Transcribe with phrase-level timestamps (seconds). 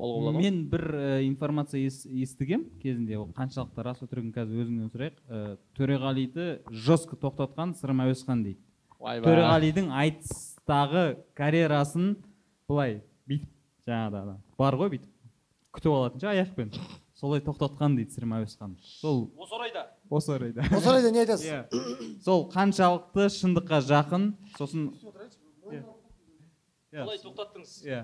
[0.00, 3.18] болады ғой мен бір э, информация ес- естігем кезінде.
[3.20, 5.18] Ол қаншалықты рас өтірігін қазір өзіңнен сұрайық.
[5.28, 8.60] Э, төреғалиді жестко тоқтатқан сырым әуесхан дейді.
[9.00, 11.04] Ойбай төреғалидың айтыстағы
[11.38, 12.16] карьерасын
[12.68, 13.48] былай бүйтіп
[13.88, 15.08] жаңағыда бар ғой бүйтіп.
[15.76, 16.72] Күтіп алатын ше аяқпен
[17.20, 18.76] солай тоқтатқан дейді сырым әуесхан.
[18.82, 19.86] Сол осы орайда?
[20.10, 20.64] осы орайда.
[20.76, 21.46] Осы орайда не айтасыз?
[21.46, 22.20] Иә.
[22.24, 24.88] Сол қаншалықты шындыққа жақын сосын
[25.70, 25.82] Иә.
[26.92, 27.04] Иә.
[27.04, 27.74] қалай тоқтаттыңыз.
[27.86, 28.00] Иә.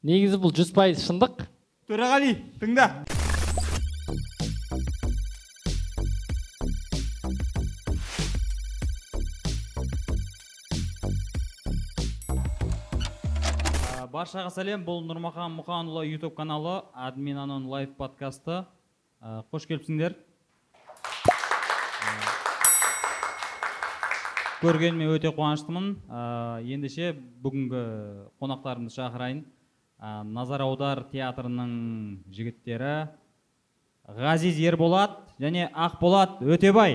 [0.00, 1.42] Негізі бұл жүз пайыз шындық.
[1.90, 2.86] төреғали тыңда.
[13.98, 14.86] А, баршаға сәлем.
[14.86, 18.64] Бұл нұрмахан мұханұлы ютуб каналы админ анон лайв подкасты.
[19.20, 20.16] А, қош келіпсіңдер.
[24.64, 25.96] Көргеніме өте қуаныштымын.
[26.08, 27.12] А, ендеше
[27.44, 27.88] бүгінгі
[28.40, 29.44] қонақтарымды шақырайын.
[30.00, 31.72] А, назар аудар театрының
[32.32, 32.92] жігіттері
[34.16, 36.94] ғазиз ерболат және ақболат өтебай.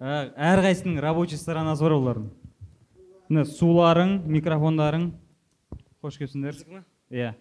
[0.00, 2.30] Ә, әрқайсысының рабочий сторонасы бар олардың
[3.28, 5.10] міне суларың микрофондарың.
[6.00, 6.62] Қош келіпсіңдер.
[7.12, 7.34] Иә.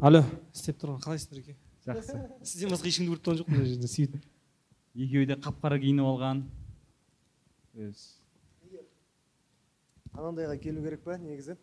[0.00, 0.22] Алло
[0.54, 2.16] істеп тұрмын қалайсыңдар еке жақсы.
[2.48, 4.24] Сізден басқа ешкімді көріп тұрған жоқпын мына жерде сөйтіп
[5.04, 6.42] екеуі де қап қара киініп алған.
[10.18, 11.54] Анандайға келу керек па негізі?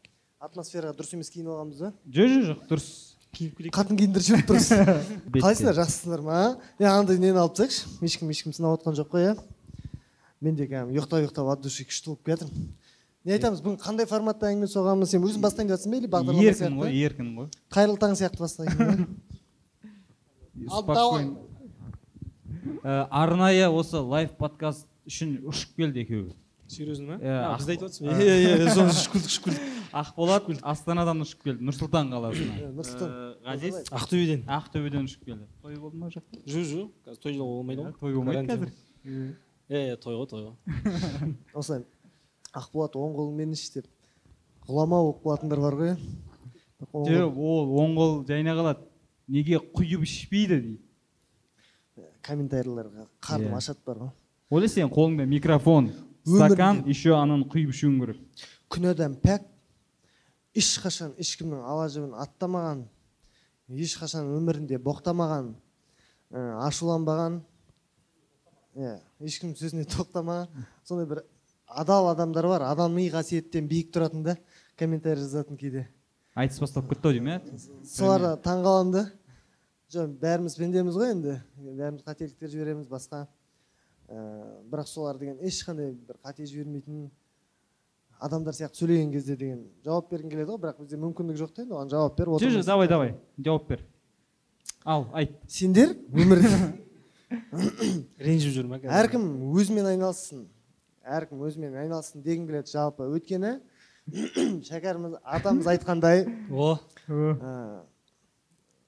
[0.44, 1.92] Атмосфераға дұрыс емес киініп алғанбыз ба?
[2.16, 2.88] Жоқ жоқ жоқ дұрыс.
[3.36, 4.80] Киініп келейік қатын киіндіріп жіберіп тұрсыз.
[5.34, 5.42] Бетте.
[5.44, 6.40] қалайсыңдар жақсысыңдар ма?
[6.80, 7.98] Иә анандай нені алып тастайықшы?
[8.08, 9.34] Ешкім ешкім сынап отқан жоқ қой иә?
[10.40, 12.70] Мен де кәдімгі ұйықтап ұйықтап от души күшті болып келе жатырмын.
[13.26, 15.26] Не айтамыз бүгін қандай форматта әңгіме соғамыз сен?
[15.26, 17.48] Өзің бастайын деп жатрсың ба или бағдарлама еркін ғой еркін ғой.
[17.74, 19.08] Қайырлы таң сияқты бастайын
[20.70, 21.42] спокойно.
[22.86, 26.36] Ә, арнайы осы лайв подкаст үшін ұшып келді екеуі.
[26.68, 28.24] Серьезно ма Иә, А, ақ- біз айтып жатырмыз ба?
[28.24, 29.62] Иә иә соны ұшып келдік ұшып келдік
[29.96, 32.56] ақболат астанадан ұшып келді нұр сұлтан қаласына.
[32.76, 33.12] Нұр Сұлтан.
[33.12, 33.78] Ә, ғазиз?
[33.96, 34.42] ақтөбеден.
[34.58, 35.46] Ақтөбеден ұшып келді.
[35.62, 37.94] Той болды ма ол жақта жоқ жоқ қазір той болмайды ғой.
[38.00, 38.72] Той болмайды қазір.
[39.70, 41.36] иә иә той ғой той ғой.
[41.54, 41.86] Осылай.
[42.56, 43.88] Ақболат оң қолыңмен іш деп
[44.68, 45.94] ғұлама болып қалатындар бар ғой.
[45.96, 48.84] Иә жоқ ол оң қол жайна қалады.
[49.28, 50.82] Неге құйып ішпейді дейді.
[52.26, 53.58] Комментарийларға қарным Иә.
[53.58, 54.12] ашады бар ғой.
[54.50, 55.92] Ойла сен қолыңда микрофон.
[56.26, 58.22] Стакан еще ананы құйып ішуің керек.
[58.72, 59.46] Күнәдан пәк
[60.58, 62.86] ешқашан ешкімнің ала жібін аттамаған
[63.70, 65.52] ешқашан өмірінде боқтамаған
[66.32, 67.42] ә, ашуланбаған
[68.76, 71.24] иә ешкімнің сөзіне тоқтамаған сондай бір
[71.68, 72.66] адал адамдар бар.
[72.70, 74.38] Адами қасиеттен биік тұратын да
[74.80, 75.88] комментарий жазатын кейде.
[76.36, 79.04] Айтыс басталып кетті ау деймін иә соларға таң қаламын да
[79.94, 81.40] жоқ бәріміз пендеміз ғой енді.
[81.56, 83.26] Бәріміз қателіктер жібереміз басқа
[84.10, 87.10] ә, бірақ солар деген ешқандай бір қате жібермейтін
[88.20, 90.62] адамдар сияқты сөйлеген кезде деген жауап бергім келеді ғой.
[90.64, 93.86] Бірақ бізде мүмкіндік жоқ та енді оған жауап беріп жоқ жоқ давай давай жауап бер.
[94.86, 95.38] Ал айт.
[95.48, 96.52] Сендер өмірде
[98.26, 99.26] ренжіп жүр ма қазір әркім
[99.58, 100.46] өзімен айналыссын.
[101.06, 103.10] Әркім өзімен айналыссын дегім келеді жалпы.
[103.18, 103.58] Өйткені
[104.70, 106.76] шәкәріміз атамыз айтқандай о.
[107.10, 107.82] ә,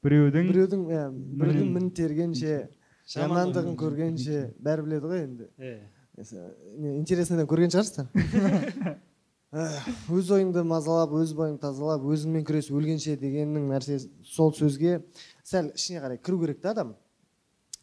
[0.05, 2.67] біреудің біреудің иә, біреудің мін тергенше
[3.13, 5.49] Жамандығын көргенше бәрі біледі ғой енді.
[5.61, 5.77] Иә
[6.17, 8.97] интересныйдан көрген шығарсыздар
[10.17, 14.97] өз ойыңды мазалап өз бойыңды тазалап өзіңмен күрес өлгенше дегеннің нәрсесі сол сөзге
[15.45, 16.95] сәл ішіне қарай кіру керек та адам.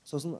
[0.04, 0.36] Сосын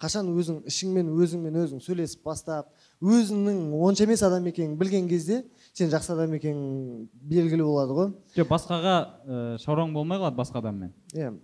[0.00, 2.70] қашан өзің ішіңмен өзіңмен өзің сөйлесіп бастап
[3.02, 5.42] өзіңнің онша емес адам екенін білген кезде
[5.72, 8.14] сен жақсы адам екенің белгілі болады ғой.
[8.38, 8.94] Жоқ басқаға
[9.26, 10.94] ә, шаруаң болмай қалады басқа адаммен?
[11.12, 11.34] Иә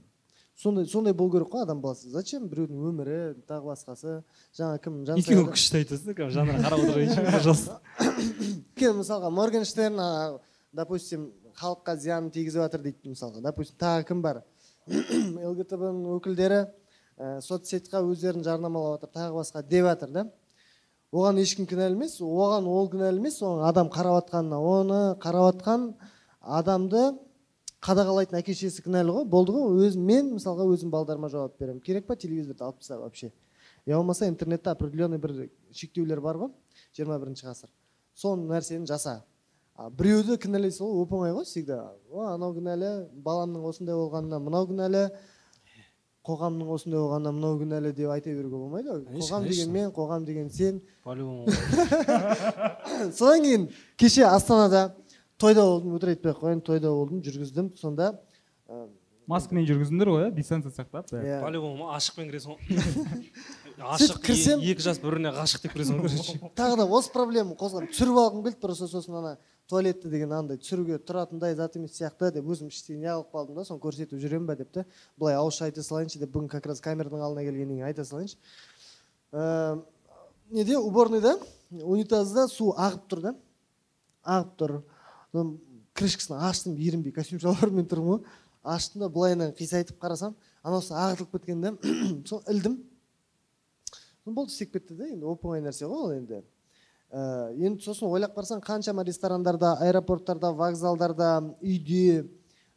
[0.61, 2.11] сондай сондай болу керек қой адам баласы.
[2.13, 4.21] Зачем біреудің өмірі тағы басқасы?
[4.57, 7.79] Жаңа кім екеуі күшті айтасың кәдімгі жанына қарап отырайыншы пожалуйста
[8.81, 10.03] өйткені мысалға моргенштерн
[10.77, 13.41] допустим халыққа зиянын тигізіп жатыр дейді мысалға.
[13.45, 14.43] Допустим тағы кім бар?
[14.91, 20.27] лгтб ның өкілдері ә, соцсетьқа өздерін жарнамалап жатыр тағы басқа деп жатыр да.
[21.11, 25.89] Оған ешкім кінәлі емес оған ол кінәлі емес оған адам қарап жатқанына оны қарап жатқан
[26.41, 27.09] адамды
[27.85, 29.87] қадағалайтын әке шешесі кінәлі ғой болды ғой.
[29.87, 31.81] Өз мен мысалға өзім балдарыма жауап беремін.
[31.81, 33.33] Керек па телевизорды алып таста вообще?
[33.87, 36.53] Я болмаса интернетте определенный бір шектеулер бар ғой
[36.97, 37.71] жиырма бірінші ғасыр.
[38.15, 39.23] Сол нәрсені жаса.
[39.75, 41.95] А біреуді кінәлай салу оп оңай ғой всегда.
[42.13, 42.91] О анау кінәлі
[43.25, 45.07] баламның осындай болғанына мынау кінәлі
[46.29, 49.23] қоғамның осындай болғанына мынау кінәлі деп айта беруге болмайды ғой.
[49.23, 50.83] Қоғам деген мен қоғам деген сен.
[51.03, 51.49] По любому
[53.17, 54.91] содан кейін кеше астанада
[55.41, 57.71] тойда болдым өтірік айтпай ақ қояйын тойда болдым жүргіздім.
[57.81, 58.13] Сонда
[58.69, 58.87] ә,
[59.31, 60.33] маскамен жүргіздіңдер ғой иә?
[60.37, 63.31] Дистанция сақтап иә, по любому ашықпен кіресің ғой.
[63.81, 67.57] Ғашық кірсем- екі жас бір біріне ғашық деп кіресің ғой короче тағы да осы проблема
[67.57, 69.39] қозғап түсіріп алғым келді просто сосын ана
[69.71, 73.81] туалетті деген андай түсіруге тұратындай зат емес сияқты деп өзім іштей неғылып қалдым да соны
[73.81, 74.85] көрсетіп жүремін ба деп те.
[75.17, 78.37] Былай ауызша айта салайыншы деп бүгін как раз камераның алдына келгеннен кейін айта салайыншы.
[79.33, 79.79] Ә,
[80.51, 80.77] неде?
[80.77, 81.37] Уборныйда.
[81.71, 83.35] Унитазда су ағып тұр да.
[84.27, 84.75] Ағып тұр.
[85.33, 85.59] Соны
[85.95, 88.39] крышкасын аштым ерінбей костюм шалбармен тұрмын ғой.
[88.63, 91.75] Аштым да былайынан қисайтып қарасам анауысы ағытылып кеткен да
[92.29, 92.79] соны ілдім.
[94.27, 96.43] Болды істеп кетті да енді оп оңай нәрсе ғой ол енді.
[97.11, 97.23] Ә,
[97.57, 102.29] енді сосын ойлап қарасаң қаншама ресторандарда аэропорттарда вокзалдарда үйде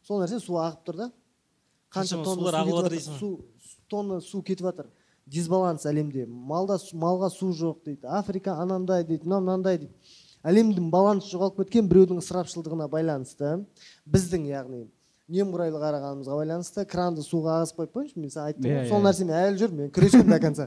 [0.07, 1.11] сол нәрсе су ағып тұр да.
[1.94, 3.29] Қанша тонна су су
[3.89, 4.89] тонна су кетіп жатыр.
[5.29, 6.25] Дисбаланс әлемде.
[6.27, 8.07] Малда малға су жоқ дейді.
[8.07, 9.94] Африка анандай дейді мынау мынандай дейді.
[10.44, 13.56] Әлемдің балансы жоғалып кеткен біреудің ысырапшылдығына байланысты
[14.06, 14.86] біздің яғни
[15.31, 18.68] немқұрайлы қарағанымызға байланысты кранды суға ағызып қойып қойыңызшы мен саған айттым.
[18.68, 19.06] Иә, ғой сол иә.
[19.07, 20.66] нәрсемен әлі жүрмін мен күресемін до конца.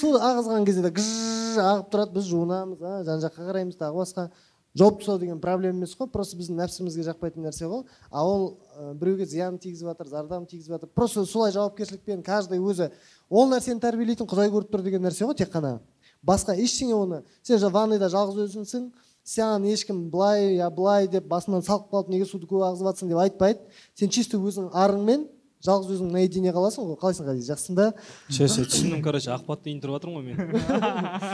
[0.00, 4.26] Суды ағызған кезде де гжж ағып тұрады біз жуынамыз а, жан жаққа қараймыз тағы басқа.
[4.74, 7.84] Жауып тастау деген проблема емес қой просто біздің нәпсімізге жақпайтын нәрсе ғой.
[8.10, 10.88] А ол ә, біреуге зиянын тигізіп жатыр зардабын тигізіп жатыр.
[10.88, 12.90] Просто солай жауапкершілікпен каждый өзі
[13.28, 15.78] ол нәрсені тәрбиелейтін құдай көріп тұр деген нәрсе ғой тек қана.
[16.24, 18.88] Басқа ештеңе оны сен ванныйда жалғыз өзіңсің
[19.26, 23.22] саған ешкім былай я былай деп басынан салып қалып неге суды көп ағызып жатсың деп
[23.22, 23.60] айтпайды.
[23.94, 25.28] Сен чисто өзің арыңмен
[25.62, 26.98] жалғыз өзің наедине қаласың ғой.
[26.98, 27.46] Қалайсың ғазиз?
[27.52, 27.86] Жақсың да
[28.28, 30.36] ше ше түсіндім короче ақпатты тұрып жатырмын ғой мен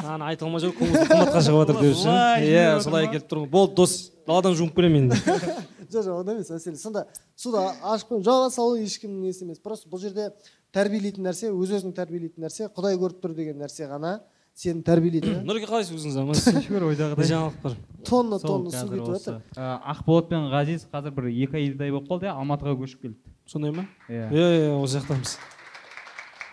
[0.04, 3.48] маған айта алмай жүр көңілі қымбатқа шығып жатыр деп ше иә солай келіп тұрмын.
[3.48, 3.96] Болды дос
[4.28, 5.38] даладан жуынып келемін енді
[5.92, 7.06] жоқ жоқ ондай емес мәселе сонда
[7.36, 9.62] суды ашып қойып жауа салу ешкімнің несі емес.
[9.64, 10.28] Просто бұл жерде
[10.76, 14.18] тәрбиелейтін нәрсе өз өзің тәрбиелейтін нәрсе құдай көріп тұр деген нәрсе ғана.
[14.58, 15.42] Сені тәрбиелейді да.
[15.46, 17.28] нұреке қалайсыз өзіңіз амансыз шүкір не ойдағыдай.
[17.30, 17.76] Жаңалық бар.
[18.08, 22.26] Тонна тонна су кетіп жатыр ә, ақболат пен ғазиз қазір бір екі айдай болып қалды
[22.26, 23.36] иә алматыға көшіп келді.
[23.46, 23.86] Сондай ма?
[24.10, 24.26] Иә.
[24.34, 25.36] Иә иә осы жақтамыз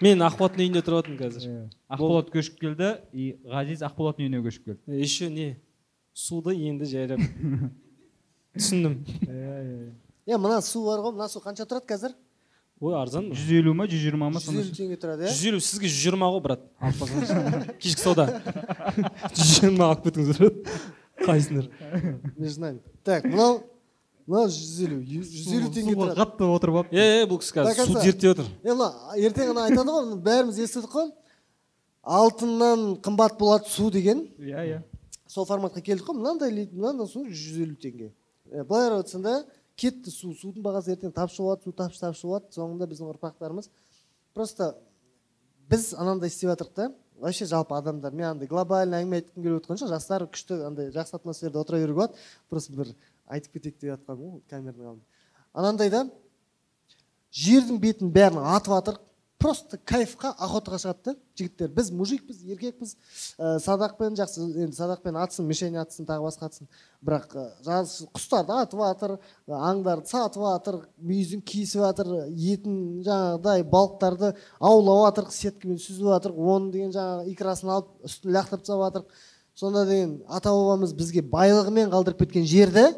[0.06, 1.48] мен ақболаттың үйінде тұрып жатырмын қазір.
[1.50, 1.64] Иә.
[1.98, 5.00] ақболат көшіп келді и ғазиз ақболаттың үйіне көшіп келді.
[5.02, 5.56] Еще не.
[6.14, 7.24] Суды енді жайлап
[8.56, 9.00] түсіндім.
[10.26, 12.16] Иә мына су бар ғой мына су қанша тұрады қазір?
[12.82, 15.32] Ой арзан ба жүз елу ма жүз жиырма ма жүз елу теңге тұрады иә?
[15.32, 16.66] Жүз елу сізге жүз жиырма ғой брат.
[16.84, 18.26] Алып қалсаңыз кешкі сауда.
[19.38, 20.74] Жүз жиырма алып кетіңіз брат.
[21.24, 21.70] Қайсыңдар?
[22.38, 23.62] Между нами так мынау
[24.28, 26.18] мынау жүз елу жүз елу теңге тұрады.
[26.20, 26.92] қатты отырып алып.
[26.92, 30.60] Е е бұл кісі қазір суды зерттеп жатыр е мына ертең ғана айтады ғой бәріміз
[30.66, 31.12] естідік қой.
[32.04, 34.28] Алтыннан қымбат болады су деген.
[34.38, 34.82] Иә иә.
[35.28, 36.20] Сол форматқа келдік қой.
[36.20, 38.12] Мынандай мынандай су жүз елу теңге.
[38.52, 39.40] Е, былай қарап отырсаң да
[39.76, 43.70] кетті су судың бағасы ертең тапшы болады су тапшы тапшы болады соңында біздің ұрпақтарымыз
[44.34, 44.76] просто
[45.70, 49.80] біз анандай істеп жатырмық та вообще жалпы адамдар мен андай глобальный әңгіме айтқым келіп отқан
[49.80, 52.14] жоқ жастар күшті андай жақсы атмосферада отыра беруге болады.
[52.50, 52.92] Просто бір
[53.28, 55.06] айтып кетейік деп жатқаным ғой камераның алдында.
[55.54, 56.04] Анандай да
[57.32, 59.00] жердің бетін бәрін атып жатыр
[59.46, 61.70] просто кайфқа охотаға шығады да жігіттер.
[61.76, 62.96] Біз мужикпіз еркекпіз.
[63.38, 66.70] Ә, садақпен жақсы енді садақпен атсын мишень атсын тағы басқа атсын.
[67.06, 69.14] Бірақ ә, жаз құстарды атып жатыр
[69.46, 76.72] аңдарды сатып жатыр мүйізін кесіп жатыр етін жаңағыдай балықтарды аулап жатыр сеткамен сүзіп жатыр оның
[76.74, 79.06] деген жаңағы икрасын алып үстін лақтырып тастап жатыр
[79.54, 82.90] сонда деген ата бабамыз бізге байлығымен қалдырып кеткен жерді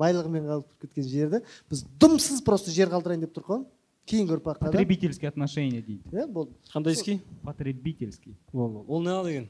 [0.00, 3.66] байлығымен қалдырып кеткен жерді біз дымсыз просто жер қалдырайын деп тұр ғой
[4.06, 9.48] кейінгі ұрпаққа потребительский отношение дейді иә болды қандай ски потребительский ол ол не деген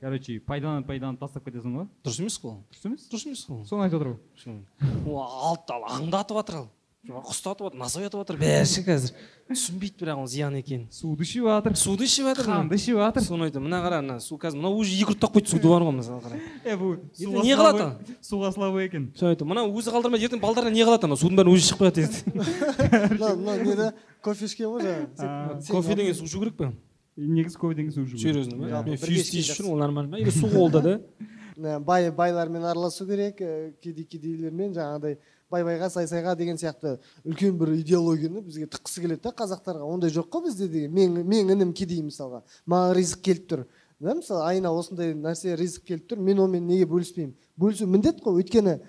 [0.00, 3.64] короче пайдаланып пайдаланып тастап кетесің ғой дұрыс емес қой ол дұрыс емес дұрыс емес қой
[3.70, 4.12] соны айтып отыр
[4.44, 6.68] ғой ол алып ал аңдатып жатыр ал
[7.04, 9.12] құстатып жатыр насой атып жатыр бәрі ше қазір
[9.50, 13.48] түсінбейді бірақ ол зиян екенін суды ішіп жатыр суды ішіп жатыр қанды ішіп жатыр соны
[13.50, 16.22] айтамын мына қара мына су қазір мынау уже екі ұрттап қойды суды бар ғой мысалы
[16.24, 17.92] қара е бұл не қалады ал?
[18.24, 19.10] суға слабый екен.
[19.18, 21.20] Соны айтамын мынау өзі қалдырмайды ертең балдарына не қалады анау?
[21.20, 22.40] Судың бәрін өзі ішіп қояды ертең.
[23.12, 23.90] Мынау мынау не да?
[24.24, 25.06] Кофе ішкен ғой жаңағы.
[25.18, 26.72] А, Сен- кофе деген су ішу керек па
[27.16, 28.22] негізі кофеден су ішу керек.
[28.24, 30.18] серьезно ма мен фьюз тиісіп жүрмін ол нормально ма?
[30.24, 31.78] Или су қолда да?
[31.80, 33.36] Бай байлармен араласу керек
[33.82, 35.18] кедей кедейлермен жаңағыдай.
[35.62, 39.86] Байға сай сайға деген сияқты үлкен бір идеологияны бізге тыққысы келеді да қазақтарға.
[39.86, 42.42] Ондай жоқ қой бізде деген мен мен інім кедей мысалға.
[42.66, 43.64] Маған ризық келіп тұр
[44.00, 47.34] да мысалы айына осындай нәрсе ризық келіп тұр мен онымен неге бөліспеймін?
[47.56, 48.42] Бөлісу міндет қой.
[48.42, 48.80] Өйткені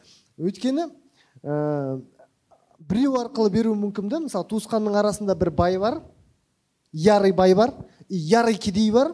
[0.42, 0.90] өйткені
[1.44, 2.02] ә,
[2.80, 6.02] біреу арқылы беруі мүмкін да мысалы туысқанның арасында бір бай бар
[6.92, 7.74] ярый бай бар
[8.10, 9.14] и ярый кедей бар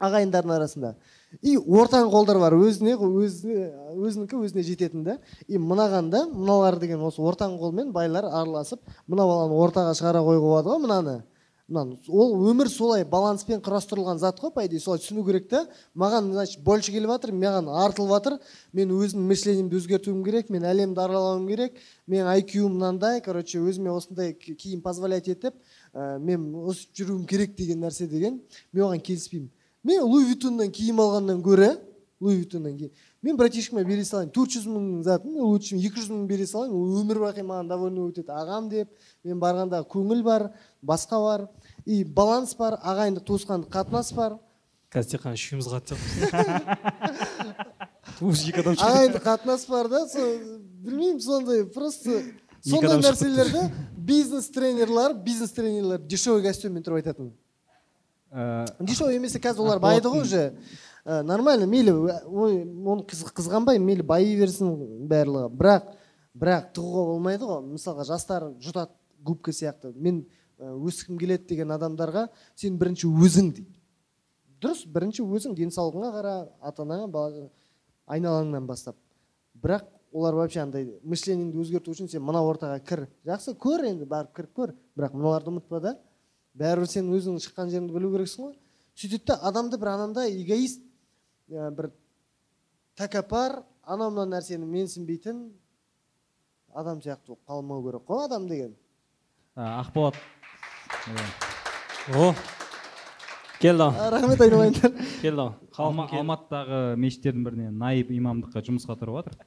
[0.00, 0.96] ағайындардың арасында.
[1.42, 2.54] И ортаң қолдар бар.
[2.56, 5.18] Өзіне өзіне өзінікі өзіне жететін да.
[5.46, 10.46] И мынаған да мыналар деген осы ортаң қолмен байлар араласып мына баланы ортаға шығара қоюға
[10.46, 11.16] болады ғой мынаны.
[11.68, 11.98] Мынаны.
[12.08, 15.66] Ол өмір солай баланспен құрастырылған зат қой по идее солай түсіну керек та.
[15.94, 18.38] Маған значит больше келіп жатыр маған артылып жатыр.
[18.72, 21.76] Мен өзімнің мышлениемді өзгертуім керек мен әлемді аралауым керек.
[22.08, 25.60] Менің айкюм мынандай короче өзіме осындай ки- киім позволять етіп
[25.92, 28.40] ә, мен өсіп жүруім керек деген нәрсе деген.
[28.72, 29.50] Мен оған келіспеймін.
[29.84, 31.70] Мен луи виттоннан киім алғаннан гөрі
[32.20, 32.90] луи виттоннан киім
[33.22, 34.30] мен братишкама бере салайын.
[34.30, 36.74] төрт жүз мыңның затын лучше екі жүз мың бере салайын.
[36.74, 38.30] Ол өмір бақи маған довольно өтеді.
[38.30, 38.88] Ағам деп
[39.24, 41.48] мен барғанда көңіл бар басқа бар.
[41.84, 44.38] И баланс бар ағайындық туысқандық қатынас бар.
[44.94, 45.66] Қазір тек қана үшеуміз
[48.18, 50.30] туыс екі адам шығады ағайындық қатынас бар да сол
[50.86, 52.10] білмеймін сондай просто
[52.64, 53.60] сондай нәрселерді
[54.08, 57.32] бизнес тренерлар бизнес тренерлар дешевый костюммен тұрып айтатын.
[58.32, 60.42] Ә, дешевый емес қазір олар байыды ғой уже
[61.08, 61.92] Ә, нормально мейлі
[62.28, 64.74] ой оны қыз- қызғанбаймын мейлі байи берсін
[65.08, 65.86] барлығы бірақ
[66.36, 67.62] бірақ тығуға болмайды ғой.
[67.64, 68.90] Мысалға жастар жұтады
[69.24, 69.94] губка сияқты.
[69.96, 70.26] Мен
[70.60, 73.72] өскім келеді деген адамдарға сен бірінші өзің дейді
[74.60, 77.48] дұрыс бірінші өзің денсаулығыңа қара ата анаңа
[78.06, 78.96] айналаңнан бастап.
[79.56, 83.06] Бірақ олар вообще андай мышлениеңді өзгерту үшін сен мына ортаға кір.
[83.24, 84.74] Жақсы көр енді барып кіріп көр.
[84.98, 85.96] Бірақ мыналарды ұмытпа да.
[86.58, 88.54] Бәрібір сен өзіңнің шыққан жеріңді білу керексің ғой.
[88.98, 90.82] Сөйтеді да адамды бір анандай эгоист
[91.50, 91.90] ә, бір
[92.98, 95.44] тәкаппар анау мынау нәрсені менсінбейтін
[96.74, 98.74] адам сияқты болып қалмау керек қой адам деген.
[99.56, 100.14] Ә, ақболат.
[102.14, 102.32] О
[103.60, 104.92] келді А, рахмет айналайындар.
[105.22, 106.18] Келді келді.
[106.18, 109.38] Алматыдағы мешіттердің біріне наиб имамдыққа жұмысқа тұрып жатыр.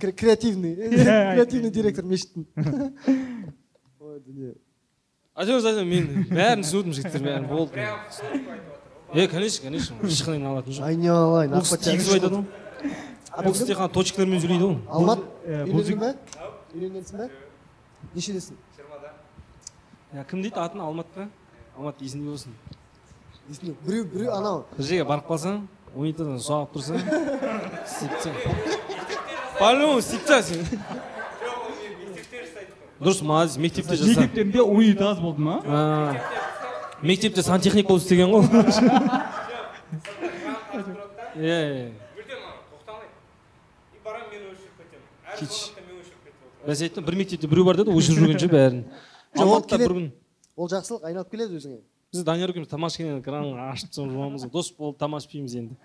[0.00, 2.46] Кре- креативный креативный директор мешіттің.
[4.00, 4.54] ой дүние.
[5.34, 7.74] Айтыңыз айтыңыз мен бәрін түсініп жігіттер бәрін болды.
[9.14, 10.84] Е конечно конечно ешқандай алатын жоқ.
[10.86, 12.44] Айналайын бұл кісі тигізіп айтады ғой
[13.44, 16.10] бұл кісі тек қана точкалармен сөйлейді ғой алмат үйлендің ба?
[16.74, 17.28] Үйленгенсің ба?
[18.14, 18.58] Нешедесің
[20.14, 20.58] иә кім дейді?
[20.58, 21.28] Атын алмат па?
[21.76, 22.54] Алмат есіңде болсын.
[23.48, 24.64] Есімде біреу біреу анау.
[24.76, 25.64] Бір жерге барып қалсаң
[25.94, 26.94] унитаздан су ағып тұрса
[27.84, 28.34] істеп
[29.58, 30.62] по любому істеп сен.
[33.04, 35.60] Дұрыс молодец мектепте жаса мектептерінде унитаз болды ма
[37.02, 38.42] мектепте сантехник болып істеген ғой.
[41.34, 42.04] Иә иә
[46.64, 48.84] бәсе айттым бір мектепте біреу бар деді өшіріп жүрген ше бәрін.
[49.36, 49.88] Ол алматыда келеді.
[49.88, 50.06] бір күн.
[50.56, 51.80] Ол жақсылық айналып келеді өзіңе.
[52.14, 54.52] Біз данияр екеуміз тамашкамен кранын ашып тастап жуамыз ғой.
[54.54, 55.76] Дос болып тамақ ішпейміз енді.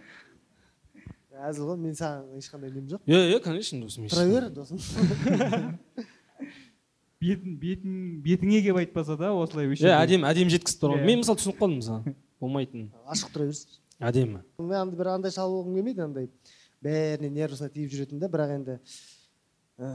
[1.40, 4.80] Әзіл ғой мен саған ешқандай нем жоқ иә иә конечно досым тұра бер досым.
[7.20, 10.94] бетін бетін бетіңе келіп айтпаса да осылай иә әдемі әдемі жеткізіп тұр.
[10.96, 12.14] Ғой мен мысалы түсініп қалдым мысалы.
[12.40, 12.90] Болмайтынын.
[13.12, 14.42] Ашық тұра берсін әдемі.
[14.64, 16.30] Мен бір андай шал болғым келмейді андай
[16.86, 19.92] бәріне нервысына тиіп жүретін да бірақ енді ә,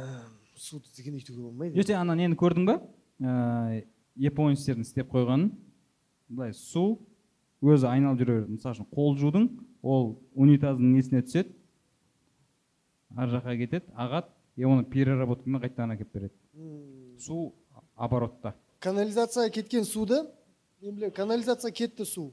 [0.60, 1.78] суды деген өйтуге болмайды.
[1.80, 2.76] Ертең ана нені көрдің ба?
[3.24, 3.84] Ә,
[4.20, 5.48] японецтердің істеп қойғанын.
[6.28, 7.00] Былай су
[7.64, 8.58] өзі айналып жүре береді.
[8.58, 9.48] Мысалы үшін қол жудың
[9.80, 11.56] ол унитаздың несіне түседі
[13.16, 16.34] ар жаққа кетеді ағады и оны переработкамен қайтадан әкеліп береді.
[17.24, 17.54] Су
[17.96, 18.54] оборотта.
[18.84, 20.20] Канализацияға кеткен суды
[20.82, 22.32] мен білемін канализация кетті су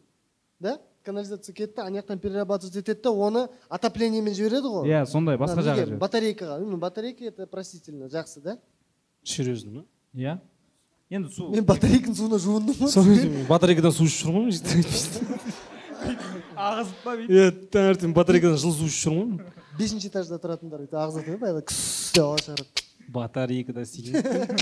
[0.60, 0.78] да?
[1.06, 4.92] Канализация кетті ана жақтан перерабатывать етеді да оны отоплениемен жібереді ғой.
[4.92, 6.02] Иә сондай басқа жаққа жібереді.
[6.04, 8.58] Батарейкаға ну батарейка это простительно жақсы да?
[9.24, 10.38] Серьезно ма иә.
[11.10, 12.92] Енді су мен батарейканың суына жуындым ғой.
[12.92, 15.60] Сол батарейкадан су ішіп жүрмін ғой
[16.62, 21.34] ағызып па иә таңертең батарейкадан жылы су ішіп жүрмін ғой бесінші этажда тұратындар өйтіп ағызады
[21.34, 21.80] ғой баяғыда кс
[22.16, 24.58] деп ауа шығарады батарейкада істейтін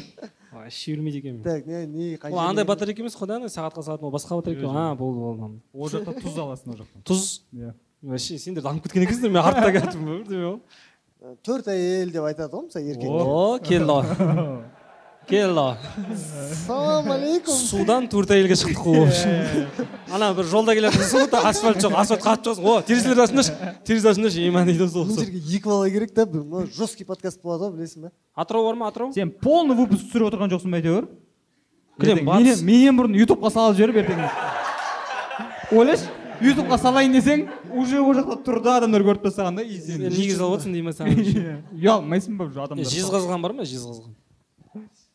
[0.51, 3.83] вообще өлмейді екенмін так не не қай ол андай батарейка емес қой да андай сағатқа
[3.85, 4.71] салатын ол басқа батарейка.
[4.73, 7.05] А болды болды ол жақта тұз аласың ол жақтан.
[7.05, 7.29] Тұз?
[7.53, 7.73] Иә.
[8.01, 10.51] Вообще сендер дамып кеткен екенсіңдер мен артта келатырмын ба бірдеме.
[11.19, 14.69] Ғой төрт әйел деп айтады ғой мысалы еркек о келді.
[15.29, 15.63] келді
[16.09, 21.81] ассалаумағалейкум судан төрт әйелге шықтық қой в общем ана бір жолда келе жатырсың ғой асфальт
[21.83, 25.23] жоқ асфальт қатып жатсың о терезелерді ашыңдаршы терезе ашыңдаршы иман дейді сол мына сол.
[25.23, 28.75] жерге екі бала керек та бұл мынау жесткий подкаст болады ғой білесің ба атырау бар
[28.75, 29.13] ма атырау?
[29.13, 31.09] Сен полный выпуск түсіріп отырған жоқсың ба әйтеуір?
[31.99, 32.25] Кілем
[32.65, 34.23] менен бұрын ютубқа салып жіберіп ертең.
[35.75, 36.07] Ойлашы
[36.41, 37.45] ютубқа салайын десең
[37.75, 41.19] уже ол жақта тұрды адамдар көріп тастаған да и сен негіз алып отырсың деймін саған.
[41.75, 42.87] Ұялмайсың ба уже адамдар?
[42.87, 44.15] Жезқазған бар ма жезқазған?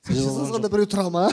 [0.09, 1.25] Жезқазғанда біреу тұра ма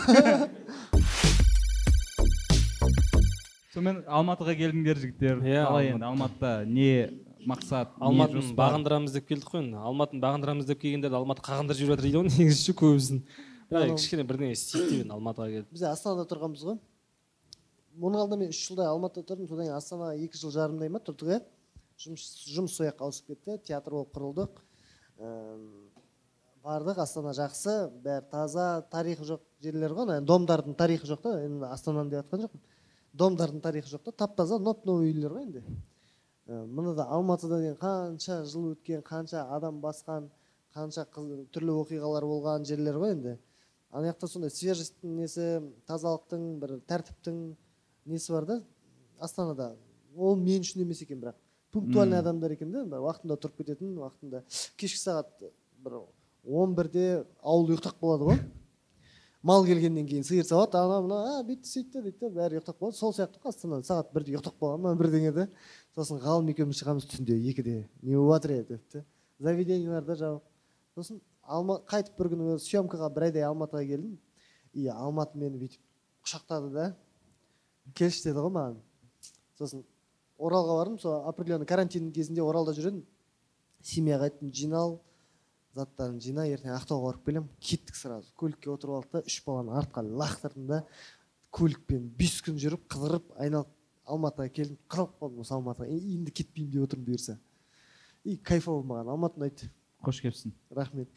[3.74, 6.92] сонымен алматыға келдіңдер жігіттер Иә, қалай енді алматыда не
[7.48, 12.06] мақсат алматыны бағындырамыз деп келдік қой енді алматыны бағындырамыз деп келгендерді алматы қағындырып жіберіп жатыр
[12.08, 13.22] дейді ғой негізі ше көбісін
[13.72, 16.78] бірақ кішкене бірдеңе істейік деп енді алматыға келдік біз астанада тұрғанбыз ғой
[18.00, 21.34] оның алдында мен үш жылдай алматыда тұрдым содан кейін астанаға екі жыл жарымдай ма тұрдық
[21.36, 21.42] иә
[22.06, 24.62] жұмыс жұмыс сол жаққа ауысып кетті театр болып құрылдық
[26.64, 27.90] бардық астана жақсы.
[28.04, 28.82] Бәрі таза.
[28.92, 31.36] Тарихы жоқ жерлер ғой ана домдардың тарихы жоқ та.
[31.46, 32.62] Енді астананы деп жатқан жоқпын.
[33.14, 34.12] Домдардың тарихы жоқ та.
[34.12, 35.64] Тап таза ноп новый үйлер ғой енді.
[36.48, 40.30] Ә, мынада алматыда деген қанша жыл өткен қанша адам басқан
[40.76, 43.38] қанша қыз- түрлі оқиғалар болған жерлер ғой енді.
[43.92, 45.46] Ана жақта сондай свежесттің несі
[45.88, 47.56] тазалықтың бір тәртіптің
[48.06, 48.62] несі бар да
[49.20, 49.76] астанада.
[50.18, 51.36] Ол мен үшін емес екен бірақ.
[51.72, 54.42] Пунктуальный адамдар екен да уақытында тұрып кететін уақытында
[54.76, 55.30] кешкі сағат
[55.84, 56.02] бір
[56.44, 58.42] он бірде ауыл ұйықтап қалады ғой.
[59.42, 62.98] Мал келгеннен кейін сиыр сауады ана мына а бүйтті сөйтті дейді да бәрі ұйықтап қалады.
[62.98, 65.48] Сол сияқты ғой астанада сағат бірде ұйықтап қалған ма бірдеңеде
[65.96, 67.90] сосын ғалым екеуміз шығамыз түнде екіде.
[68.02, 69.04] Не болып жатыр еді деп та
[69.40, 70.44] заведениелар да жабық.
[70.96, 74.20] Сосын алма қайтып бір күні съемкаға бір айдай алматыға келдім.
[74.74, 75.82] И алматы мені бүйтіп
[76.26, 76.86] құшақтады да.
[77.98, 78.78] Келші деді ғой маған.
[79.58, 79.84] Сосын
[80.38, 83.02] оралға бардым сол определенный карантин кезінде оралда жүр едім
[83.82, 85.00] семьяға айттым жинал.
[85.76, 87.50] Заттарын жина ертең ақтауға барып келемін.
[87.64, 88.32] Кеттік сразу.
[88.40, 90.82] Көлікке отырып алдық та үш баланы артқа лақтырдым да
[91.56, 93.72] көлікпен бес күн жүріп қыдырып айналып
[94.06, 94.80] алматыға келдім.
[94.92, 95.88] Қырылып қалдым осы алматыға.
[95.88, 97.38] «Е, енді кетпеймін деп отырмын бұйырса.
[98.24, 99.14] И кайфово маған.
[99.16, 99.72] Алматы ұнайды
[100.04, 100.56] қош келіпсің.
[100.76, 101.10] Рахмет.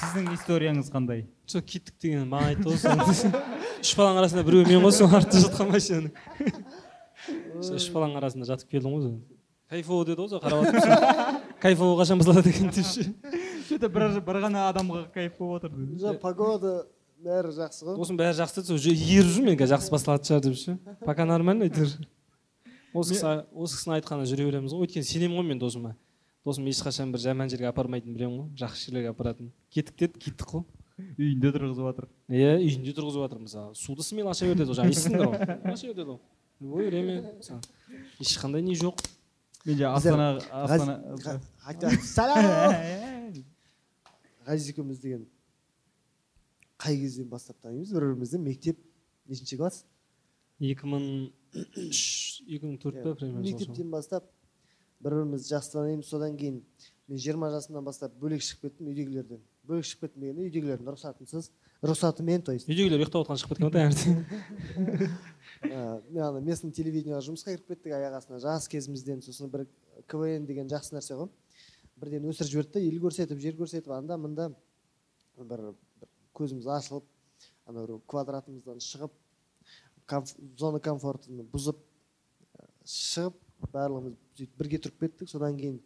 [0.00, 1.26] Сіздің историяңыз қандай?
[1.46, 3.42] Сол кеттік деген маған айтты ғой
[3.82, 6.66] үш баланың арасында біреуі мен ғой соның артында жатқан машинаның.
[7.60, 9.14] Сол үш баланың арасында жатып келдім ғой
[9.72, 13.14] кайфово деді ғой сол қарап отырмын кайфово қашан бұзылады екен деп ше
[13.68, 16.86] че то бір, бір ғана адамға кайф болып отыр жоқ погода
[17.22, 17.98] бәрі жақсы ғой.
[18.02, 20.78] Осының бәрі жақсы сол уже еріп жүр мен қазір жақсы басталатын шығар деп ше.
[21.06, 21.94] Пока нормально әйтеуір
[22.92, 24.88] осы кісі осы кісінің айтқанына жүре береміз ғой.
[24.88, 25.94] Өйткені сенемін ғой мен досыма.
[26.44, 28.48] Досым ешқашан бір жаман жерге апармайтынын білемін ғой.
[28.58, 29.52] Жақсы жерлерге апаратын.
[29.70, 30.66] Кеттік деді кеттік қой.
[31.14, 32.10] Үйінде тұрғызып жатыр.
[32.28, 33.74] Иә үйінде тұрғызып жатыр мысалы.
[33.78, 35.72] Суды смело аша бер деді ғой жаңа естідіңдер ғой.
[35.72, 36.20] Аша бер деді ғой
[36.62, 37.22] любое время
[38.20, 39.02] ешқандай не жоқ.
[39.66, 41.04] Мен жаңа Біздер астана
[41.94, 42.52] астана
[44.46, 45.26] ғазиз екеуміз деген
[46.82, 48.80] қай кезден бастап танимыз бір бірімізді мектеп
[49.30, 49.84] нешінші класс
[50.58, 51.04] екі мың
[51.86, 52.02] үш
[52.48, 54.26] екі мың төрт па примерно мектептен бастап
[55.02, 56.62] бір бірімізді жақсы танимыз содан кейін
[57.08, 61.52] мен жиырма жасымнан бастап бөлек шығып кеттім үйдегілерден бөлек шығып кеттім дегенде үйдегілердің рұқсатынсыз
[61.82, 62.68] рұқсатымен то есть.
[62.70, 64.12] Үйдегілер ұйықтап отқан шығып кеткен ғой таңертең?
[66.12, 69.64] Мен ана местный телевидениеға жұмысқа кіріп кеттік аяқ астынан жас кезімізден сосын бір
[70.10, 71.28] квн деген жақсы нәрсе ғой.
[71.98, 74.48] Бірден өсіріп жіберді да ел көрсетіп жер көрсетіп анда мында
[75.38, 75.72] бір,
[76.38, 77.06] көзіміз ашылып
[77.66, 79.14] ана бір квадратымыздан шығып
[80.10, 83.38] комф- зона комфортын бұзып ә, шығып
[83.74, 85.30] барлығымыз сөйтіп бірге тұрып кеттік.
[85.30, 85.78] Содан кейін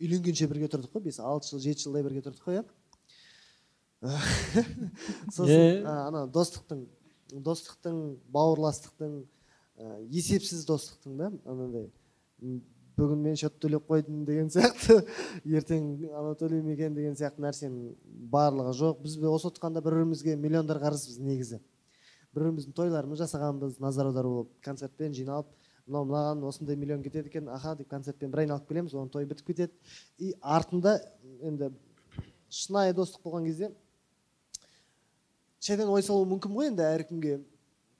[0.00, 2.64] үйленгенше бірге тұрдық қой бес алты жыл жеті жылдай бірге тұрдық қой иә.
[5.34, 6.84] сосын ана достықтың
[7.44, 9.14] достықтың бауырластықтың
[10.14, 11.88] есепсіз достықтың да анандай
[12.98, 14.98] бүгін мен счет төлеп қойдым деген сияқты
[15.58, 17.94] ертең анау төлемеген екен деген сияқты нәрсенің
[18.32, 19.02] барлығы жоқ.
[19.04, 21.60] Біз осы отқанда бір бірімізге миллиондар қарызбыз негізі.
[22.34, 25.50] Бір біріміздің тойларымызды жасағанбыз назар аудару болып концертпен жиналып
[25.86, 29.52] мынау мынаған осындай миллион кетеді екен аха деп концертпен бір айналып келеміз оның тойы бітіп
[29.52, 29.72] кетеді.
[30.18, 30.98] И артында
[31.40, 31.70] енді
[32.50, 33.70] шынайы достық болған кезде
[35.68, 37.38] шайдан ой салуы мүмкін ғой енді әркімге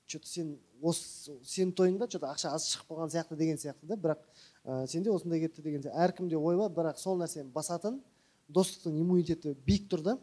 [0.08, 3.88] че то сен осы сенің тойыңда че то ақша аз шығып қалған сияқты деген сияқты
[3.90, 4.22] да бірақ
[4.64, 8.00] ә, сенде осындай кетті деген сияқты әркімде ой бар бірақ сол нәрсені басатын
[8.48, 10.18] достықтың иммунитеті биік тұр да.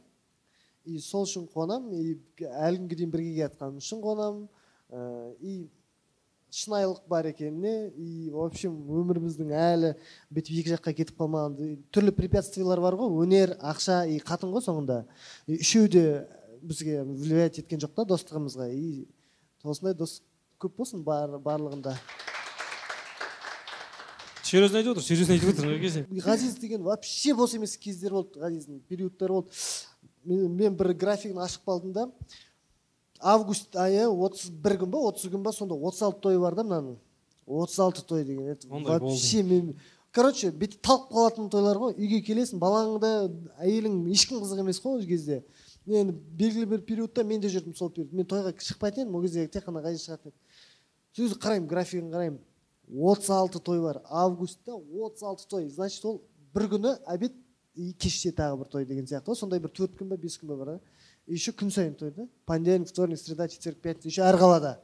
[0.86, 4.48] И сол үшін қуанамын и әлі күнге дейін бірге келе үшін қуанамын
[4.90, 5.68] ә, и
[6.56, 9.92] шынайылық бар екеніне и в общем өміріміздің әлі
[10.32, 15.02] бүйтіп екі жаққа кетіп қалмаған түрлі препятствиялар бар ғой өнер ақша и қатын ғой соңында.
[15.50, 16.06] Үшеуі де
[16.68, 18.70] бізге влиять еткен жоқ та достығымызға.
[18.74, 19.08] И
[19.64, 20.22] осындай дос
[20.62, 21.96] көп болсын бар, барлығында.
[24.46, 29.34] Серьезно айтып отыр серьезно айтып отыр ғазиз деген вообще бос емес кездер болды ғазиздің периодтары
[29.34, 29.50] болды.
[30.26, 32.10] Мен, мен бір графигін ашып қалдым да
[33.20, 36.64] август айы отыз бір күн ба отыз күн ба сонда отыз алты той бар да
[36.64, 36.98] мынаның.
[37.48, 39.76] отыз алты той деген это вообще мен
[40.12, 41.96] короче бүйтіп талып қалатын тойлар ғой.
[41.98, 43.12] Үйге келесің балаңды
[43.60, 45.44] әйелің ешкім қызық емес қой ол кезде.
[45.88, 48.14] Енді белгілі бір периодта мен де жүрдім сол период.
[48.14, 50.38] Мен тойға шықпайтын едім ол кезде тек қана ғазиз шығатын еді
[51.14, 52.40] сол кезде қараймын графигін қараймын.
[52.88, 55.70] отыз алты той бар августта отыз алты той.
[55.70, 56.22] Значит ол
[56.54, 57.34] бір күні обед
[57.76, 59.36] и кеште тағы бір той деген сияқты ғой.
[59.36, 60.80] Сондай бір төрт күн ба бес күн ба бар да.
[61.28, 62.28] Еще күн сайын той да.
[62.46, 64.80] Понедельник вторник среда четверг пятница еще әр қалада.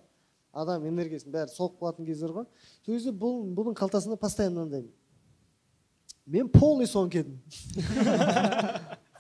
[0.51, 2.45] Адам энергиясын бәрі солып қалатын кездер ғой.
[2.85, 4.89] Сол кезде бұл бұның қалтасында постоянно мынандай
[6.25, 7.39] мен полный соңғы едім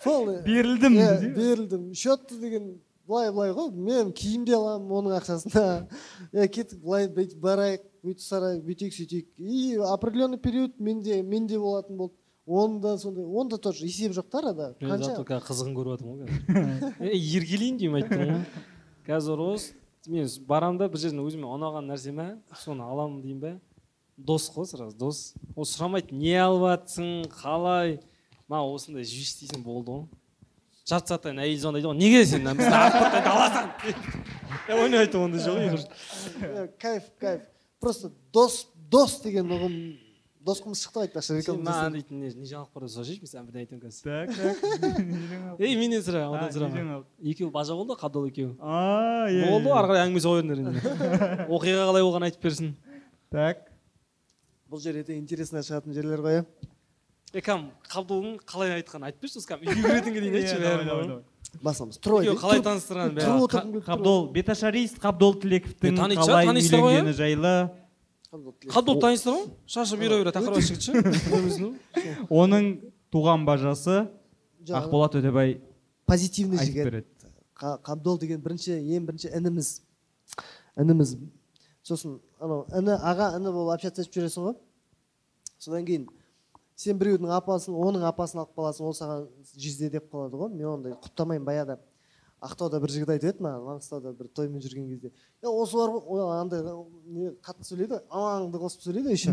[0.03, 1.91] полный берілдім иә берілдім.
[1.93, 3.71] Счетты деген былай былай ғой.
[3.71, 5.65] Мен киім де аламын оның ақшасына.
[6.33, 9.27] Иә кеттік былай бүйтіп барайық бүйтіп сарайық бүйтейік сөйтейік.
[9.37, 12.15] И определенный период менде менде болатын болды.
[12.47, 15.11] Онда сондай онда тоже есеп жоқ та арада мен қанша?
[15.13, 16.93] зато қазір қызығын көріп жатырмын ғой.
[16.97, 18.39] Қазір еркелейін деймін айттым ғой.
[19.05, 19.73] Қазір осы
[20.09, 22.25] мен барамын да бір жерден өзіме ұнаған нәрсе ма
[22.63, 23.51] соны аламын деймін ба
[24.17, 25.35] дос қой сразу дос.
[25.55, 27.99] Ол сұрамайды не алып жатсың қалай?
[28.51, 30.05] Маған осындай жүйіш істейсің болды ғой.
[30.91, 31.97] Жарты сағаттан кейін әйел звондайды ғой.
[32.01, 33.65] Неге сен мына бізді алып кетті аласың
[34.67, 35.57] я ойнамайтын ондай жоқ
[36.41, 37.41] Е, кайф кайф.
[37.79, 39.75] Просто дос дос деген ұғым
[40.45, 43.63] досқымыз шықты ғой айтпақшы сен маған дейтін не не жаңалық бар сұрасайшы мен саған бірдеңе
[43.65, 44.27] айтамын қазір так
[44.81, 45.59] так.
[45.61, 47.03] Ей менен сұра одан сұрама.
[47.21, 48.55] екеуі бажа болды ғой қабдол екеуі.
[48.59, 49.71] А иә болды иә.
[49.71, 50.81] ғой ары қарай әңгіме соға беріңдер енді.
[51.55, 52.73] Оқиға қалай болғанын айтып берсін.
[53.29, 53.67] Так.
[54.71, 56.45] Бұл жер өте интересный шығатын жерлер ғой иә
[57.31, 59.71] е кәдімгі қабдолдың қалай айтқанын айтып берші осы кәдімгі?
[59.71, 61.21] Үйге кіретінге дейін айтшы Иә, давай, бәрін
[61.63, 62.71] басамыз трой қалай тұр
[63.43, 63.81] ғой.
[63.87, 67.53] қабдол беташарист қабдол тілековтің қалай шығар, танисыздар ғой, үйленгені жайлы.
[68.71, 69.45] Қабдол танисыздар ғой.
[69.67, 70.91] Шашы бұйра бұйра тақырбас жігітші
[72.31, 72.69] оның
[73.11, 73.97] туған бажасы
[74.71, 75.57] ақболат өтебай
[76.07, 77.07] позитивный айтып жігіт.
[77.59, 79.81] қабдол деген бірінші ең бірінші ініміз.
[80.79, 81.17] Ініміз.
[81.83, 84.55] Сосын анау іні аға іні болып общаться етіп жүресің ғой.
[85.59, 86.07] Содан кейін
[86.81, 90.49] сен біреудің апасын оның апасын алып қаласың ол саған жезде деп қалады ғой.
[90.55, 91.77] Мен ондай құптамаймын баяғыда
[92.41, 95.11] ақтауда бір жігіт айтып еді маған маңғыстауда бір тоймен жүрген кезде.
[95.43, 96.01] Е осы бар ғой?
[96.07, 96.63] Ой, андай
[97.05, 98.03] не қатты сөйлейді ғой?
[98.09, 99.31] Амаңды қосып сөйлейді еще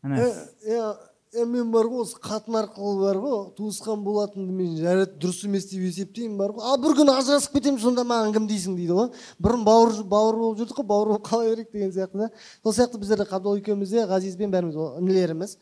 [1.30, 5.68] е мен бар ғой осы қатын арқылы бар ғой туысқан болатынымды мен жарайды дұрыс емес
[5.70, 8.74] деп есептеймін бар ғой ал бір күні ажырасып кетемін сонда маған кім дейсің?
[8.74, 9.12] дейді ғой.
[9.38, 11.70] Бұрын бауыр бауыр болып жүрдік қой бауыр болып қала берейік?
[11.70, 12.30] деген сияқты да.
[12.64, 15.56] Сол сияқты біздер де қабдол екеуміз де ғазизбен бәріміз інілеріміз.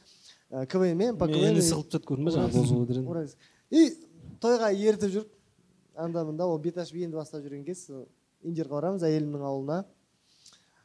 [0.48, 3.28] Квн мен по КВН інісі қылып тастады көрдің ба жаңағы бозғыл
[3.70, 3.82] и
[4.40, 5.34] тойға ертіп жүріп
[5.98, 8.06] анда мында ол бет ашып енді бастап жүрген кез сол
[8.46, 9.78] индирға барамыз әйелімнің ауылына.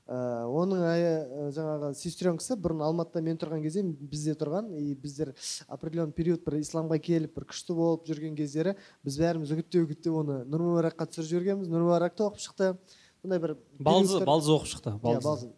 [0.04, 0.15] Ә,
[0.52, 5.32] оның ая- жаңағы сестренкасы бұрын алматыда мен тұрған кезде бізде тұрған и біздер
[5.71, 8.73] определенный период бір исламға келіп бір күшті болып жүрген кездері
[9.06, 12.73] біз бәріміз үгіттеп үгіттеп оны нұр мүбаракқа түсіріп жібергенбіз нұр мүбаракта оқып шықты.
[13.21, 15.54] Сондай бір балзы балзы оқып шықты иә балзы.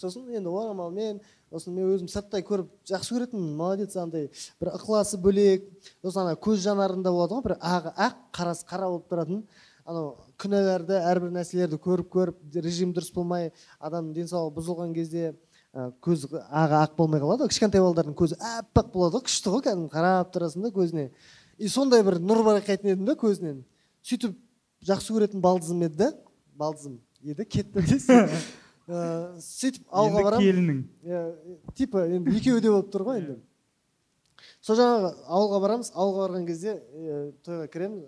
[0.00, 4.28] Сосын енді орамал мен сосын мен өзім сырттай көріп жақсы көретінмін молодец андай
[4.60, 5.66] бір ықыласы бөлек
[6.02, 9.42] сосын ана көз жанарында болады ғой бір ақ ақ қарасы қара болып тұратын.
[9.88, 15.32] Анау күнәларды әрбір нәрселерді көріп көріп режим дұрыс болмай адамның денсаулығы бұзылған кезде
[16.04, 19.92] көз ағы ақ болмай қалады ғой кішкентай балалардың көзі аппақ болады ғой күшті ғой кәдімгі
[19.94, 21.08] қарап тұрасың да көзіне.
[21.56, 23.62] И сондай бір нұр байқайтын едім да көзінен.
[24.04, 24.36] Сөйтіп
[24.84, 26.12] жақсы көретін балдызым еді да
[26.58, 28.28] балдызым еді кетті десе
[28.88, 31.22] Ә, сөйтіп ауылға барамын келінің иә
[31.76, 33.34] типа енді екеуі де болып тұр ғой енді.
[34.64, 35.90] Сол жаңағы ауылға барамыз.
[35.92, 38.06] Ауылға барған кезде ә, тойға кіремін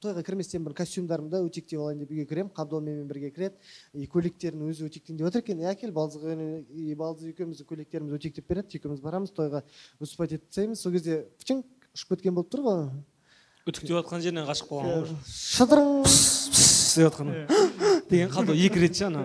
[0.00, 2.52] тойға кірместен бір костюмдарымды өтектеп алайын деп үйге кіремін.
[2.56, 3.60] Қабдол менімен бірге кіреді.
[3.92, 5.60] И көйлектерін өзі өтектейін деп отыр екен.
[5.60, 6.36] «Е, әкел балдызға
[6.68, 8.80] и балдыз екеуміздің көйлектерімізді өтектеп береді.
[8.80, 9.64] Екеуміз барамыз тойға
[10.00, 10.80] выступать етіп тастаймыз.
[10.80, 11.64] Сол кезде пчың
[11.96, 12.86] ұшып кеткен болып тұр ғой.
[13.66, 15.18] Үтіктеп жатқан жерінен қашып қалған ғой.
[15.26, 17.34] Шыдырың істеп жатқан.
[18.12, 19.24] Деген қабдол екі рет ше ана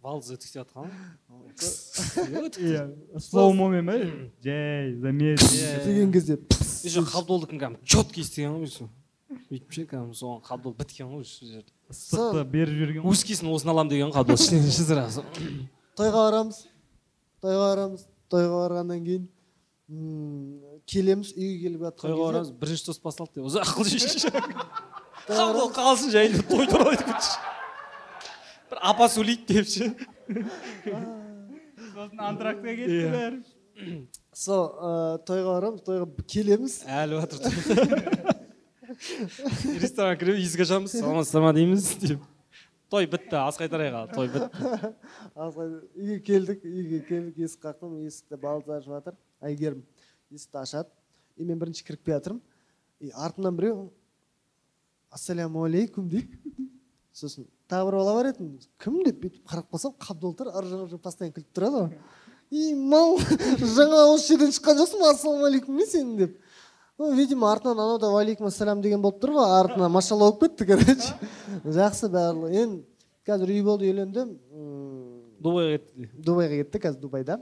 [0.00, 0.88] үтіктеп жатқан
[1.28, 2.84] ғой иә
[3.20, 3.98] слоумомен ба
[4.44, 6.38] жай замедленно деген кезде
[6.84, 8.88] еще қабдолдікін кәдімгі четкий істеген ғой все
[9.50, 13.12] бүйтіп ше кәдімгі соған қабдол біткен ғой осы жерде ыстықты беріп жүрген ғой.
[13.12, 15.24] узкисін осыны аламын деген қабдол ішінен ше сразу
[15.98, 16.64] тойға барамыз
[17.44, 19.28] тойға барамыз тойға барғаннан кейін
[20.88, 25.72] келеміз үйге келіп жатқан тойға барамыз бірінші тост басталды деп ұзақ қыл жейші тойға қабдол
[25.76, 27.59] қалсын жайында той туралы айтып кетші
[28.70, 29.90] бір апа сөйлейді деп ше?
[31.90, 33.10] Сосын антрактқа кетті Иә.
[33.14, 33.38] бәрі.
[34.36, 34.90] Сол ә,
[35.26, 36.76] тойға барамыз тойға келеміз.
[36.86, 37.38] Әлі жатыр
[39.80, 40.94] ресторанға кіріп есік ашамыз.
[41.00, 41.88] Саламатсыздар ма дейміз?
[42.02, 42.22] Деп.
[42.90, 44.92] Той бітті ас қайтарайық ал той бітті.
[45.94, 49.14] Үйге келдік үйге келдік есік қақтым есікті балдыз ашып жатыр.
[49.46, 49.84] Әйгерім
[50.34, 50.90] есікті ашады.
[51.38, 52.42] И мен бірінші кіріп келе жатырмын.
[53.00, 53.86] И артымнан біреу
[55.14, 56.40] ассалаумағалейкум дейді
[57.20, 58.48] сосын тағы бір бала бар еді.
[58.82, 61.98] Кім деп бүйтіп қарап қалсам қабдол тұр ары жағы постоянно күліп тұрады ғой.
[62.50, 63.18] И мал
[63.76, 65.12] жаңа осы жерден шыққан жоқсың ба?
[65.14, 66.38] Ассалаумағалейкум не сенің деп.
[66.98, 69.54] Ну видимо артынан анау да уағалейкум ассалам деген болып тұр ғой.
[69.60, 71.14] Артынан машалла болып кетті короче.
[71.78, 72.50] Жақсы барлығы.
[72.64, 72.82] Енді
[73.28, 74.34] қазір үй болды үйлендім.
[75.40, 77.38] Дубайға кетті дубайға кетті қазір дубайда.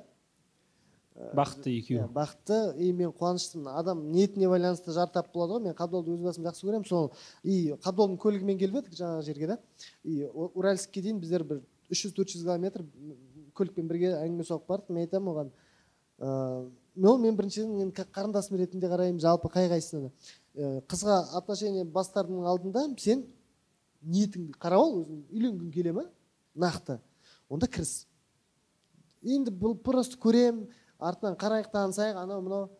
[1.34, 2.08] Бақытты иә екеуі.
[2.14, 3.72] бақытты и мен қуаныштымын.
[3.74, 5.62] Адам ниетіне байланысты жар тап болады ғой.
[5.62, 6.86] Мен қабдолды өз басым жақсы көремін.
[6.86, 9.58] Сол и қабдолдың көлігімен келіп едік жаңағы жерге да.
[10.04, 12.84] И уральскке дейін біздер бір үш жүз төрт жүз километр
[13.54, 14.90] көлікпен бірге әңгіме соғып бардық.
[14.90, 15.50] Мен айтамын оған.
[16.18, 20.12] Ыыы ол мен біріншіден енді қа- қарындасым ретінде қараймын жалпы қай қайсысына да
[20.58, 23.20] Ә, қызға отношение бастардың алдында сен
[24.02, 26.02] ниетіңді қарап ал өзің үйленгің келе ма
[26.56, 26.96] нақты.
[27.48, 28.08] Онда кіріс.
[29.22, 30.66] Енді бұл просто көремін.
[30.98, 32.70] Артынан қарайық танысайық анау мынау.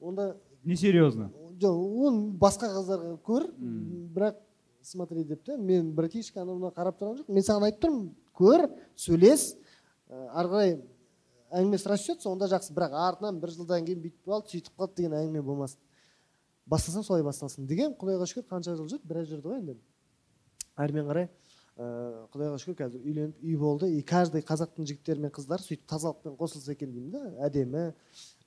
[0.00, 3.46] Онда несерьезно жоқ оны басқа қыздарға көр
[4.14, 4.40] бірақ
[4.82, 8.66] смотри деп та мен братишка анау мынау қарап тұрған жоқ мен саған айтып тұрмын көр
[8.96, 9.54] сөйлес.
[10.08, 10.74] Ә, ары қарай
[11.54, 12.74] әңгімесі растется онда жақсы.
[12.74, 15.78] Бірақ артынан бір жылдан кейін бүйтіп қалды сөйтіп қалды деген әңгіме болмасын.
[16.66, 17.66] Бастасаң солай басталсын.
[17.68, 19.08] Деген құдайға шүкір қанша жыл жүрді?
[19.08, 19.76] Біраз жүрді ғой енді.
[20.80, 21.28] Әрмен қарай.
[21.74, 21.86] Ә,
[22.32, 23.90] құдайға шүкір қазір үйленіп үй болды.
[23.90, 27.22] И каждый қазақтың жігіттері мен қыздары сөйтіп тазалықпен қосылса екен деймін да.
[27.48, 27.84] Әдемі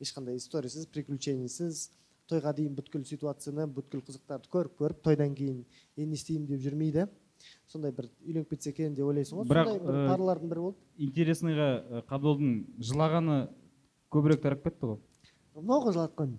[0.04, 1.90] ешқандай историясыз приключениесіз.
[2.28, 5.62] Тойға дейін бүткіл ситуацияны бүткіл қызықтарды көріп көріп тойдан кейін
[5.96, 7.08] енді не істеймін деп жүрмейді.
[7.72, 9.48] Сондай бір үйленіп кетсе екен деп ойлайсың ғой.
[9.48, 10.82] Бірақ, бір э, парлардың бірі болды.
[10.98, 12.54] интересныйға э, қабдолдың
[12.90, 13.38] жылағаны
[14.12, 15.00] көбірек тарап кетті ғой.
[15.58, 16.34] Мынау ғой жылатқан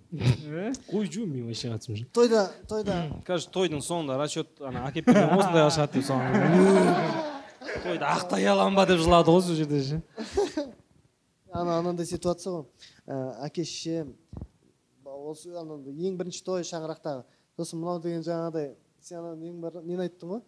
[0.89, 2.95] қой жу мен вообще қатысым жоқ тойда тойда
[3.27, 6.27] қазір тойдың соңында расчет ана әкеліп берген осындайға шығады деп соған
[7.83, 10.01] тойды ақтай аламын ба деп жылады ғой сол жерде ше
[11.51, 12.65] ана анандай ситуация ғой
[13.47, 14.05] әке шеше
[15.03, 17.23] ба- осы ең бірінші той шаңырақтағы
[17.59, 18.71] сосын мынау деген жаңағыдай
[19.03, 20.41] сен ана нең бар нені айттың ғой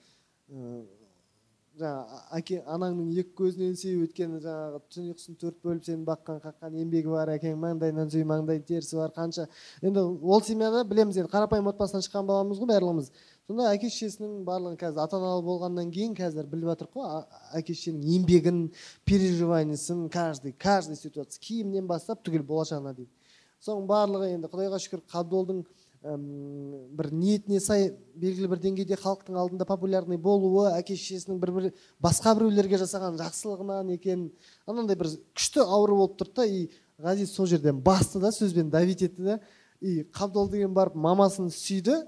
[1.79, 6.75] жаңағы әке анаңның екі көзінен сүй өйткені жаңағы түн ұйқысын төрт бөліп сені баққан қаққан
[6.81, 9.47] еңбегі бар әкең маңдайынан сүй маңдай терісі бар қанша.
[9.81, 13.11] Енді ол семьяда білеміз енді қарапайым отбасынан шыққан баламыз ғой барлығымыз.
[13.47, 17.23] Сонда әке шешесінің барлығын қазір ата аналы болғаннан кейін қазір біліп жатырмық қой
[17.59, 18.61] әке шешенің еңбегін
[19.07, 23.09] переживаниесін каждый каждый ситуация киімнен бастап түгел болашағына дейін.
[23.61, 25.65] Соның барлығы енді құдайға шүкір қабдолдың
[26.01, 31.67] бір ниетіне сай белгілі бір деңгейде халықтың алдында популярный болуы әке шешесінің бір бір
[32.01, 34.31] басқа біреулерге жасаған жақсылығынан екен.
[34.65, 36.63] Анандай бір күшті ауру болып тұрды да и
[36.97, 39.39] ғазиз сол жерден басты да сөзбен давить етті да
[39.79, 42.01] и қабдол деген барып мамасын сүйді.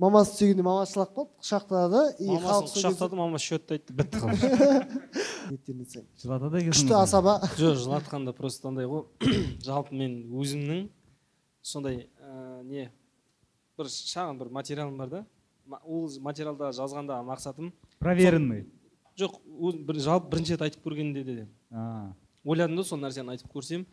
[0.00, 4.18] Мамасын сүйгенде мамасы жылап қалды құшақтады и мамасын халық құшақтады мама счетты айтты бітті
[6.22, 7.34] жылатады екенсің күшті асаба.
[7.60, 9.04] Жоқ жылатқанда просто андай ғой.
[9.66, 10.88] Жалпы мен өзімнің
[11.60, 12.88] сондай ә, не
[13.80, 15.24] бір шағын бір материалым бар да.
[15.84, 18.66] Ол материалда жазғанда мақсатым проверенный
[19.18, 19.40] жоқ
[19.86, 21.48] бір жалпы бірінші рет айтып көргенде де.
[22.44, 23.84] Ойладым да сол нәрсені айтып көрсем.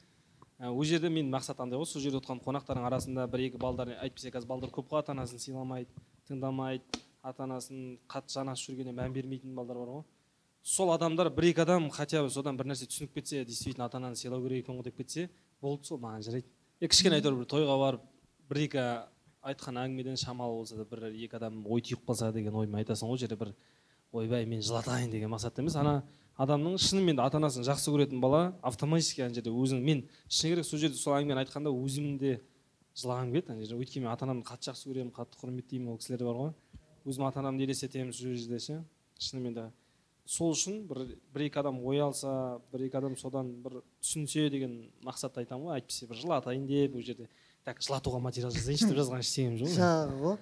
[0.57, 3.91] Ә, ол жерде менің мақсат андай ғой сол жерде отырған қонақтардың арасында бір екі балдар
[4.01, 5.91] әйтпесе қазір балдар көп қой ата анасын сыйламайды
[6.25, 10.03] тыңдамайды ата анасын қатты жанасып жүргеніне мән бермейтін балдар бар ғой.
[10.63, 14.15] Сол адамдар бір екі адам хотя бы содан бір нәрсе түсініп кетсе действительно ата ананы
[14.15, 15.29] сыйлау керек екен ғой деп кетсе
[15.61, 16.49] болды сол маған жарайды.
[16.81, 18.09] Е кішкене әйтеуір бір тойға барып
[18.49, 18.81] бір екі
[19.47, 23.17] айтқан әңгімеден шамалы болса да бір екі адам ой түйіп қалса деген оймен айтасың ол
[23.17, 23.53] жерде бір
[24.11, 25.75] ойбай мен жылатайын деген мақсатта емес.
[25.75, 26.03] Ана
[26.37, 30.65] адамның шынымен де ата анасын жақсы көретін бала автоматически ана жерде өзің мен шыны керек
[30.65, 32.37] сол жерде сол әңгімені айтқанда өзім де
[32.97, 33.81] жылағым келеді ана жерде.
[33.81, 36.53] Өйткені мен ата анамды қатты жақсы көремін қатты құрметтеймін ол кісілер бар ғой.
[37.05, 38.79] Өзім ата анамды елестетемін сол жерде ше.
[39.19, 39.67] Шынымен де
[40.27, 44.79] сол үшін бір бір екі адам ой алса бір екі адам содан бір түсінсе деген
[45.05, 45.81] мақсатта айтамын ғой.
[45.81, 47.29] Әйтпесе бір жылатайын деп ол жерде.
[47.67, 50.37] Так жылатуға материал жазайыншы деп жазған ештеңем жоқ жаңағы ғой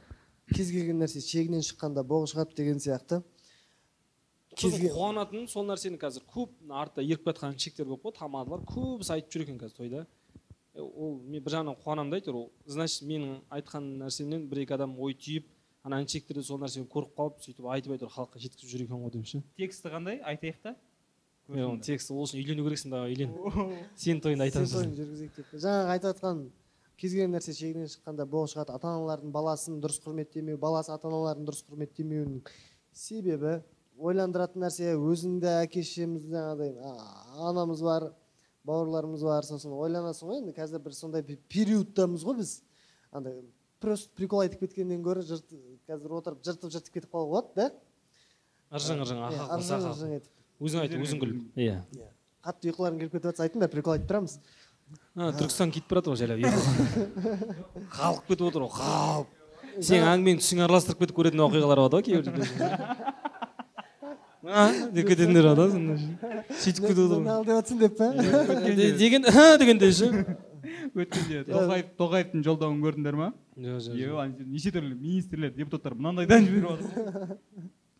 [0.53, 3.21] кез келген нәрсе шегінен шыққанда боғы шығады деген сияқты.
[4.55, 6.23] Сосын қуанатыным сол нәрсені қазір.
[6.31, 10.05] Көп артта еріп келе жатқан шектер көп қой тамадалар көбісі айтып жүр екен қазір тойда.
[10.75, 14.95] Ол мен бір жағынан қуанамын да әйтеуір ол значит менің айтқан нәрсемнен бір екі адам
[14.99, 15.47] ой түйіп
[15.87, 19.15] ана іншектер де сол нәрсені көріп қалып сөйтіп айтып әйтеуір халыққа жеткізіп жүр екен ғой
[19.15, 20.19] деп ше тексті қандай?
[20.23, 20.75] Айтайық та.
[21.47, 23.33] Е, оның тексті ол үшін үйлену керексің да үйлен
[23.95, 24.95] сенің тойыңды сен айтамын тойын сосын.
[24.99, 25.51] жүргізейік деп.
[25.55, 26.41] Жаңағы айтып жатқан
[26.97, 31.45] кез келген нәрсе шегінен шыққанда боғы шығады ата аналардың баласын дұрыс құрметтемеу баласы ата аналарын
[31.47, 32.41] дұрыс құрметтемеуінің
[32.95, 33.57] себебі
[33.99, 36.73] ойландыратын нәрсе өзіңде әке шешеміз жаңағыдай
[37.49, 38.09] анамыз бар
[38.67, 42.55] бауырларымыз бар сосын ойланасың ғой енді қазір бір сондай пе- периодтамыз ғой біз.
[43.11, 43.41] Андай
[43.79, 45.51] просто прикол айтып кеткеннен гөрі жырт
[45.87, 47.67] қазір отырып жыртып жыртып кетіп қалуға болады да.
[48.75, 51.33] Ыржың ыржың Иә, аха ыржың ыржың етіп өзің айт өзің күл.
[51.55, 51.77] Иә.
[52.45, 54.39] Қатты ұйқыларың келіп кетіп жатса айтыңдар прикол айтып тұрамыз.
[55.15, 56.39] Түркістан кетіп бара жатыр ғой жайлап
[57.95, 59.27] қалқып кетіп отыр ғой қалып
[59.89, 62.43] сен әңгімеңді түсіңе араластырып кетіп көретін оқиғалар болады ғой кейбір жерде
[64.45, 65.97] деп кететіндер бар да сондай
[66.61, 68.05] сөйтіп кетіп отыр ғой деп жатсың деп па
[68.75, 70.07] Де- деген «Ха» дегенде ше
[70.95, 77.39] өткенде тоқаев тоқаевтың жолдауын көрдіңдер ма жоқ жоқ неше түрлі министрлер депутаттар мынандайдан жіберіп жатыр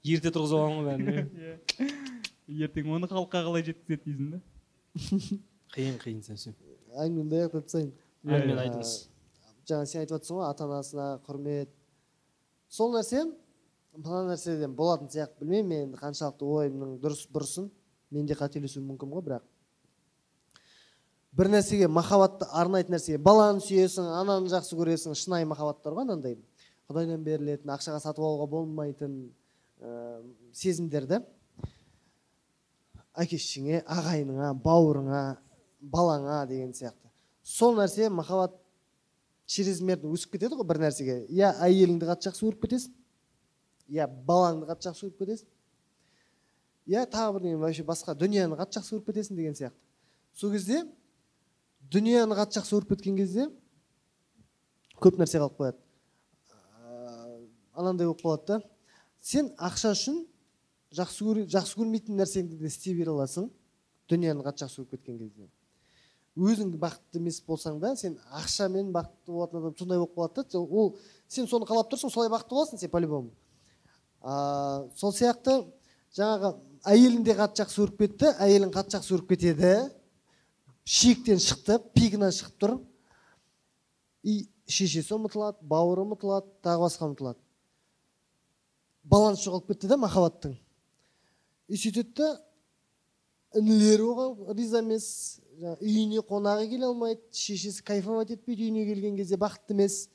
[0.06, 1.54] ерте тұрғызып алған ғой бәрін иә.
[2.68, 4.40] ертең оны халыққа қалай жеткізеді дейсің да
[5.76, 6.54] қиын қиын совсем
[7.04, 7.92] әңгімемді аяқтап тастайын
[8.26, 8.94] әңгімені айтыңыз
[9.70, 11.72] жаңа сен айтып жатрсың ғой ата анасына құрмет
[12.70, 13.26] сол нәрсе
[13.96, 17.70] мына нәрседен болатын сияқты білмеймін енді қаншалықты ойымның дұрыс бұрысын
[18.12, 19.46] мен де қателесуім мүмкін ғой бірақ
[21.36, 26.38] бір нәрсеге махаббатты арнайтын нәрсеге баланы сүйесің ананы жақсы көресің шынайы махаббаттар ғой анандай
[26.90, 29.18] құдайдан берілетін ақшаға сатып алуға болмайтын
[29.82, 30.22] ә,
[30.54, 31.22] сезімдер да
[33.16, 35.24] әке шешеңе ағайыныңа бауырыңа
[35.92, 37.10] балаңа деген сияқты.
[37.44, 38.56] Сол нәрсе махаббат
[39.46, 41.26] чрезмерно өсіп кетеді ғой бір нәрсеге.
[41.30, 42.94] Я әйеліңді қатты жақсы көріп кетесің.
[43.94, 45.50] Я балаңды қатты жақсы көріп кетесің.
[46.86, 49.78] Я тағы бірдеңе вообще басқа дүнияны қатты жақсы көріп кетесің деген сияқты.
[50.34, 50.84] Сол кезде
[51.92, 53.50] дүнияны қатты жақсы көріп кеткен кезде
[55.02, 55.78] көп нәрсе қалып қояды.
[56.82, 58.62] Ә, анандай болып қалады да.
[59.22, 60.24] Сен ақша үшін
[60.96, 63.52] жақсы көре, жақсы көрмейтін нәрсеңді де істей бере аласың.
[64.10, 65.50] Дүнияны қатты жақсы көріп кеткен кезде.
[66.36, 70.60] Өзің бақытты емес болсаң да сен ақшамен бақытты болатын адам сондай болып қалады да.
[70.60, 70.96] Ол
[71.28, 73.32] сен соны қалап тұрсың солай бақытты боласың сен по любому
[74.26, 75.60] сол сияқты
[76.18, 76.56] жаңағы
[76.90, 79.74] әйелін де қатты жақсы көріп кетті әйелін қатты жақсы көріп кетеді.
[80.86, 82.76] Шектен шықты пигінен шығып тұр.
[84.26, 87.40] И шешесі ұмытылады бауыры ұмытылады тағы басқа ұмытылады.
[89.04, 90.56] Баланс жоғалып кетті да махаббаттың.
[91.70, 92.32] И сөйтеді да
[93.58, 99.38] інілері оған риза емес жаңағы үйіне қонағы келе алмайды шешесі кайфовать етпейді үйіне келген кезде
[99.40, 100.06] бақытты емес.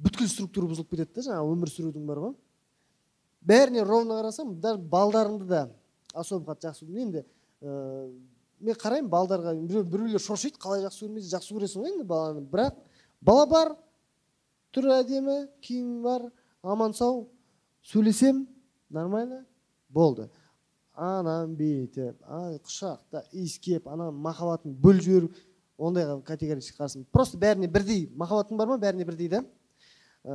[0.00, 2.34] Бүткіл структура бұзылып кетеді да жаңағы өмір сүрудің бар ғой.
[3.40, 5.62] Бәріне ровно қарасам даже балдарыңды да
[6.14, 7.24] особо қатты жақсы енді
[7.60, 8.10] ә,
[8.60, 12.44] мен қараймын балдарға біреу біреулер шошиды қалай жақсы көрмейсің жақсы көресің ғой енді баланы.
[12.50, 12.76] Бірақ
[13.20, 13.74] бала бар
[14.74, 16.28] түрі әдемі киімі бар
[16.62, 17.28] аман сау
[17.82, 18.46] сөйлесем
[18.88, 19.46] нормально
[19.88, 20.28] болды.
[20.94, 22.18] Анам бүйтіп
[22.66, 25.30] құшақта иіскеп ана махаббатын бөліп жіберу
[25.80, 27.06] ондайға категорически қарсымын.
[27.12, 28.78] Просто бәріне бірдей махаббатың бар ма?
[28.80, 29.42] Бәріне бірдей да.
[30.24, 30.34] Ә,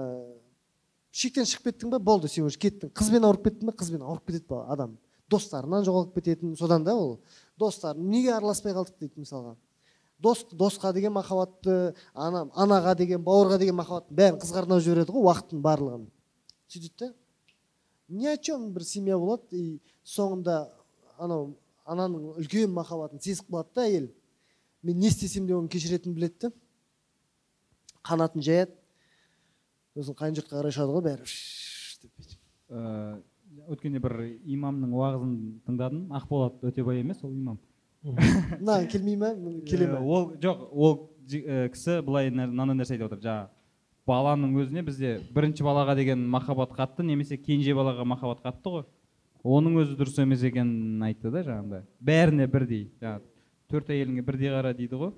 [1.11, 2.91] шектен шығып кеттің ба болды сен уже кеттің.
[2.95, 4.97] Қызбен ауырып кеттің ба қызбен ауырып кетеді бала адам.
[5.29, 7.19] Достарынан жоғалып кететін содан да ол.
[7.57, 9.55] Достар неге араласпай қалдық дейді мысалға.
[10.19, 15.27] Дос досқа деген махаббатты ана анаға деген бауырға деген махаббаттың бәрін қызға арнап жібереді ғой
[15.29, 16.05] уақыттың барлығын.
[16.71, 17.13] Сөйтеді да
[18.09, 20.69] ни о чем бір семья болады и соңында
[21.17, 24.07] анау ананың үлкен махаббатын сезіп қалады да әйел.
[24.83, 26.51] Мен не істесем де оны кешіретінін біледі да.
[28.05, 28.73] Қанатын жаяды.
[29.95, 31.29] Сосын қайын жұртқа қарай ұшады ғой бәрі.
[32.01, 32.35] Деп.
[32.69, 33.21] Ә,
[33.71, 36.07] өткенде бір имамның уағызын тыңдадым.
[36.17, 37.59] Ақболат өтебай емес ол имам.
[38.05, 39.33] Мынаған келмей ма
[39.65, 40.97] келе ма ол жоқ ол
[41.29, 43.23] ә, кісі былай мынандай нәрсе айтып отыр.
[43.25, 43.54] Жаңағы
[44.07, 48.85] баланың өзіне бізде бірінші балаға деген махаббат қатты немесе кенже балаға махаббат қатты ғой.
[49.45, 52.87] Оның өзі дұрыс емес екенін айтты да жаңағыдай бәріне бірдей.
[53.01, 53.21] Жаңағы
[53.69, 55.11] төрт әйеліңе бірдей қара дейді ғой.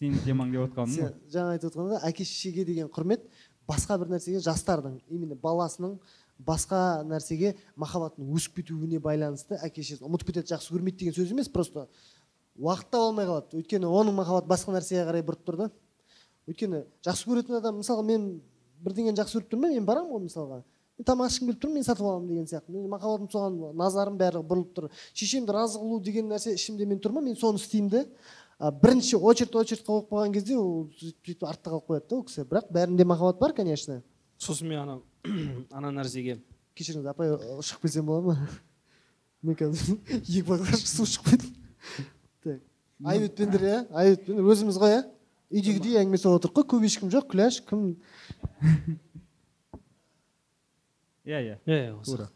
[0.00, 1.14] Сенің темаң деп отқаным сен ғой.
[1.34, 3.26] жаңа айтып отқанда әке шешеге деген құрмет
[3.68, 5.98] басқа бір нәрсеге жастардың именно баласының
[6.40, 11.50] басқа нәрсеге махаббаттың өсіп кетуіне байланысты әке шешесі ұмытып кетеді жақсы көрмейді деген сөз емес
[11.52, 11.86] просто
[12.56, 13.60] уақыт таба алмай қалады.
[13.60, 15.70] Өйткені оның махаббаты басқа нәрсеге қарай бұрып тұр да.
[16.50, 18.26] Өйткені жақсы көретін адам мысалға мен
[18.84, 20.60] бірдеңені жақсы көріп тұрмын мен барамын ғой мысалға.
[20.98, 22.74] Мен тамақ ішкім келіп тұр мен сатып аламын деген сияқты.
[22.74, 24.88] Менің махаббатым соған назарым бәрі бұрылып тұр.
[25.14, 27.22] Шешемді разы қылу деген нәрсе ішімде мен тұр ма?
[27.24, 28.10] Мен соны істеймін
[28.60, 32.24] а бірінші очередь очередь қойып қойған кезде ол сөйтіп сөйтіп артта қалып қояды да ол
[32.28, 32.42] кісі.
[32.44, 34.02] Бірақ бәрінде махаббат бар конечно.
[34.36, 34.98] Сосын мен ана
[35.72, 36.36] ана нәрсеге.
[36.76, 37.32] Кешіріңіз апай
[37.64, 38.50] шығып келсем болады ма?
[39.42, 41.54] Мен қазір екі баклажка су ішіп қойдым.
[42.44, 42.60] Так.
[43.04, 43.78] Айөтпендер иә?
[43.96, 45.00] Айөтпендер өзіміз ғой иә?
[45.50, 46.66] Үйдегідей әңгіме соғып отырмық қой.
[46.70, 47.24] Көп ешкім жоқ.
[47.32, 47.80] Күләш кім?
[51.26, 51.56] Иә иә.
[51.66, 52.28] Иә осы.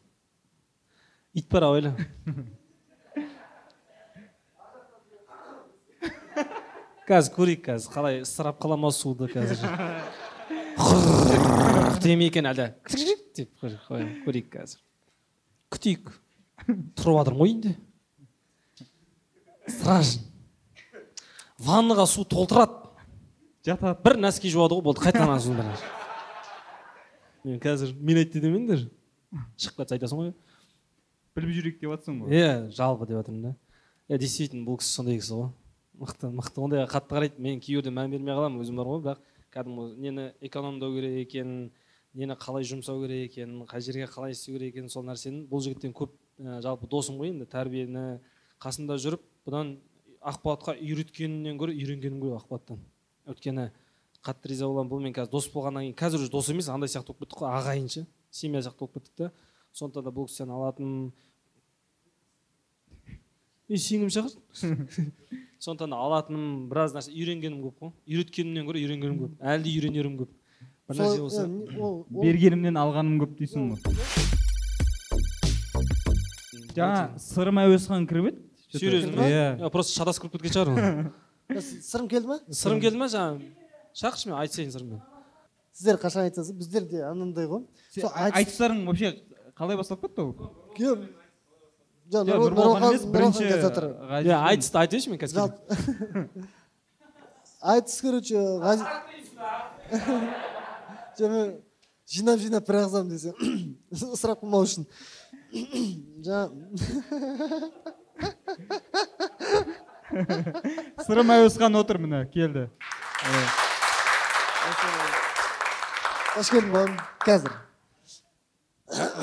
[1.35, 1.91] Ит бар ау ойла
[7.05, 9.59] қазір көрейік қазір қалай ысырап қыла ма суды қазір
[12.01, 12.71] дей ме екен әлі.
[13.35, 14.79] Деп көрейік қазір
[15.75, 16.15] күтейік.
[16.65, 17.73] Тұрып жатырмын ғой үйінде
[19.67, 20.23] страшно
[21.59, 22.84] ваннаға су толтырады.
[23.65, 25.77] Жатады бір носки жуады ғой болды қайтадан ана
[27.45, 28.87] мен қазір мен айтты демеңдер.
[29.61, 30.33] Шығып кетсе айтасың ғой.
[31.37, 33.53] Біліп жүрейік деп жатсың ғой иә жалпы деп жатырмын да.
[34.09, 35.51] Иә действительно бұл кісі сондай кісі ғой.
[36.01, 36.63] Мықты мықты.
[36.65, 37.43] Ондайға қатты қарайды.
[37.45, 39.03] Мен кейбірде мән бермей қаламын өзім бар ғой.
[39.05, 39.21] Бірақ
[39.55, 41.69] кәдімгі нені экономдау керек екенін
[42.15, 45.95] нені қалай жұмсау керек екенін қай жерге қалай істеу керек екенін сол нәрсені бұл жігіттен
[45.95, 48.05] көп ә, жалпы досым ғой енді тәрбиені
[48.63, 49.77] қасында жүріп бұдан
[50.23, 52.81] ақпаратқа үйреткенінен гөрі үйренгенім ғой ақпараттан.
[53.29, 53.71] Өйткені
[54.25, 55.97] қатты риза боламын бұнымен қазір дос болғаннан кейін.
[56.01, 59.15] Қазір уже дос емес андай сияқты болып кеттік қой ағайын ше семья сияқты болып кеттік
[59.17, 59.31] та.
[59.75, 61.13] Сондықтан да бұл кісіден алатын
[63.69, 64.33] е сіңлім шығар?
[65.65, 67.13] Сондықтан да алатыным біраз нәрсе.
[67.13, 67.93] Үйренгенім көп қой.
[68.09, 69.37] Үйреткенімнен гөрі үйренгенім көп.
[69.41, 70.33] Әлі де үйренерім көп.
[70.89, 71.47] Бір нәрсе болса.
[71.49, 73.81] не- ол ол- бергенімнен алғаным көп дейсің ғой.
[76.75, 78.41] Жаңа сырым әуесхан кіріп еді.
[78.75, 79.29] Серьезно ма?
[79.31, 79.71] Иә.
[79.71, 81.13] Просто шатасып кіріп кеткен шығар ол.
[81.51, 83.51] сырым келді ма сырым келді ма жаңағы
[84.01, 85.01] шақыршы мен айтысайын сырыммен
[85.75, 87.63] сіздер қашан айтасыз біздер де анандай ғой
[87.95, 89.11] сол айтыс- айтыстарың вообще
[89.59, 90.33] қалай басталып кетті ол
[94.25, 95.41] иә айтысты айтайыншы мен қазір
[97.75, 98.39] айтыс короче
[101.29, 101.55] мен
[102.15, 103.35] жинап жинап бір ағызамын десем
[103.93, 104.85] ысырап қылмау үшін
[106.25, 106.45] жаңа
[111.07, 112.69] сырым әуесхан отыр міне келді.
[116.35, 117.53] Қош келдің бауырым қазір.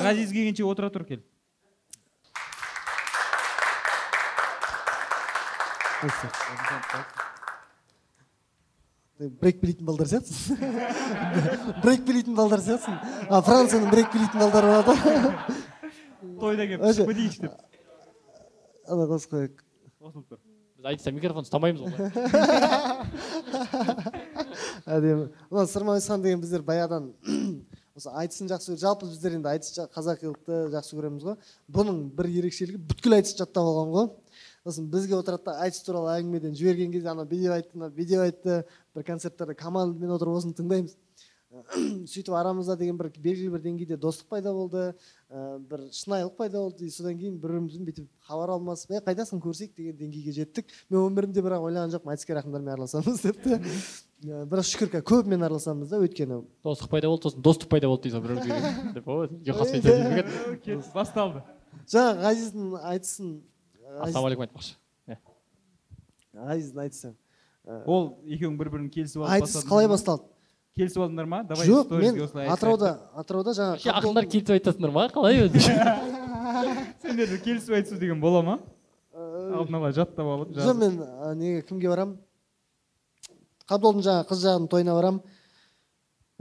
[0.02, 1.20] Ғазиз келгенше отыра тұр кел.
[9.22, 10.56] Брейк билейтін балдар сияқтысың
[11.84, 12.96] брейк билейтін балдар сияқтысың
[13.30, 14.98] а францияның брейк билейтін балдары болады ғой
[16.40, 17.54] тойда келіп кетейінші деп.
[18.90, 19.54] Ана қосып қояйық
[20.02, 20.40] қосылып тұр.
[20.82, 21.92] Біз айтыста микрофон ұстамаймыз ғой
[24.86, 25.28] әдемі.
[25.50, 27.12] Мына сырма ойсхан деген біздер баяғыдан
[27.96, 31.36] осы айтысын жақсы жалпы біздер енді айтыс қазақилықты жақсы көреміз ғой.
[31.72, 34.06] Бұның бір ерекшелігі бүткіл айтысты жаттап алған ғой.
[34.66, 38.52] Сосын бізге отырады да айтыс туралы әңгімеден жіберген кезде ана видео айтты мына видео айтты
[38.94, 40.92] бір концерттерде командамен отырып осыны тыңдаймыз.
[42.12, 44.82] Сөйтіп арамызда деген бір белгілі бір деңгейде достық пайда болды.
[45.32, 46.84] Ә, бір шынайылық пайда болды.
[46.86, 50.66] И содан кейін бір бірімізбен бүйтіп хабар алмасып е қайдасың көрсек деген деңгейге жеттік.
[50.92, 53.52] Мен өмірімде бірақ ойлаған жоқпын айтыскер ақындармен араласамыз деп те.
[54.22, 56.36] Ә, бірақ шүкір ка- көбімен араласамыз да өйткені.
[56.62, 58.54] Достық пайда болды сосын достық пайда болды дейсің бір бірімізге
[60.94, 61.40] басталды.
[61.88, 63.28] Жаңа ғазиздің айтысын
[64.04, 64.72] ассалаумағалейкум айтпақшы.
[66.32, 67.10] Ғазиздің айтысы.
[67.86, 70.24] Ол екеуің бір бірін келісіп алып айтыс қалай басталды?
[70.76, 71.42] Келісіп алдыңдар ма?
[71.48, 72.20] Давай жоқ мен
[72.52, 75.06] атырауда атырауда вообще жаңа ақындар келісіп айтасыңдар ма?
[75.12, 75.66] Қалай өзі деп.
[77.02, 78.58] сендерді келісіп айтысу деген бола ма?
[79.12, 80.98] Алдын ала жаттап алып жоқ мен
[81.38, 82.16] неге кімге барамын
[83.68, 85.22] қабдолдың жаңағы қыз жағының тойына барамын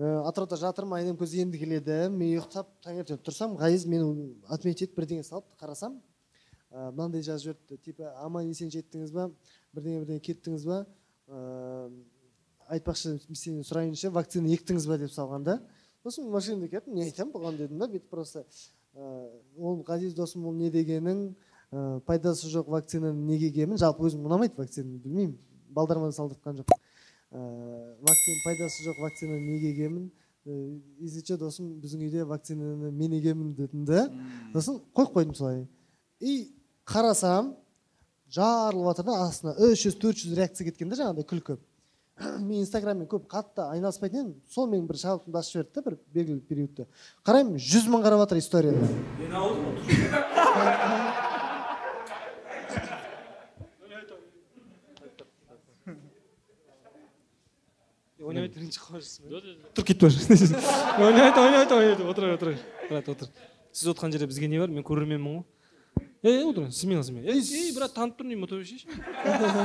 [0.02, 1.98] атырауда жатырмын айнем көз енді келеді.
[2.10, 6.00] Мен ұйықтап таңертең тұрсам ғазиз мені отметить етіп бірдеңе салып қарасам.
[6.72, 9.28] Ә, мынандай жазып жіберіпті типа аман есен жеттіңіз ба?
[9.76, 10.80] Бірдеңе бірдеңе кеттіңіз ба?
[12.72, 15.58] Айтпақшы сенен сұрайыншы вакцина ектіңіз ба деп салған да.
[16.04, 18.46] Сосын машинада келіп не айтамын бұған дедім да бүйтіп просто
[18.94, 21.20] ол ғазиз досым ол не дегенің
[21.72, 25.38] ә, пайдасы жоқ вакцинаны неге егемін жалпы өзім ұнамайды вакцина білмеймін
[25.70, 26.82] балдарыма да салдыртқан жоқпын.
[27.32, 27.40] Ә,
[28.02, 30.12] вакцина пайдасы жоқ вакцинаны неге егемін
[30.46, 34.10] ә, досым біздің үйде вакцинаны мен егемін дедім да.
[34.54, 35.68] Сосын қойып қойдым солай.
[36.20, 36.52] И
[36.86, 37.56] қарасам
[38.28, 41.58] жарылып жатыр да астына үш жүз төрт жүз реакция кеткен да жаңағыдай күлкі.
[42.48, 44.36] мен инстаграммен көп қатты айналыспайтын едім.
[44.52, 46.88] Сол менің бір шабытымды ашып жіберді да бір белгілі периодта
[47.28, 48.88] қараймын жүз мың қарап жатыр историяда
[58.32, 60.54] ойнамай бірінші қалып тұр кетіп бара жатырсың
[61.06, 62.52] ойнамайды ойнамайды ойнамайды отыр отыр
[62.90, 63.32] брат отыр.
[63.72, 64.72] Сіз отырған жерде бізге не бар?
[64.72, 66.06] Мен көрерменмін ғой.
[66.24, 68.86] Ей отыр смело смело ей брат танып тұрмын деймін шеш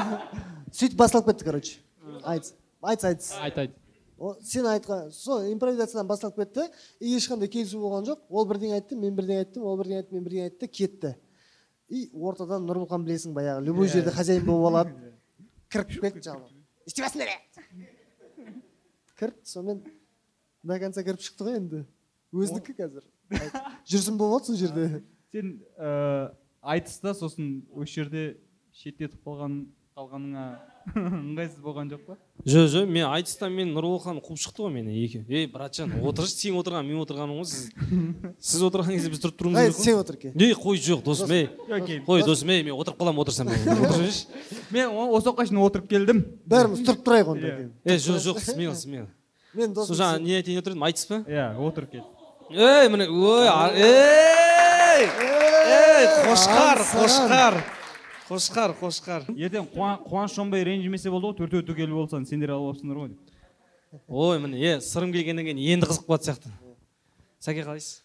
[0.78, 1.78] сөйтіп басталып кетті короче.
[2.22, 3.76] Айтыс айтыс айтыс айт айт.
[4.42, 6.68] Сен айтқан сол импровизациядан басталып кетті.
[7.00, 8.24] И ешқандай келісу болған жоқ.
[8.28, 9.62] Ол бірдеңе айтты мен бірдеңе айттым.
[9.62, 11.16] Ол бірдеңе айтты мен бірдеңе айтты кетті.
[11.88, 13.66] И ортадан нұрмұқан білесің баяғы.
[13.68, 15.12] Любой жерде хозяин болып алады.
[15.72, 17.86] Кіріп кетті жалғыз істеватсыңдар е
[19.18, 19.82] кірді сонымен
[20.62, 21.82] до конца кіріп шықты ғой енді.
[22.36, 23.06] Өзінікі қазір.
[23.88, 25.02] Жүрсін болып отыр сол жерде.
[25.32, 26.30] Сен ә,
[26.62, 28.24] айтыста сосын осы жерде
[28.76, 29.64] шеттетіп қалған
[29.96, 30.46] қалғаныңа
[30.94, 32.14] ыңғайсыз болған жоқ па?
[32.46, 35.24] Жоқ жоқ мен айтыста мен нұрболхан қуып шықты ғой мені екі.
[35.28, 37.70] Ей братжан отыршы сен отырған мен отырғаным ғой сіз.
[38.38, 40.32] Сіз отырған кезде біз тұрып тұруымыз қай керек қой сен отыр ке?
[40.38, 41.48] Ей қой жоқ досым ей.
[42.06, 42.48] Қой досым.
[42.54, 44.26] ей мен отырып қаламын отырсам отырсайшы
[44.70, 46.22] мен осы уақытқа шейін отырып келдім.
[46.46, 47.70] Бәріміз тұрып тұрайық онда Иә.
[47.84, 49.08] ей жоқ жоқ смело смело
[49.54, 51.22] мен сол досым жаңа не айтайын деп едім айтыс па?
[51.26, 52.04] Иә отырып кел.
[52.50, 55.08] Ей міне ой ей!
[55.66, 56.06] Ей!
[56.28, 57.58] Қошқар қошқар.
[58.26, 59.26] Қошқар қошқар.
[59.36, 63.12] Ертең Қуан- қуаныш шонбай ренжімесе болды ғой төртеу түгел болсаң сендер алып алыпсыңдар ғой.
[63.92, 66.50] Деп ой міне е сырым келгеннен кейін енді қызық болатын сияқты.
[67.40, 68.02] Сәке қалайсыз?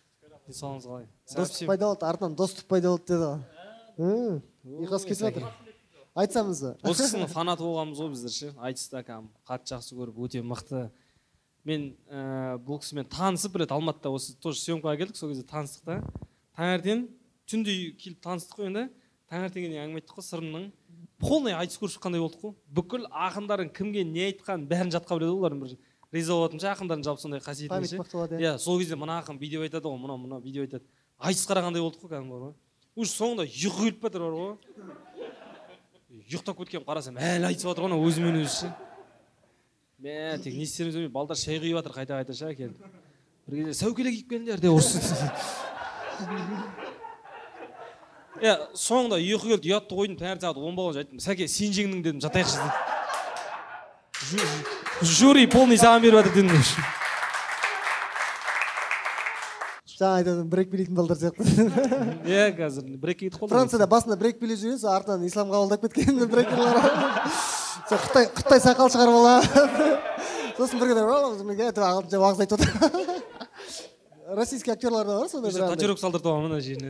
[0.48, 1.06] Денсаулығыңыз қалай?
[1.36, 3.26] Достық пайда болды артынан достық пайда болды деді
[3.98, 4.42] ғой.
[4.86, 5.48] Ұйқас кетіп жатыр?
[6.16, 6.62] Айтсаңыз.
[6.84, 8.54] Ба осы кісінің фанаты болғанбыз ғой біздер ше.
[8.60, 10.90] Айтыста кәдімгі қатты жақсы көріп өте мықты.
[11.64, 15.86] Мен ә, бұл кісімен танысып бір рет алматыда осы тоже съемкаға келдік сол кезде таныстық
[15.86, 16.00] та.
[16.58, 17.06] Таңертең
[17.48, 18.90] түнде келіп таныстық қой енді.
[19.32, 20.66] Таңертеңге дейін әңгіме айттық қой сырымның.
[21.22, 25.40] Полный айтыс көріп шыққандай болдық қой бүкіл ақындардың кімге не айтқанын бәрін жатқа біледі ғой
[25.40, 25.72] олардың бір
[26.12, 28.02] риза болатынмын ше ақындардың жалпы сондай қасиетіне память ше иә.
[28.42, 30.84] Иә сол кезде мына ақын видео айтады ғой мынау мынау видео айтады.
[31.22, 32.54] Айтыс қарағандай болдық қой кәдімгі бар ғой.
[32.98, 34.54] Уже соңында ұйқы келіп бара жатыр бар ғой.
[36.12, 38.74] Ұйықтап кеткенмін қарасам әлі айтысып жатыр ғой анау өзімен өзі ше.
[40.02, 42.74] Мә тек не істерімізді білмей балдар шай құйып жатыр қайта қайта ше келіп
[43.48, 45.00] бір кезде сәукеле киіп келіңдер деп ұрысты
[48.42, 52.24] иә соңында ұйқы келді ұятты қойдым таңертең сағат он болғанша айттым сәке сен жеңдің дедім
[52.24, 52.58] жатайықшы
[54.32, 56.58] дедім жюри полный саған беріп жатыр дедім
[60.02, 61.46] жаңа айтатын брейк билейтін балдар сияқты
[62.26, 66.26] иә қазір брекке кетіп қалды францияда басында брейк билеп жүрген сосын артынан ислам қабылдап кеткен
[66.32, 66.76] брейкерлер
[67.90, 69.46] сол қытай қытай сақал шығарып алады
[70.58, 72.70] сосын бір күні ағылшынша уағыз айтып отыр
[74.42, 76.90] российский актерлар да бар сондай бір татуировка салдыртып алған мына жеріне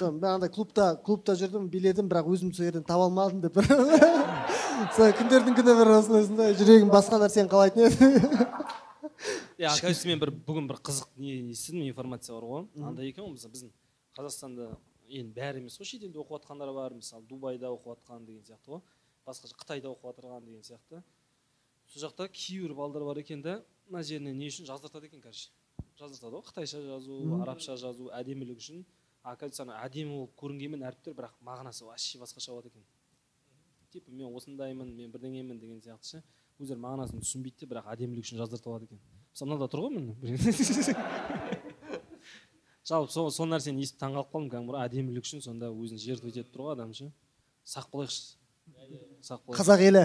[0.00, 3.54] андай клубта клубта жүрдім биледім бірақ өзімді сол жерден таба алмадым деп.
[3.58, 3.66] Бір
[4.96, 8.46] сол күндердің күні бір осындай осындай жүрегім басқа нәрсені қалайтын еді.
[9.58, 13.36] Иә оказывается мен бір бүгін бір қызық не естідім информация бар ғой андай екен ғой
[13.36, 13.70] мысалы біздің
[14.16, 14.70] қазақстанда
[15.06, 18.80] енді бәрі емес қой шетелде оқып жатқандар бар мысалы дубайда оқып жатқан деген сияқты ғой
[19.28, 21.02] басқа қытайда оқып жатырған деген сияқты.
[21.92, 25.50] Сол жақта кейбір балдар бар екен да мына жеріне не үшін жаздыртады екен короче?
[26.00, 28.84] Жаздыртады ғой қытайша жазу арабша жазу әдемілік үшін
[29.22, 32.82] оказывается ана әдемі болып көрінгенмен әріптер бірақ мағынасы вообще басқаша болады екен.
[33.92, 36.22] Типа мен осындаймын мен бірдеңемін деген сияқты ше.
[36.60, 39.00] Өздері мағынасын түсінбейді де бірақ әдемілік үшін жаздыртып алады екен.
[39.32, 40.12] Мысалы мынада тұр ғой міне.
[42.82, 46.48] Жалпы сол сол нәрсені естіп таңқалып қалдым кәдімгі бір әдемілік үшін сонда өзін жертва етіп
[46.50, 47.12] тұр ғой адам ше.
[47.64, 48.34] Сақ болайықшы.
[49.22, 49.60] Сақ болайықшы.
[49.60, 50.02] Қазақ елі.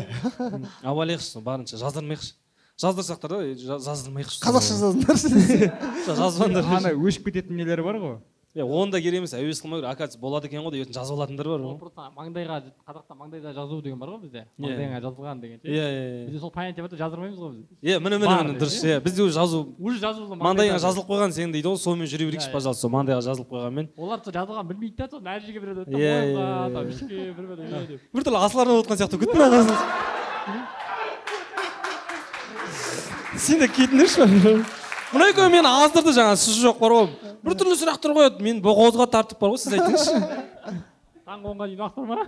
[0.85, 1.79] Абайлайықшы барынша.
[1.81, 2.35] Жаздырмайықшы.
[2.77, 4.43] Жаздырсақтар да жа- жаздырмайықшы.
[4.45, 5.27] Қазақша жазыңдаршы
[6.21, 6.69] жазбаңдар.
[6.77, 8.19] Ана өшіп кететін нелер бар ғой.
[8.57, 11.13] Иә оны да керек емес әуес қылмау керек оказывается болады екен ғой деп ертең жазып
[11.13, 12.55] алатындар бар ғой просто маңдайға
[12.87, 16.51] қазақта маңдайда жазу деген бар ғой бізде маңдайыңа жазылған деген ше иә иә бізде сол
[16.51, 19.75] понятие бар да жаздырмаймыз ғой біз иә міне міне міне дұрыс иә бізде уже жазу
[19.77, 23.49] уже жазылды маңдайыңа жазылып қойған сен дейді ғой сонымен жүре берейікші пожалуйста сол маңдайға жазылып
[23.53, 25.85] қойғанмен олар сол жазылған білмейді да соны әр жерге береді
[26.73, 29.77] там ішке бір деп біртүрлі асылардан отқан сияқты күт мына қызын
[33.37, 34.65] сен де кетіңдерші
[35.13, 37.07] мына екеуі мені аздырды жаңа сіз жоқ бар ғой
[37.45, 40.13] біртүрлі сұрақтар қояды мені боғауызға тартып бар ғой сіз айтыңызшы.
[41.27, 42.25] Таңғы онға дейін уақыт бар ма?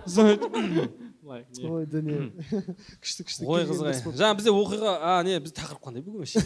[1.70, 2.20] Ой дүние.
[3.00, 3.46] Күшті күшті.
[3.46, 4.16] Ой болып.
[4.16, 6.40] жаңа бізде оқиға а не біз тақырып қандай бүгін вообще?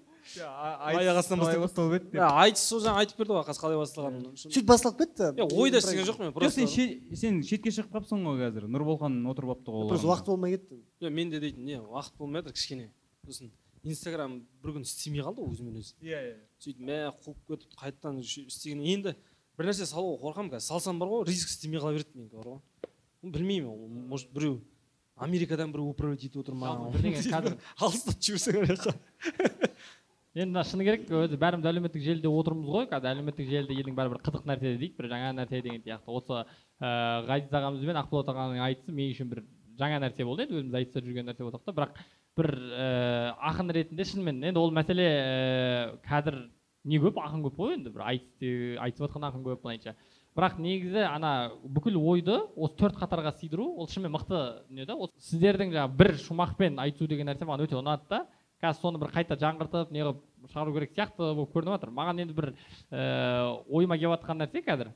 [0.42, 4.36] аяқ астынан қалай бастап басталып еді айтыс сол жаңа айтып берді ғой қазір қалай басталғанын
[4.42, 5.30] сөйтіп басталып кетті.
[5.36, 8.66] Иә ойда ештеңе жоқ мен просто сен сен шетке шығып қалыпсың ғой қазір.
[8.70, 10.80] Нұрболхан отырып алыпты ғой просто уақыт болмай кетті.
[11.00, 12.90] Иә менде дейтін не уақыт болмай жатыр кішкене.
[13.26, 13.50] Сосын
[13.86, 15.94] инстаграм бір күн істемей қалды ғой өзімен өзі.
[16.02, 16.36] Иә иә.
[16.60, 18.82] Сөйтіп мә қуып кетіп қайтадан істеген.
[18.82, 19.16] Енді
[19.56, 20.66] бір нәрсе салуға қорқамын қазір.
[20.66, 22.60] Салсам бар ғой риск істемей қала береді менікі бар ғой.
[23.22, 24.58] Білмеймін ол может біреу
[25.16, 26.74] америкадан біреу управлять етіп отыр ма?
[26.74, 29.70] Жалпы бірдеңе қазір- алыстап жіберсең ана жаққа.
[30.36, 32.86] Енді мына шыны керек өзі бәріміз әлеуметтік желіде отырмыз ғой.
[32.90, 36.12] Қазір әлеуметтік желіде елдің бәрі бір қызық нәрсе дейді бір жаңа нәрсе деген сияқты.
[36.12, 39.40] Осы ыыы ғазиз ағамыз бен ақболат ағаның айтысы мен үшін бір
[39.80, 41.72] жаңа нәрсе болды енді өзіміз айтыста жүрген нәрсе болсақ та.
[41.72, 41.96] Бірақ
[42.36, 46.38] бір ііі ақын ретінде шынымен енді ол мәселе ііі қазір
[46.84, 47.96] не көп ақын көп қой енді.
[47.96, 49.96] Бір айтыс айтып жатқан ақын көп былайынша.
[50.36, 55.72] Бірақ негізі ана бүкіл ойды осы төрт қатарға сыйдыру ол шынымен мықты дүние да сіздердің
[55.72, 58.26] жаңағы бір шумақпен айту деген нәрсе маған өте ұнады да.
[58.66, 61.92] Қазір соны бір қайта жаңғыртып не қылып шығару керек сияқты болып көрініп жатыр.
[61.96, 64.92] Маған енді бір ііі ойыма келіп жатқан нәрсе қазір.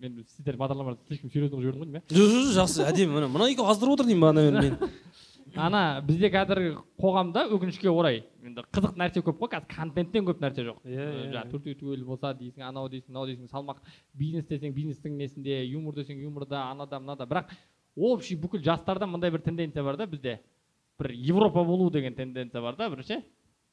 [0.00, 2.84] Мен сіздер бағдарламада слишком серьезно қылып жібердім ғой деймін жоқ жоқ жақсы.
[2.88, 4.78] Әдемі міне мына екеуі аздырып отыр деймін бағана мен.
[5.50, 9.50] Иә ана бізде қазіргі қоғамда өкінішке орай енді қызық нәрсе көп қой.
[9.56, 10.78] Қазір контенттен көп нәрсе жоқ.
[10.86, 13.82] Иә, иә, жаңағы төртеу түгел болса дейсің анау дейсің мынау дейсің салмақ
[14.14, 17.50] бизнес десең бизнестің несінде юмор десең юморда анада мынада бірақ
[17.96, 20.38] общий бүкіл жастарда мындай бір тенденция бар да бізде.
[21.00, 23.22] Бір европа болу деген тенденция бар да бір ше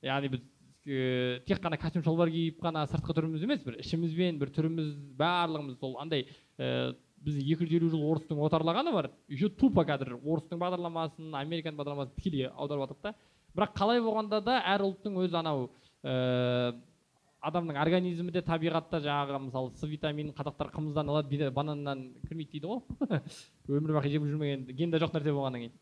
[0.01, 0.45] яғни біз
[0.88, 5.80] ііі тек қана костюм шалбар киіп қана сыртқы түріміз емес бір ішімізбен бір түріміз барлығымыз
[5.82, 9.09] сол андай ііі біздің екі жүз елу жыл орыстың отарлағаны бар.
[9.28, 13.13] Еще тупо қазір орыстың бағдарламасын американың бағдарламасын тікелей аударып жатырық та.
[13.57, 15.67] Бірақ қалай болғанда да әр ұлттың өз анау
[16.05, 16.78] ііі
[17.47, 23.21] адамның организмі де табиғатта жаңағы мысалы с витаминін қазақтар қымыздан алады бананнан кірмейді дейді ғой.
[23.78, 25.75] Өмір бақи жеп жүрмеген генде жоқ нәрсе болғаннан кейін.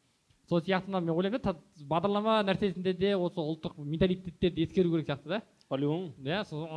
[0.49, 1.55] Сол сияқты мына мен ойлаймын да
[1.89, 5.41] бағдарлама нәрсесінде де осы ұлттық менталитеттерді ескеру керек сияқты да.
[5.69, 6.67] По любому иә сол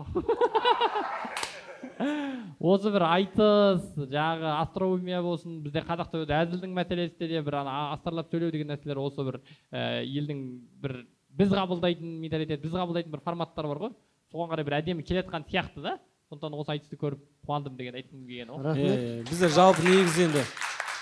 [2.58, 8.30] осы бір айтыс жаңағы остроумия болсын бізде қазақта өзі әзілдің мәселесі де бір ана астарлап
[8.32, 9.40] сөйлеу деген нәрселер осы бір
[9.70, 10.44] ііі елдің
[10.82, 10.96] бір
[11.38, 13.92] біз қабылдайтын менталитет біз қабылдайтын бір форматтар бар ғой.
[14.32, 15.98] Соған қарай бір әдемі келе жатқан сияқты да.
[16.28, 19.30] Сондықтан осы айтысты көріп қуандым деген айтқым келген ғой рахмет.
[19.30, 20.42] Біздер жалпы негізі енді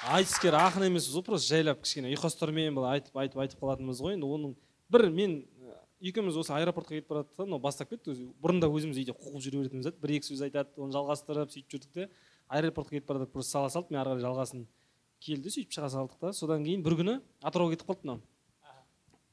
[0.05, 4.17] айтыскер ақын емеспіз ғой просто жайлап кішкене ұйқастармен былай айтып айтып айтып қалатынбыз ғой.
[4.17, 4.55] Енді оның
[4.93, 5.37] бір мен
[6.01, 9.63] екеуміз осы аэропортқа кетіп бара жатсақ мынау бастап кетті өзі бұрында өзіміз үйде қуып жүре
[9.65, 12.09] беретінбіз бір екі сөз айтады оны жалғастырып сөйтіп жүрдік те
[12.49, 14.67] аэропортқа кетіп бара жатып просто сала салды мен ары қарай жалғасын
[15.25, 16.33] келді сөйтіп шыға салдық та.
[16.37, 18.21] Содан кейін бір күні атырауға кетіп қалды мынау.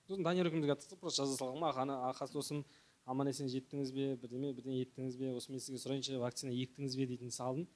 [0.08, 2.64] Сосын данияр екеумізге айтдық та просто жаза салған ағаны ақас досым
[3.06, 7.08] аман есен жеттіңіз бе бірдеме бірдеңе еттіңіз бе осы мен сізге сұрайыншы вакцина ектіңіз бе
[7.12, 7.68] дейтін салдым.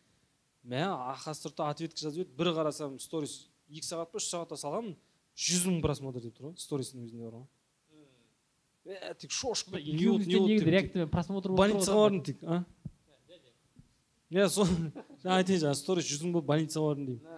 [0.68, 4.98] Мә ақас тұрды ответка жазып еді бір қарасам сторис екі сағат па үш сағатта салғанмын
[5.48, 7.48] жүз мың просмотр деп тұр ғой стористің өзінде бар ғой.
[8.88, 9.74] Е тек шошып
[11.46, 12.64] тұр больницаға бардым тек а?
[14.32, 14.68] Иә сол
[15.24, 17.38] жаңа айтайын жаңа сторис жүз мың болып больницаға бардым деймін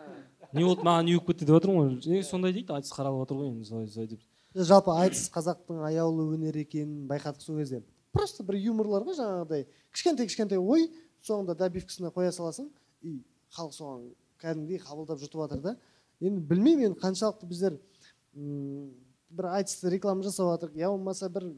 [0.54, 2.18] не болды маған не болып кетті деп жатырмын ғой.
[2.18, 4.22] Е сондай дейді айтыс қаралып жатыр ғой енді солай солай деп.
[4.56, 7.84] Жалпы айтыс қазақтың аяулы өнері екенін байқадық сол кезде.
[8.12, 9.68] Просто бір юморлар ғой жаңағыдай.
[9.94, 10.88] Кішкентай кішкентай ой
[11.22, 12.72] соңында добивкасына қоя саласың
[13.02, 13.20] и
[13.56, 14.06] халық соған
[14.42, 15.76] кәдімгідей қабылдап жұтып жатыр да.
[16.20, 17.78] Енді білмеймін енді қаншалықты біздер
[18.36, 18.92] м,
[19.30, 21.50] бір айтысты реклама жасап жатырық я болмаса бір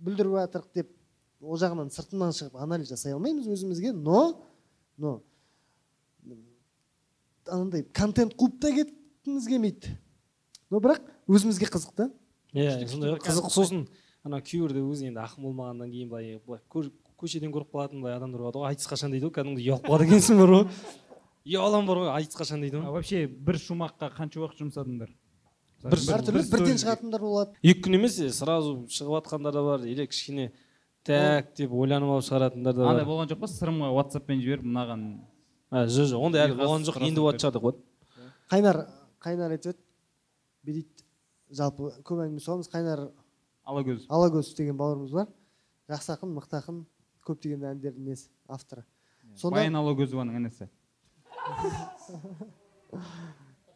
[0.00, 0.92] бүлдіріп жатырық деп
[1.40, 4.42] ол жағынан сыртынан шығып анализ жасай алмаймыз өзімізге но
[4.98, 5.20] но
[7.46, 9.96] анандай контент қуып та кеткіміз келмейді.
[10.70, 12.10] Но бірақ өзімізге қызық та.
[12.54, 13.86] Иә сондай ғой қызық сосын
[14.26, 16.60] ана күйеуі өзі енді ақын болмағаннан кейін былай былай
[17.20, 18.70] көшеден көріп қалатын былай адамдар болады ғой.
[18.72, 20.64] Айтыс қашан дейді ғой кәдімгідей ұялып қалады екенсің бар ғой.
[21.50, 25.12] Ұялам бар ғой айтыс қашан дейді А ғой вообще бір шумаққа қанша уақыт жұмсадыңдар?
[25.84, 27.54] Бір- әртүрлі бірден шығатындар болады.
[27.62, 29.86] Екі күн емес сразу шығып жатқандар да бар.
[29.88, 30.50] Или кішкене
[31.04, 33.08] так деп ойланып алып шығаратындар да андай бар.
[33.08, 33.48] болған жоқ па?
[33.48, 35.06] Сырымға ватсаппен жіберіп мынаған
[35.70, 37.00] а жоқ жоқ ондай әлі болған жоқ.
[37.00, 37.80] енді болатын шығар деп қояды
[38.50, 38.78] қайнар
[39.22, 39.82] қайнар айтып еді.
[40.66, 41.04] Бүйтейді
[41.56, 43.04] жалпы көп әңгіме соғамыз қайнар
[43.64, 44.06] алагөз.
[44.10, 45.28] Алагөз деген бауырымыз бар.
[45.88, 46.80] Жақсы ақын мықты ақын.
[47.30, 48.28] Көптеген әндердің несі?
[48.50, 48.84] Авторы.
[49.38, 50.68] Сонда баян алагөзованың інісі.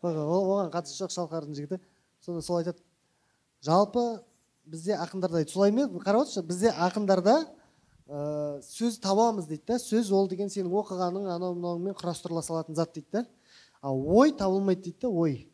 [0.04, 1.78] Оған қатысы жоқ шалқардың жігіті.
[2.24, 2.82] Сонда сол айтады.
[3.64, 4.22] Жалпы
[4.66, 6.42] бізде ақындарда солай ма қарап отыршы.
[6.44, 7.36] Бізде ақындарда
[8.08, 9.78] ә, сөз табамыз дейді да.
[9.80, 13.26] Сөз ол деген сенің оқығаның анау мынауыңмен құрастырыла салатын зат дейді да.
[13.80, 15.48] А ой табылмайды дейді да ой.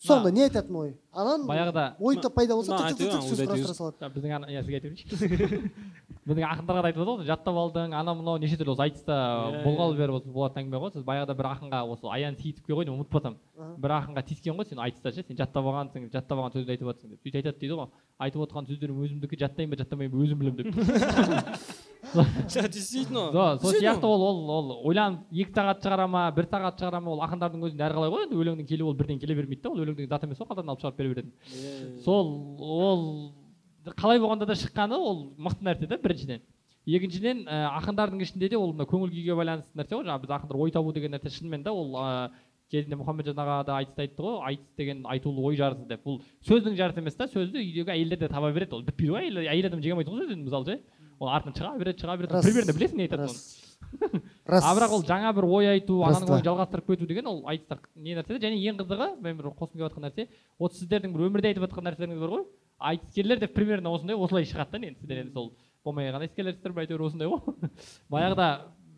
[0.00, 0.94] Сонда не айтатын ой?
[1.12, 4.12] Анан баяғыда ой пайда болса сөз құрастыра салады.
[4.14, 5.72] Біздің иә сізге айтып берейінші
[6.28, 9.62] біздің ақындарға да айтып жатыр ғой жаттап алдың анау мынау неше түрлі осы айтыста Иә,
[9.64, 10.92] болғалы бері осы болатын әңгіме ғой.
[10.92, 13.32] Сіз баяғыда бір ақынға осы аян сейітовке ғой ұмытып Аха.
[13.80, 17.08] бір ақынға тиіскен ғой сен айтыста ше сен жаттап алғансың жаттап алған сөзді айтып жатрсың
[17.14, 17.20] деп.
[17.24, 17.88] сөйтіп айтады дейді ғой
[18.20, 20.68] айтып отқан сөздерім өзімдікі жаттайын ба жаттамайын ба өзім білемін деп.
[22.10, 27.00] Действительно Со- сол сияқты ол ол ол ойланып екі сағат шығара ма бір сағат шығара
[27.00, 29.82] ма ол ақындардың өзінде әрқалай ғой енді өлеңнің келуі ол бірден келе бермейді да ол
[29.84, 31.32] өлеңнің заты емес қой қалтадан алып шығарып бере беретін.
[31.54, 32.02] Иә.
[32.04, 33.32] сол ол
[33.96, 36.42] қалай болғанда да шыққаны ол мықты нәрсе да біріншіден.
[36.86, 40.06] Екіншіден ә, ақындардың ішінде де ол мына көңіл күйге байланысты нәрсе ғой.
[40.08, 42.30] Жаңағы біз ақындар ой табу деген нәрсе шынымен де ол ә,
[42.70, 44.38] кезінде мұхамеджан аға да айтыста айтты ғой.
[44.50, 46.04] Айтыс деген айтулы ой жарысы деп.
[46.06, 48.78] Бұл сөздің жарысы емес та сөзді үйдегі әйелдер де таба береді.
[48.78, 50.80] Ол бітпейді ғой әйел, әйел адам жеңе алмайды ғой сөзден мысалы ше.
[51.20, 52.40] Ол артынан шыға береді шыға береді.
[52.46, 53.28] Примерно білесің не айтатынын.
[53.28, 53.42] рас.
[54.46, 57.76] Рас а бірақ ол жаңа бір ой айту ананың ойын жалғастырып кету деген ол айтыста
[57.96, 58.46] не нәрсе де.
[58.46, 60.28] Және ең қызығы мен бір қосқым келіп жатқан нәрсе
[60.58, 62.46] вот сіздердің бір өмірде айтып жатқан нәрселеріңіз бар ғой.
[62.80, 65.50] Айтыскерлер де примерно осындай осылай шығады да енді сіздер енді сол
[65.84, 67.70] болмай ғана ескересіздер ме әйтеуір осындай ғой.
[68.12, 68.48] Баяғыда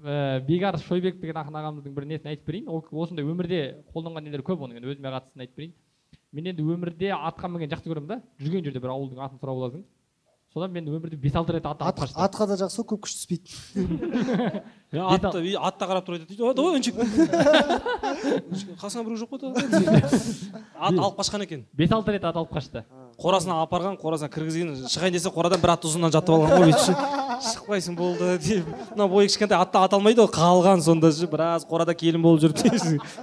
[0.02, 2.68] ә, бекар шойбек деген ақын ағамыздың бір несін айтып берейін.
[2.68, 3.62] Ол осындай өмірде
[3.94, 5.74] қолданған нелері көп оның енді өзіме қатыстысын айтып берейін.
[6.32, 8.20] Мен енді өмірде атқа мінген жақсы көремін да.
[8.40, 9.84] Жүрген жерде бір ауылдың атын сұрап аласың.
[10.52, 13.48] Содан мен өмірде бес алты рет ат Ат- атқа да жақсы ғой көп күш түспейді.
[14.92, 16.28] Атта қарап тұр айтады.
[16.28, 16.94] Дейді ой давай өншек
[18.82, 19.46] қасыңа біреу жоқ па да
[20.76, 21.64] ат алып қашқан екен.
[21.72, 22.84] бес алты рет ат алып қашты.
[23.16, 26.96] Қорасына апарған қорасына кіргізген шығайын десе қорадан бір атты ұзыннан жаттап алған ғой бүйтіп
[27.48, 28.68] шықпайсың болды деп.
[28.92, 32.56] Мына бойы кішкентай атта ата алмайды ғой қалған сонда ше біраз қорада келін болып жүріп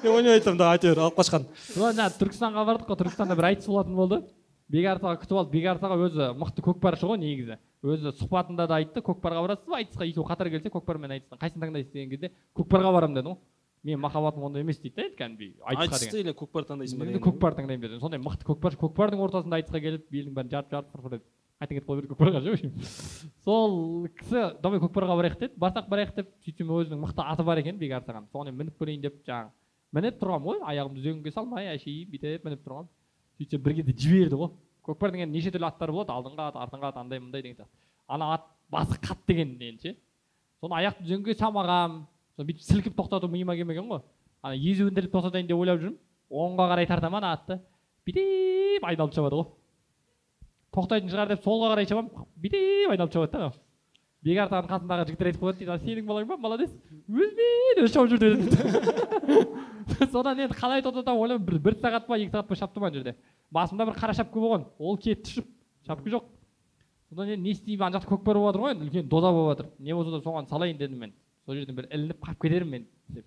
[0.03, 1.45] мен ойнап айтамын да әйтеуір алып қашқан.
[1.73, 4.21] Содан жаңа түркістанға бардық қой түркістанда бір айтыс болатын болды.
[4.69, 5.53] Бекарсаға күтіп алды.
[5.57, 7.59] Бекарсаға өзі мықты көкпаршы ғой негізі.
[7.83, 9.79] Өзі сұхбатында да айтты көкпарға барасыз ба?
[9.79, 13.39] Айтысқа екеуі қатар келсе көкпар мен айтыстан қайсысын таңдайсыз деген кезде көкпарға барамын деді ғой.
[13.79, 16.19] Менің махаббатым ондай емес дейді да енді кәдімгідей айтысқа деген.
[16.19, 17.23] Или көкпар таңдайсың ба деген?
[17.23, 21.15] көкпар таңдаймын деді сондай мықты көкпаршы көкпардың ортасында айтысқа келіп елдің бәрін жарып жарып фыр
[21.15, 21.23] етіп
[21.59, 22.71] қайтадан кетіп қала берді көкпарға ше общем
[23.47, 23.71] сол
[24.19, 25.55] кісі давай көкпарға барайық деді.
[25.63, 29.51] Барсақ барайық деп сөйтсем өзінің мықты аты бар екен бекарсаған соған мініп көрейін деп жаңағы
[29.95, 32.91] мініп тұрғанмын ғой аяғымды үзеңгіге салмай әшейін бүйтіп мініп тұрғанмын
[33.39, 34.51] сөйтсем бір кезде жіберді ғой.
[34.85, 36.11] Көкпардың енді неше түрлі аттары болады.
[36.11, 37.71] Алдыңғы ат артыңғы ат андай мындай деген сияқты.
[38.07, 39.95] Ана ат басы қат деген енді ше?
[40.59, 42.03] Соны аяқты үзеңгіге салмағанмын
[42.35, 44.01] соны бүйтіп сілкіп тоқтату миыма келмеген ғой.
[44.43, 45.97] Ана езу індіріп тоқтатайын деп ойлап жүрмін.
[46.29, 47.59] Оңға қарай тартамын ана атты.
[48.07, 49.47] Бүйтіп айналып шабады ғой.
[50.75, 52.27] Тоқтайтын шығар деп солға қарай шабамын.
[52.43, 53.51] Бүйтіп айналып шабады да.
[54.25, 56.37] Бекартаның қасындағы жігіттер айтып қояды дейді «А сенің балаң ба?
[56.37, 56.71] Молодец
[57.07, 62.33] өзімен өзі шауып жүрді деді содан енді қалай тоқтатамын ойлап бір, бір сағат па екі
[62.33, 63.15] сағат па шаптым ана жерде.
[63.51, 65.47] Басымда бір қара шапка болған ол кетті ұшып
[65.87, 66.27] шапка жоқ.
[67.09, 69.71] Содан енді не істеймін ана жақта көкпар болып жатыр ғой енді үлкен дода болып жатыр
[69.79, 71.13] не болса да соған салайын дедім мен.
[71.45, 73.25] Сол жерден бір ілініп қалып кетермін мен деп.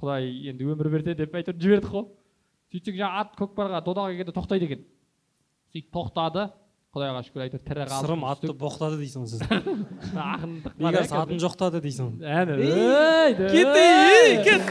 [0.00, 2.06] Құдай енді өмір берсе деп әйтеуір жібердік қой.
[2.70, 4.84] Сөйтсек жаңағы ат көкпарға додаға келгенде тоқтайды екен.
[5.74, 6.48] Сөйтіп тоқтады.
[6.94, 9.40] Құдайға шүкір әйтеуір тірі қалды сырым атты боқтады дейсің ғой сіз.
[10.34, 12.12] Ақындық бекарыс атын жоқтады дейсің?
[12.22, 14.62] Әне ей кет ей кет.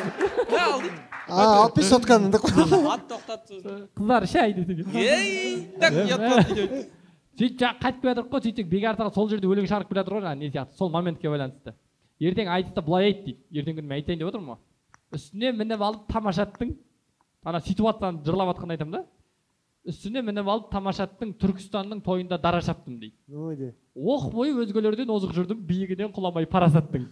[1.28, 3.13] а алып беш сотканы ат
[3.51, 5.93] сөзін қыздар шай десе так
[7.34, 10.21] сөйтіп жаңағы қайтып келе жатырмық қой сөйтсек бекартаға сол жерде өлең шығарып келе жатыр ғой
[10.21, 11.74] жаңағы не сияқты сол моментке байланысты.
[12.21, 13.39] Ертең айтыста былай айт дейді.
[13.51, 14.59] Ертеңгі күні мен айтайын деп отырмын ғой.
[15.17, 16.76] Үстіне мініп алып тамашаттың
[17.43, 19.01] ана ситуацияны жырлап жатқанда айтамын да.
[19.88, 25.65] Үстіне мініп алып тамашаттың түркістанның тойында дара шаптым дейді ойде оқ бойы өзгелерден озық жүрдім
[25.67, 27.09] биігінен құламай парасаттың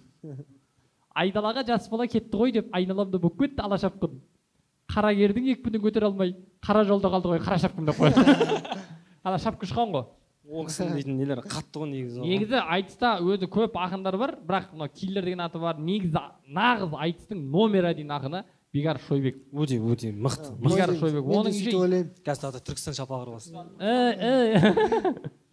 [1.12, 4.22] айдалаға жас бала кетті ғой деп айналамда болып кетті ала шапқын
[4.92, 8.24] қарагердің екпінін көтере алмай қара жолда қалды ғой қара шапқын деп қояды
[9.24, 10.08] ана шапкін шыққан ғой
[10.52, 14.90] ол кісінің дейтін нелері қатты ғой негізі негізі айтыста өзі көп ақындар бар бірақ мынау
[14.96, 18.44] киллер деген аты бар негізі нағыз айтыстың номер один ақыны
[18.74, 19.36] бегар шойбек.
[19.52, 22.94] Өте өте мықты бегар шойбек оның сөйтіп ойлаймын қазір тағы да түркістан
[23.80, 23.82] Э,
[24.16, 24.28] э.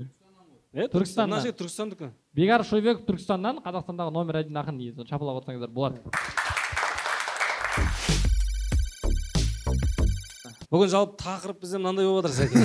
[0.79, 1.31] е Түркістаннан.
[1.33, 2.07] мына жігіт түркістандікі
[2.37, 5.97] бегар шойбеков түркістаннан қазақстандағы номер один ақын негізі шапалақ ұрсаңыздар болады
[10.69, 12.59] бүгін жалпы тақырып бізде мынандай болып жатыр сәке.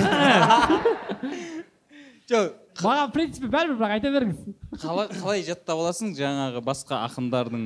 [2.30, 2.46] Жоқ
[2.84, 4.38] маған в принципе бәрібір бірақ айта беріңіз.
[4.84, 6.08] Қалай жаттап аласың?
[6.18, 7.62] Жаңағы басқа ақындардың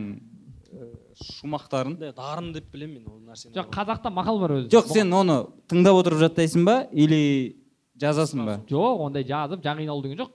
[1.18, 1.96] шумақтарын.
[2.16, 3.54] Дарын деп білемін мен ол нәрсені.
[3.56, 4.68] Жоқ қазақта мақал бар өзі.
[4.72, 5.36] Жоқ сен оны
[5.70, 7.56] тыңдап отырып жаттайсың ба или
[8.00, 8.58] жазасың ба?
[8.70, 10.30] Жоқ ондай жазып жан қиналу деген жоқ.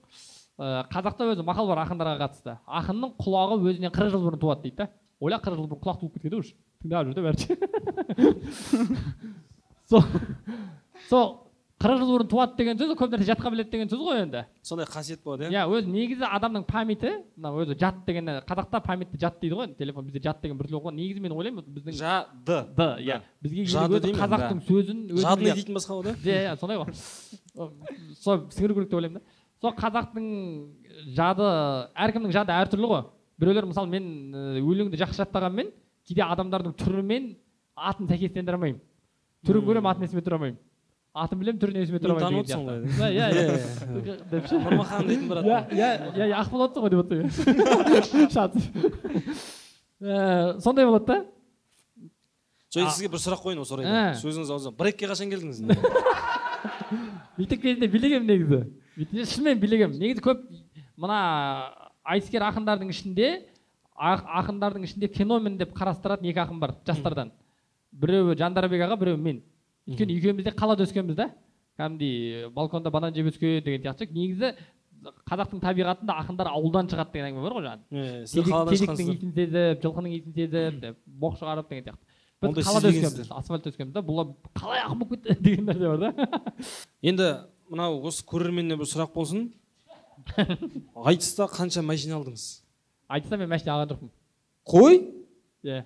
[0.59, 2.57] Ә, қазақта өзі мақал бар ақындарға қатысты.
[2.67, 4.89] Ақынның құлағы өзінен қырық жыл бұрын туады дейді да.
[5.19, 6.53] Ойла қырық жыл бұрын құлақ туып кеткен уже.
[6.83, 7.43] Тыңдап жүр да бәрі.
[11.09, 11.42] Сол
[11.83, 14.43] қырық жыл бұрын туады деген сөз көп нәрсе жатқа біледі деген сөз ғой енді.
[14.63, 15.51] Сондай қасиет болады иә?
[15.51, 20.07] Иә өзі негізі адамның памяті мына өзі жат деген қазақта памятті жат дейді ғой телефон
[20.07, 22.61] бізде жат деген бір түрлі ғой негізі мен ойлаймын біздің жады.
[22.77, 23.19] Д иә.
[23.43, 26.15] Бізге қазақтың сөзін жадный дейтін басқа ғой да?
[26.23, 26.95] Иә иә сондай ғой.
[28.23, 29.39] Сол сіңіру керек деп ойлаймын да.
[29.59, 30.25] Сол қазақтың
[31.19, 31.51] жады
[32.07, 33.05] әркімнің жады әртүрлі ғой.
[33.39, 35.71] Біреулер мысалы мен э, өлеңді жақсы жаттағанмен
[36.07, 37.31] кейде адамдардың түрі мен
[37.75, 38.81] атын сәйкестендіре алмаймын.
[39.47, 40.59] Түрін көремін атын есіме түсіре алмаймын.
[41.13, 43.09] Атын білемін түрін есіме Мені алмаймын танып отырсың сияқты.
[43.13, 44.15] иә Иә, иә.
[44.31, 44.57] деп ше.
[44.63, 46.25] нұрмахан дейтін бір иә иә иә
[46.81, 48.55] ғой деп отырсың шат.
[50.01, 51.17] Э, сондай болады да?
[52.73, 53.77] Жоқ сізге бір сұрақ қояйын осы Ә.
[53.77, 55.61] орайда сөзіңіз аузынан брекке қашан келдіңіз
[57.37, 58.59] мектеп кезінде билегемін негізі.
[59.29, 60.41] Шынымен билегемін негізі көп
[60.97, 61.19] мына
[62.03, 63.29] айтыскер ақындардың ішінде
[63.93, 67.31] ақ- ақындардың ішінде феномен деп қарастыратын екі ақын бар жастардан.
[67.93, 69.43] Біреуі жандарбек аға біреуі мен.
[69.87, 71.29] Өйткені екеуміз де қалада өскенбіз да.
[71.79, 74.09] Кәдімгідей балконда банан жеп өскен деген сияқты.
[74.13, 74.53] Негізі
[75.27, 80.35] қазақтың табиғатында ақындар ауылдан шығады деген әңгіме бар ғой жаңағы тезектің иісін сезіп жылқының иісін
[80.37, 82.13] сезіп боқ шығарып деген сияқты.
[82.43, 84.03] Біз қалада өскенбіз асфальтта өскенбіз да.
[84.03, 86.39] Бұлар қалай ақын болып кетті деген нәрсе бар да.
[87.09, 87.29] Енді
[87.71, 89.49] мынау осы көрерменнен бір сұрақ болсын.
[91.09, 92.45] Айтыста қанша машина алдыңыз?
[93.11, 94.11] Айтса мен машина алған жоқпын.
[94.67, 94.99] Қой?
[95.63, 95.83] Иә.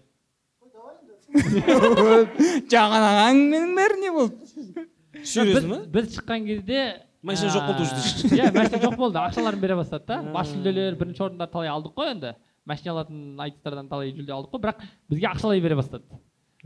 [2.73, 4.87] жаңағы әңгіменің бәрі не болды?
[5.23, 6.81] Серьезно ма біз, шыққан кезде
[7.27, 8.35] Машина жоқ болды а, ол жерде.
[8.37, 9.19] иә машина жоқ болды.
[9.19, 10.19] Ақшаларын бере бастады да.
[10.31, 12.35] Бас жүлделер бірінші орындар талай алдық қой енді.
[12.65, 14.61] Машина алатын айтыстардан талай жүлде алдық қой.
[14.63, 16.05] Бірақ бізге ақшалай бере бастады.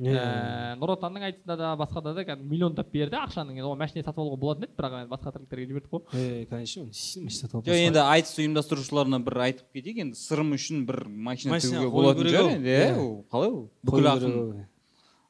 [0.01, 4.01] Е, Ә, нұр отанның айтысында да басқада да кәдімгі миллиондап берді ақшаның енді ол машина
[4.01, 6.01] сатып алуға болатын еді бірақ енді басқа тірліктерге жібердік қой.
[6.17, 11.91] Е конечно жоқ енді айтыс ұйымдастырушыларына бір айтып кетейік енді сырым үшін бір машина тігуге
[11.93, 12.73] болатын шығар енді.
[12.73, 13.61] Иә ол қалай ол?
[13.85, 14.65] Бүкіл ақын.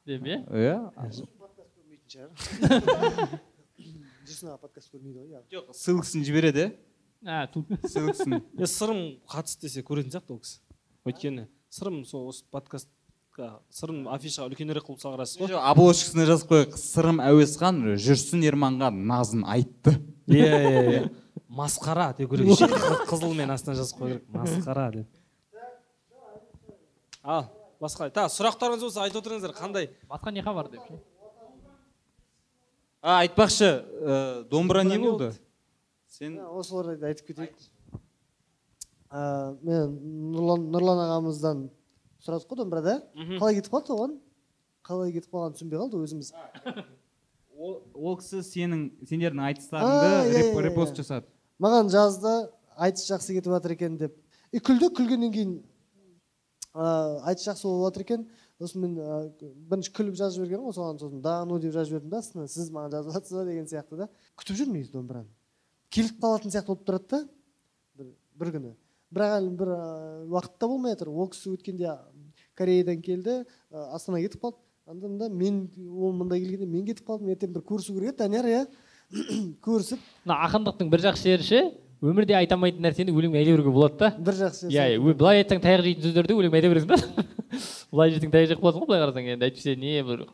[0.08, 0.76] деп иә иә
[4.24, 6.64] жүрсін аға подкаст көрмейді ғой иә жоқ ссылкасын жібереді
[7.28, 7.48] ә, иә
[7.92, 10.60] ссылкасын е сырым қатысты десе көретін сияқты ол кісі.
[11.04, 12.90] Өйткені сырым сол осы подкастқа
[13.72, 15.48] сырым афишаға үлкенірек қылып салғырасыз ғой.
[15.54, 16.76] Жоқ обложкасына жазып қояйық.
[16.76, 19.96] Сырым әуесхан жүрсін ерманға назын айтты.
[20.28, 21.02] Иә иә иә.
[21.48, 22.52] Масқара деу керек.
[23.08, 24.28] Қызылмен астына жазып қою керек.
[24.36, 25.08] Масқара деп.
[27.22, 27.48] Ал
[27.80, 28.10] басқа.
[28.10, 29.90] Так сұрақтарыңыз болса айтып отырыңыздар қандай?
[30.10, 31.00] Басқа не хабар деп ше?
[33.02, 35.32] А айтпақшы ә, домбыра не болды?
[36.06, 37.56] сен Ә, осы орайда айтып кетейік.
[39.10, 39.96] Ә, мен
[40.32, 41.70] нұрлан ағамыздан
[42.22, 43.38] сұрадық қой домбыра да Мгм.
[43.40, 44.18] қалай кетіп қалды оған?
[44.86, 46.32] Қалай кетіп қалғанын түсінбей қалды өзіміз.
[47.62, 50.62] Ол, кісі сенің сендердің айтыстарыңды иә, иә, иә.
[50.66, 51.26] репост жасады.
[51.62, 52.32] Маған жазды
[52.76, 54.16] айтыс жақсы кетіп жатыр екен деп.
[54.50, 55.52] И күлді күлгеннен кейін
[56.74, 58.24] ә, айтыс жақсы болып жатыр екен.
[58.58, 58.96] Сосын мен
[59.70, 62.70] бірінші күліп жазып жібергенмін ғой соған сосын да ну деп жазып жібердім да астына сіз
[62.74, 63.44] маған жазып жатсыз ба?
[63.44, 64.08] деген сияқты да.
[64.38, 65.28] Күтіп жүрмін негізі домбыраны.
[65.90, 67.22] Келіп қалатын сияқты болып тұрады да.
[67.98, 68.74] Бір, бір күні.
[69.12, 69.72] Бірақ әлі бір
[70.30, 71.10] уақытта болмай жатыр.
[71.10, 71.90] Ол кісі өткенде
[72.62, 74.62] кореядан келді ә, астанаға кетіп қалды.
[74.88, 77.34] Анда мында мен ол мында келгенде мен кетіп қалдым.
[77.34, 78.64] Ертең бір көрісу керек еді данияр иә?
[79.66, 80.02] Көрісіп.
[80.24, 81.62] Мына ақындықтың бір жақсы жері ше
[82.02, 84.08] өмірде айта алмайтын нәрсені өлеңмен айта беруге болады да.
[84.18, 87.26] бір жақсы иә иә былай айтсаң таяқ жейтін сөздерді өлеңмен айта бересің да.
[87.92, 90.24] Былай жерсең таяқ жеп қаласың ғой былай қарасаң енді әйтпесе не бір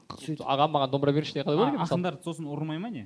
[0.46, 1.84] ағам маған домбыра берші деп қалай мысалы?
[1.84, 3.04] ақындарды сосын ұрмай ма не?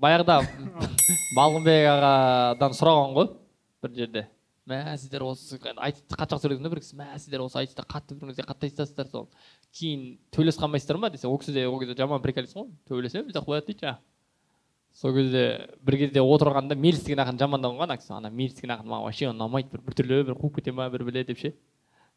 [0.00, 0.38] Баяғыда
[1.36, 3.30] балғынбек ағадан сұраған ғой
[3.84, 4.24] бір жерде.
[4.66, 8.32] Мә сіздер осы айтысты қатты жақсы да бір кісі мә сіздер осы айтыста қатты бір
[8.32, 9.28] нәрсе қатты айтысасыздар сол
[9.78, 10.00] кейін
[10.34, 13.66] төбелесіп қалмайсыздар ма десе ол кісі де ол кезде жаман приколист ғой төбелесеміз деп қояды
[13.70, 13.98] дейді жаңағы.
[14.96, 18.12] Сол кезде бір кезде отырғанда меліс деген ақын жамандаған ғой ана кісі.
[18.16, 21.24] Ана меліс деген ақын маған вообще ұнамайды бір біртүрлі бір қуып кете ма бір біле
[21.28, 21.52] деп ше.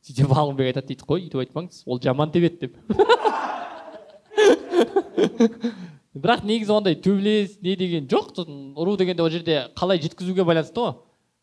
[0.01, 2.73] Сөйтсе балғынбек айтады дейді қой өйтіп айтпаңыз ол жаман тебеді деп.
[6.15, 10.79] Бірақ негізі ондай төбелес не деген жоқ сосын ұру дегенде ол жерде қалай жеткізуге байланысты
[10.79, 10.93] ғой.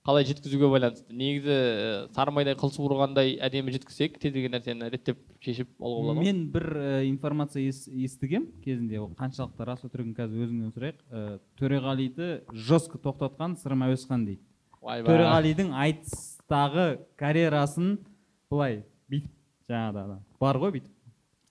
[0.07, 1.11] Қалай жеткізуге байланысты?
[1.11, 6.23] Негізі ә, сары майдай қылышып ұрғандай әдемі жеткізсек кез келген нәрсені реттеп шешіп алуға болады
[6.27, 8.47] мен бір ә, информация ес- естігем.
[8.65, 11.01] Кезінде ол қаншалықты рас өтірігін қазір өзіңнен сұрайық.
[11.11, 14.43] Ә, төреғалиді жестко тоқтатқан сырым әуесхан дейді.
[14.87, 15.11] Ойбай.
[15.11, 16.87] төреғалидың айтыстағы
[17.19, 17.97] карьерасын
[18.51, 19.33] былай бүйтіп
[19.73, 20.93] жаңағыда бар ғой бүйтіп.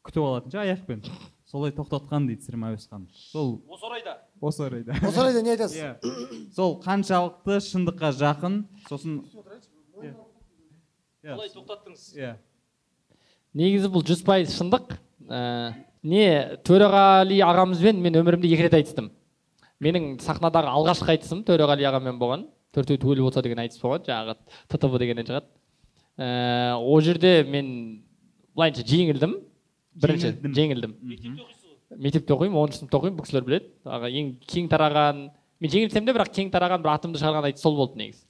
[0.05, 1.01] Күтіп алатын ше аяқпен
[1.49, 3.07] солай тоқтатқан дейді сырым әуесхан.
[3.11, 4.95] Сол осы орайда осы орайда.
[5.01, 5.77] Осы орайда не айтасыз?
[5.77, 6.51] Иә.
[6.55, 8.59] Сол қаншалықты шындыққа жақын
[8.89, 9.21] сосын
[10.01, 10.13] Иә.
[11.25, 12.03] қалай тоқтаттыңыз.
[12.19, 12.35] Иә.
[13.55, 14.97] Негізі бұл жүз пайыз шындық.
[15.25, 15.73] Ә,
[16.03, 16.25] не
[16.67, 19.09] төреғали ағамызбен мен өмірімде екі рет айтыстым.
[19.81, 22.45] Менің сахнадағы алғашқы айтысым төреғали ағамен болған.
[22.75, 24.35] Төртеу түгел болса деген айтыс болған жаңағы
[24.69, 25.47] ттв дегеннен шығады.
[26.19, 28.03] Ә, ол жерде мен
[28.55, 29.39] былайынша жеңілдім.
[29.95, 30.93] Бірінші Жеңілдім.
[31.97, 33.69] Мектепте оқимын оныншы сыныпта оқимын бұл кісілер біледі.
[33.85, 35.21] Аға ең кең тараған
[35.61, 38.23] мен жеңілсем де бірақ кең тараған бір атымды шығарған айтыс сол болды негізі.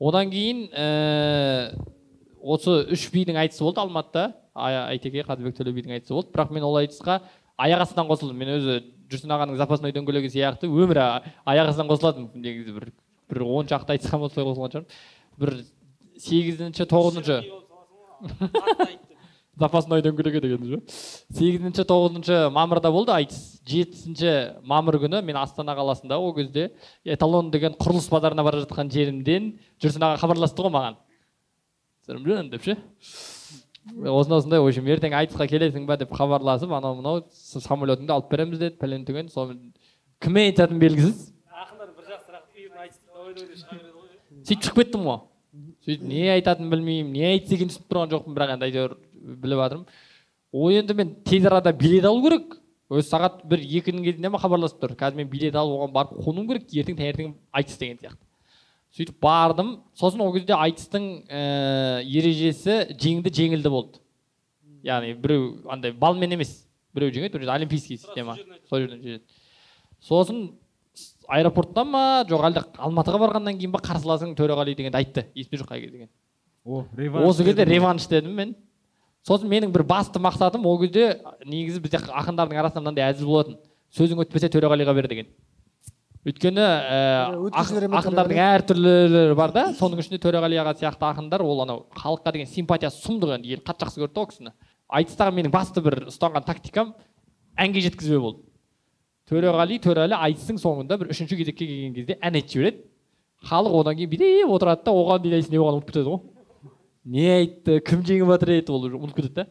[0.00, 1.74] Одан кейін ә,
[2.40, 4.30] осы үш бидің айтысы болды алматыда.
[4.54, 6.32] Ай- айтеке қадырбек төле бидің айтысы болды.
[6.32, 7.20] Бірақ мен ол айтысқа
[7.60, 8.36] аяқ астынан қосылдым.
[8.40, 8.80] Мен өзі
[9.10, 11.04] жүрсін ағаның запасной дөңгелегі сияқты өмірі
[11.44, 12.30] аяқ астынан қосыладым.
[12.34, 12.90] Негізі бір
[13.30, 14.90] бір он шақты айтысқа ма солай қосылған шығармын.
[15.38, 15.50] Бір
[16.18, 17.40] сегізінші тоғызыншы.
[19.58, 20.78] Запасной дөңгелегі деген ше
[21.36, 23.12] сегізінші тоғызыншы мамырда болды.
[23.12, 23.60] Айтыс.
[23.66, 26.70] Жетісінші мамыр күні мен астана қаласында ол кезде
[27.04, 30.96] эталон деген құрылыс базарына бара жатқан жерімден жүрсін аға хабарласты ғой маған.
[32.06, 32.76] Сырымжан деп ше?
[33.90, 38.30] Осындай осындай в общем ертең айтысқа келесің ба деп хабарласып анау мынау с- самолетыңды алып
[38.30, 39.56] береміз деді пәлен түген соны
[40.20, 41.32] кіммен айтатыным белгісіз?
[41.50, 42.04] Ақындар бір
[44.46, 45.18] сөйтіп шығып кеттім ғой.
[45.84, 49.86] Сөйтіп не айтатынын білмеймін не айтса екенін түсініп тұрған жоқпын бірақ енді әйтеуір біліп жатырмын.
[50.52, 52.56] Ол енді мен тез арада билет алу керек.
[52.90, 54.96] Өзі сағат бір екінің кезінде ма хабарласып тұр.
[54.98, 58.24] Қазір мен билет алып оған барып қонуым керек ертең таңертең айтыс деген сияқты.
[58.96, 59.76] Сөйтіп бардым.
[59.94, 64.00] Сосын ол кезде айтыстың ә, ережесі жеңді жеңілді болды.
[64.82, 66.64] Яғни біреу андай балмен емес
[66.96, 68.34] біреу жеңеді біреу олимпийский система.
[68.68, 69.38] Сол жерден жеңеді.
[70.02, 70.42] Сосын
[71.30, 75.28] аэропорттан ма жоқ әлде алматыға барғаннан кейін ба қарсыласың төреғали дегенді айтты.
[75.38, 76.10] Есімде жоқ қай кезде деген
[76.64, 78.56] о реванш осы кезде реванш дедім мен.
[79.26, 83.56] Сосын менің бір басты мақсатым ол кезде негізі бізде ақындардың арасында мынандай әзіл болатын
[83.96, 85.30] сөзің өтпесе төреғалиға бер деген.
[86.20, 86.98] Өйткені ә,
[87.56, 89.64] ақындардың әртүрлілері бар да.
[89.78, 93.88] Соның ішінде төреғали аға сияқты ақындар ол анау халыққа деген симпатиясы сұмдық енді ел қатты
[93.88, 94.52] жақсы көрді да ол кісіні.
[95.00, 96.92] Айтыстағы менің басты бір ұстанған тактикам
[97.56, 98.50] әнге жеткізбеу болды
[99.30, 102.82] төреғали төреәлі айтыстың соңында бір үшінші кезекке келген кезде ән айтып жібереді.
[103.46, 106.20] Халық одан кейін билеп отырады да оған дейін не болғанын ұмытып кетеді ғой.
[107.04, 109.46] Не айтты кім жеңіп жатыр еді ол уже ұмытып кетеді да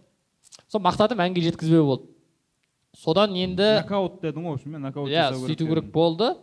[0.69, 2.11] сол мақсатым әнге жеткізбеу болды
[2.97, 6.33] содан енді нокаут дедің ғой общем нокаут иә сөйту керек болды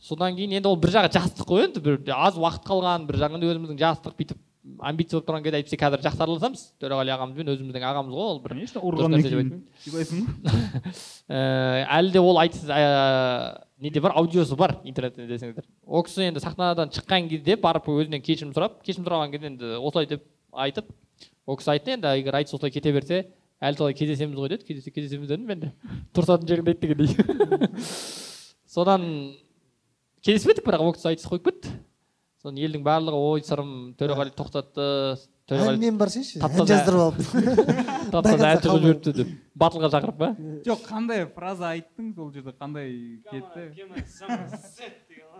[0.00, 3.52] содан кейін енді ол бір жағы жастық қой енді бір аз уақыт қалған бір жағында
[3.52, 4.40] өзіміздің жастық бүйтіп
[4.82, 8.54] амбиция болып тұрған кезде әйтпесе қазір жақсы араласамыз төреғали ағамызбен өзіміздің ағамыз ғой ол бір
[8.56, 10.18] конечно дұрыс ұрғаннан нәрсе деп кейін сыйлайсың
[11.30, 12.80] ғой әлі де ол айтыс ә,
[13.78, 18.52] неде бар аудиосы бар интернетте десеңіздер ол кісі енді сахнадан шыққан кезде барып өзінен кешірім
[18.56, 20.26] сұрап кешірім сұраған кезде енді осылай деп
[20.56, 20.90] айтып
[21.46, 23.22] ол кісі айтты енді егер айтыс осылай кете берсе
[23.62, 24.66] әлі солай кездесеміз ғой деді.
[24.68, 25.72] Кездесе кездесеміз дедім мен де
[26.16, 27.10] тұрсатын жеріңде айт дегендей
[28.68, 29.06] содан
[30.26, 31.72] келіспедік бірақ ол кісі айтыс қойып кетті.
[32.42, 34.84] Соны елдің барлығы ой сырым төреғали тоқтатты
[35.48, 37.18] төреғали әнмен барсайшы ән жаздырып алып.
[38.12, 39.32] Таптаза ән жіберіпті деп.
[39.56, 40.28] Батылға шақырып па?
[40.66, 42.92] Жоқ қандай фраза айттың сол жерде қандай
[43.32, 43.70] кетті?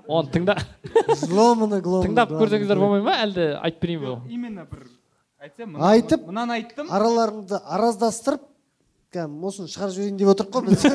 [0.07, 0.57] Оны тыңда
[0.97, 3.19] тыңдап көрсеңіздер болмай ма?
[3.27, 4.87] Әлде айтып берейін ба именно бір
[5.47, 6.87] айтсам Айтып- мынаны айттым.
[6.91, 8.43] араларыңды араздастырып
[9.15, 10.81] кәдімгі осыны шығарып жіберейін деп отырық қой біз.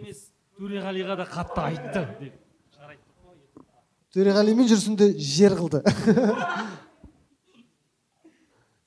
[0.00, 0.20] Емес
[0.58, 2.34] төреғалиға да қатты айтты деп
[4.14, 5.80] төреғали мен жүрсінді жер қылды.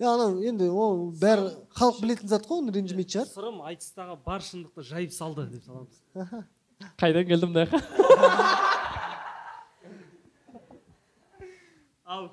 [0.04, 1.46] Иә анау енді ол бәрі
[1.78, 3.28] халық білетін зат қой оны ренжімейтін шығар.
[3.32, 5.96] Сырым айтыстағы бар шындықты жайып салды деп саламыз.
[7.00, 7.84] Қайдан келдім мына жаққа
[12.14, 12.30] ал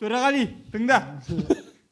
[0.00, 0.98] төреғали тыңда.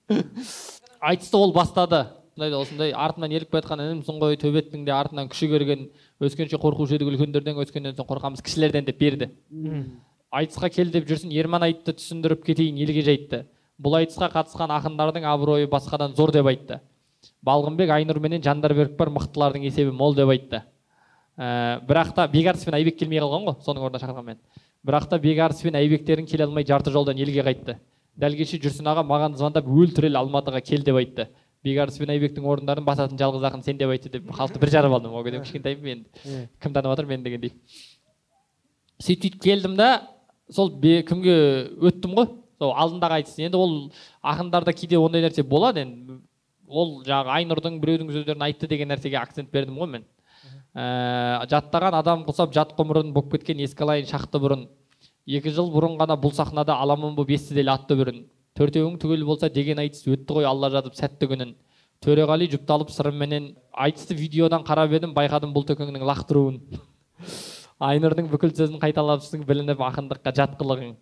[1.11, 2.07] Айтысты ол бастады.
[2.39, 5.89] Мындай осындай артынан еріп келе жатқан інімсің ғой төбеттің де артынан күші көрген
[6.22, 9.30] өскенше қорқушы едік үлкендерден өскеннен соң қорқамыз кішілерден деп берді.
[10.30, 13.43] Айтысқа кел деп жүрсін ерман айтты түсіндіріп кетейін елге жайтты.
[13.78, 16.80] Бұл айтысқа қатысқан ақындардың абыройы басқадан зор деп айтты.
[17.43, 20.62] Балғынбек айнұр менен жандарбек бар мықтылардың есебі мол деп айтты.
[21.39, 24.39] Ә, бірақ та бекарыс пен айбек келмей қалған ғой соның орнына шақырғанмен.
[24.86, 27.78] Бірақ та бекарыс пен айбектерің келе алмай жарты жолдан елге қайтты.
[28.18, 31.28] Дәл кеше жүрсін аға маған звондап өлтірел алматыға кел деп айтты.
[31.64, 35.14] Бекарыс пен айбектің орындарын басатын жалғыз ақын сен деп айтты деп халықты бір жарып алдым.
[35.14, 37.52] Ол кезде кішкентаймын енді кім танып жатыр мені дегендей.
[38.98, 39.88] Сөйтіп сөйтіп келдім да
[40.50, 41.34] сол кімге
[41.78, 42.30] өттім ғой?
[42.58, 43.74] Сол алдындағы айтыс енді ол
[44.22, 45.82] ақындарда кейде ондай нәрсе болады.
[45.86, 46.20] Енді
[46.68, 50.06] ол жаңағы айнұрдың біреудің сөздерін айтты деген нәрсеге акцент бердім ғой мен.
[50.78, 54.66] Ә, жаттаған адам құсап жат ғұмырын болып кеткен еске алайын шақты бұрын
[55.26, 58.20] екі жыл бұрын ғана бұл сахнада аламан боп естіделі атты бүрін
[58.58, 61.54] төртеуің түгел болса деген айтыс өтті ғой алла жазып сәтті күнін
[62.04, 66.60] төреғали жұпталып сырымменен айтысты видеодан қарап едім байқадым бұл төкеңнің лақтыруын
[67.90, 70.94] айнұрдың бүкіл сөзін қайталапсың білініп ақындыққа жат қылығың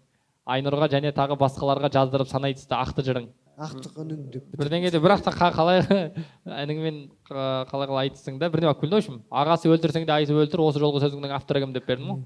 [0.57, 5.23] айнұрға және тағы басқаларға жаздырып сан айтысты ақты жырың ақтық үнін деп бірдеңе де бірақ
[5.25, 5.81] та қа- қалай
[6.67, 8.51] ініңмен қа- қалай қалай айтыстың да?
[8.53, 11.73] Бірдеңе алып келді в общем ағасы өлтірсең де айтып өлтір осы жолғы сөзіңнің авторы кім
[11.77, 12.21] деп бердім ғой.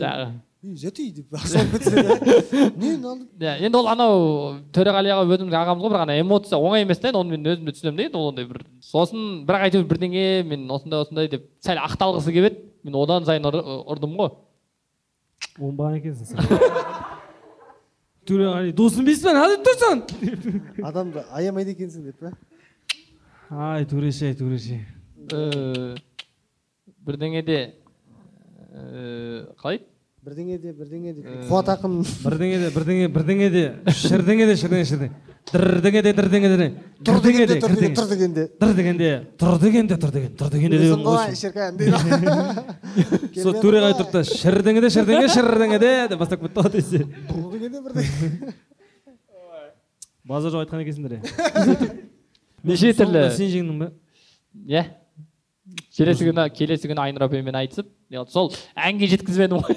[0.00, 0.30] Жаңағы
[1.14, 1.28] деп
[3.66, 4.16] енді ол анау
[4.74, 7.68] төреғали аға өзіміздің ағамыз ғой бірақ ана эмоция оңай емес та енді оны мен өзім
[7.68, 11.46] де түсінемін да енді ол ондай бір сосын бірақ әйтеуір бірдеңе мен осындай осындай деп
[11.64, 13.62] сәл ақталғысы келіп еді мен одан сайын ұр-
[13.94, 14.34] ұрдым ғой.
[15.62, 16.38] Оңбаған екенсің сен.
[18.28, 24.78] төреғали досым емеспін деп тұрсың адамды аямайды екенсің деп па ай төреші ай төреші
[25.28, 25.94] Э,
[27.04, 27.56] бірдеңе де
[28.72, 29.82] э, қалай
[30.24, 34.86] бірдеңе де бірдеңе де Э, қуат ақын бірдеңе де бірдеңе бірдеңе де шірдеңе де шірдеңе
[34.88, 35.10] шірдеңе
[35.52, 36.68] дірдеңе де дірдеңе де
[37.04, 40.48] тұр дегенде де тұр деген кірдеңе тұр дегенде дыр дегенде тұр дегенде тұр деген тұр
[40.54, 46.20] дегенде деген ғой шеркан дейді сол төреғали тұрды да шірдеңе де шірдеңе шірдеңе де деп
[46.20, 47.04] бастап кетті ғой десе
[47.68, 48.52] дегенде бірдеңе
[50.28, 51.22] базар жоқ айтқан екенсіңдер иә
[52.68, 53.90] неше түрлі сен жеңдің ба
[54.68, 54.84] иә
[55.98, 57.88] келесі күні келесі күні айнұр апаймен айтысып
[58.32, 59.76] сол әнге жеткізбедім ғой.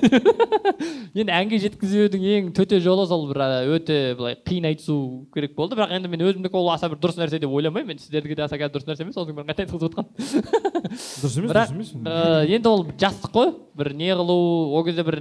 [1.19, 3.41] Енді әнге жеткізудің ең төте жолы сол бір
[3.75, 4.95] өте былай қиын айтысу
[5.35, 5.75] керек болды.
[5.75, 7.97] Бірақ енді мен өзімдікі ол аса бір дұрыс нәрсе деп ойламаймын.
[7.97, 9.17] Енді сіздердікі де аса қазір дұрыс нәрсе емес.
[9.19, 12.55] Сосын мен қайта айтқызып отқан дұрыс емес бірақ дұрыс емес.
[12.55, 13.53] енді ол жастық қой.
[13.75, 14.39] Бір не қылу
[14.77, 15.19] ол кезде бір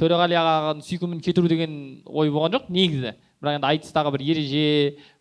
[0.00, 3.16] төреғали ағаның сүйкімін кетіру деген ой болған жоқ негізі.
[3.42, 4.66] Бірақ енді айтыстағы бір ереже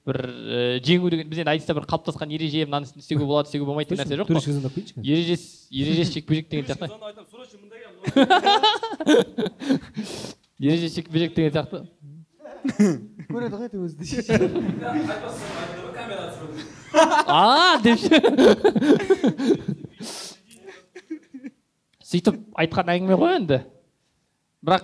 [0.06, 3.90] бір ә, жеңу деген біз енді айтыста бір қалыптасқан ереже мынаны істеуге болады істеуге болмайды
[3.96, 5.06] деген нәрсе жоқ қой төреші звондап қояйыншы қазір.
[5.12, 6.88] ережесі ережесі жекпе жек деген сияқты
[10.60, 11.88] ереже жекпе жек деген сияқты.
[13.30, 13.96] Көреді ғой әйтеуір өзі
[17.28, 18.16] а деп ше.
[22.06, 23.60] сөйтіп айтқан әңгіме ғой енді.
[24.66, 24.84] Бірақ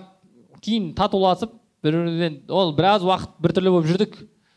[0.62, 4.12] кейін татуласып бір бірімізбен ол біраз уақыт біртүрлі болып жүрдік.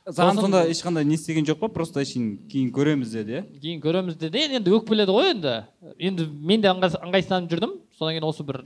[0.05, 3.43] Саған сонда ешқандай не істеген жоқ па просто әшейін кейін көреміз деді иә?
[3.61, 4.43] Кейін көреміз деді.
[4.59, 5.55] Енді өкпеледі ғой енді.
[5.97, 7.73] Енді мен де ыңғайс- ыңғайсызданып жүрдім.
[7.97, 8.61] Содан кейін осы бір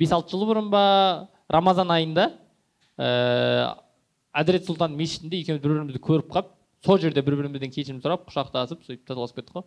[0.00, 2.30] бес алты жыл бұрын ба рамазан айында
[2.98, 3.76] ә,
[4.32, 6.48] әдірет сұлтан мешітінде екеуміз бір бірімізді көріп қалып
[6.84, 9.64] сол жерде бір бірімізден кешірім сұрап құшақтасып сөйтіп татуласып кеттік қой.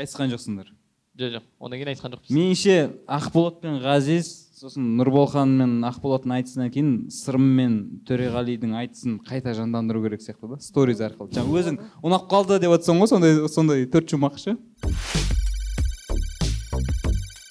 [0.00, 0.72] Айтысқан жоқсыңдар.
[1.16, 1.44] Жоқ жоқ.
[1.60, 2.32] Одан кейін айтысқан жоқпыз.
[2.32, 2.76] Меніңше
[3.06, 7.72] ақболат пен ғазиз сосын нұрболхан мен ақболаттың айтысынан кейін сырым мен
[8.08, 11.28] төреғалидің айтысын қайта жандандыру керек сияқты да сториз арқылы.
[11.36, 14.54] Жаңа өзің ұнап қалды деп жатсың ғой сондай сондай төрт шумақ ше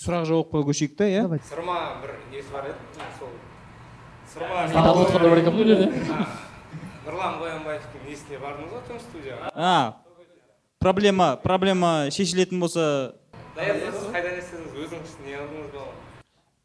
[0.01, 1.27] сұрақ жауапқа көшейік та иә?
[1.45, 3.05] Сырма бір несі бар еді?
[3.19, 3.29] Сол.
[4.33, 4.65] Сырма
[7.05, 9.53] нұрлан қоянбаевтың несіне бардыңыз ғой тың студияға?
[9.53, 10.01] А
[10.81, 13.13] проблема проблема шешілетін болса
[13.53, 15.85] қайдан естідіңіз өзіңіз не қылдыңыз ба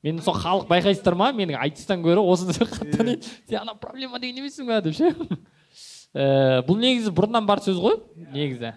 [0.03, 1.31] мені сол халық байқайсыздар ма?
[1.37, 5.13] Менің айтыстан гөрі осыны қатты таниды сен ана проблема деген емессің ба деп ше?
[6.11, 8.01] Ә, бұл негізі бұрыннан бар сөз ғой.
[8.35, 8.73] Негізі.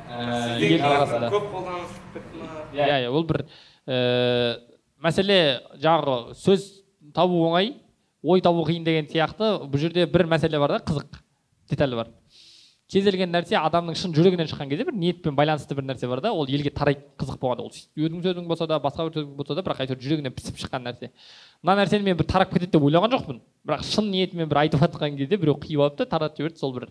[0.62, 1.32] Ел арасында.
[1.34, 2.66] көп қолданысып кетті ма?
[2.78, 3.46] Иә иә ол бір
[5.04, 5.40] мәселе
[5.82, 6.68] жаңағы сөз
[7.16, 7.74] табу оңай
[8.24, 9.56] ой табу қиын деген сияқты.
[9.66, 11.20] Бұл жерде бір мәселе бар да қызық
[11.70, 12.12] деталь бар.
[12.94, 16.32] Кез келген нәрсе адамның шын жүрегінен шыққан кезде бір ниетпен байланысты бір нәрсе бар да
[16.34, 19.64] ол елге тарайды қызық болғанда ол өзіңнің сөзің болса да басқа бір сөзің болса да
[19.66, 21.10] бірақ әйтеуір жүрегінен пісіп шыққан нәрсе.
[21.64, 23.42] Мына нәрсені мен бір тарап кетеді деп ойлаған жоқпын.
[23.64, 26.86] Бірақ шын ниетімен бір айтып жатқан кезде біреу қиып алып та таратып жіберді сол бір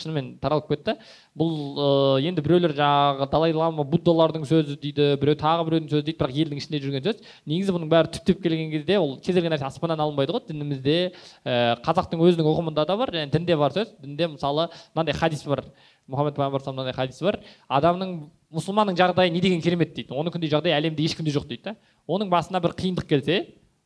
[0.00, 0.94] шынымен таралып кетті.
[1.36, 6.18] Бұл ыыы енді біреулер жаңағы далай лама буддалардың сөзі дейді біреу тағы біреудің сөзі дейді
[6.22, 7.20] бірақ елдің ішінде жүрген сөз.
[7.44, 10.96] Негізі бұның бәрі түптеп келген кезде ол кез келген нәрсе аспаннан алынбайды ғой дінімізде.
[11.44, 13.92] Ііі қазақтың өзінің ұғымында да бар және дінде бар сөз.
[14.00, 15.66] Дінде мысалы мынандай хадис бар.
[16.08, 17.40] Мұхаммед пайғамбар мынандай хадисі бар.
[17.68, 18.16] Адамның
[18.54, 20.12] мұсылманның жағдайы не деген керемет дейді.
[20.12, 21.76] Оныкіндей жағдай әлемде ешкімде жоқ дейді да.
[22.06, 23.38] Оның басына бір қиындық келсе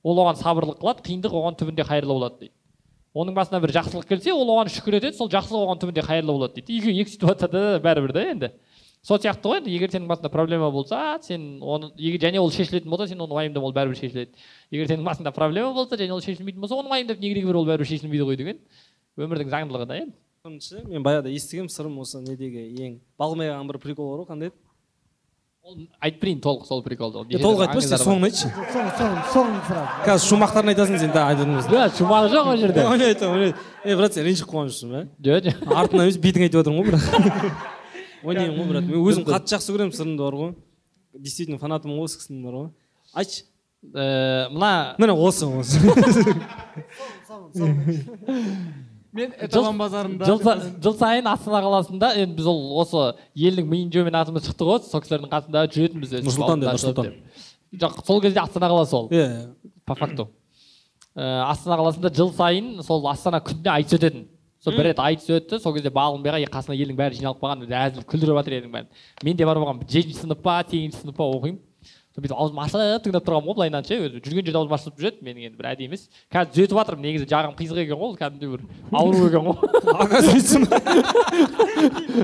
[0.02, 2.54] ол оған сабырлық қылады қиындық оған түбінде қайырлы болады дейді.
[3.18, 6.60] Оның басына бір жақсылық келсе ол оған шүкір етеді сол жақсылық оған түбінде қайырлы болады
[6.60, 6.76] дейді.
[6.78, 8.50] Екеуі екі ситуацияда бәрібір да енді.
[9.02, 12.90] Сол сияқты ғой енді егер сенің басыңда проблема болса сен оны егер және ол шешілетін
[12.90, 14.34] болса сен оны уайымдама ол бәрібір шешіледі.
[14.70, 17.68] Егер сенің басыңда проблема болса және ол шешілмейтін болса оны уайымдап не керегі бар ол
[17.70, 18.58] бәрібір шешілмейді ғой деген
[19.16, 20.16] өмірдің заңдылығы да енді.
[20.90, 24.67] Мен баяғыда естігемін сырым осы недегі ең бағылмай қалған бір прикол бар ғой қандай еді?
[26.20, 28.48] Берейін толық сол приколды толық айтпашы сен соңын айтшы.
[28.72, 32.80] Соңын соңын соңын сразу қазір шумақтарын айтасың сен да айтып жоқ шумағы жоқ ол жерде.
[32.88, 33.52] Ойнай айтамын ойнай
[33.84, 35.00] е брат сен ренжіп қалған жоқсың ба?
[35.28, 37.04] Жоқ жоқ артынан емес бетіңе айтып жатырмын ғой бірақ
[38.28, 38.84] ойнаймын ғой брат.
[38.88, 40.50] Мен өзім қатты жақсы көремін сырымды бар ғой.
[41.18, 42.68] Действительно фанатымын ғой осы кісінің бар ғой.
[43.12, 43.40] Айтшы.
[43.78, 45.78] Ііі, мына міне осы осы.
[49.12, 53.04] мен эталон базарында жыл, са- жыл сайын астана қаласында енді біз ол осы
[53.36, 57.12] елдің миын жеумен атымыз шықты ғой сол кісілердің қасында жүретінбіз Нұрсұлтан Нұрсұлтан.
[57.80, 59.08] жоқ сол кезде астана қаласы ол.
[59.08, 59.54] Иә
[59.86, 60.28] по факту.
[61.16, 64.26] Ііі, астана қаласында жыл сайын сол астана күніне айтыс өтетін
[64.60, 68.38] сол бір рет айтыс өтті сол кезде бағылбайға қасына елдің бәрі жиналып қалған әзіл күлдіріп
[68.40, 68.88] жатыр елдің бәрін.
[69.24, 71.58] Мен де барып алғанмын жетінші сынып па сегізінші сынып па оқимын.
[72.18, 75.22] Сол бүйтіп аузым ашып тыңдап тұрғанмын ғой былайынан ше өзі жүрген жерде аузым ашылып жүреді
[75.22, 76.02] менің енді бір әдейі емес
[76.32, 78.60] қазір түзетіп жатырмын негізі жағым қисық екен ғой ол кәдімгідей бір
[78.92, 79.56] ауру екен ғой.
[79.94, 80.58] Оказывается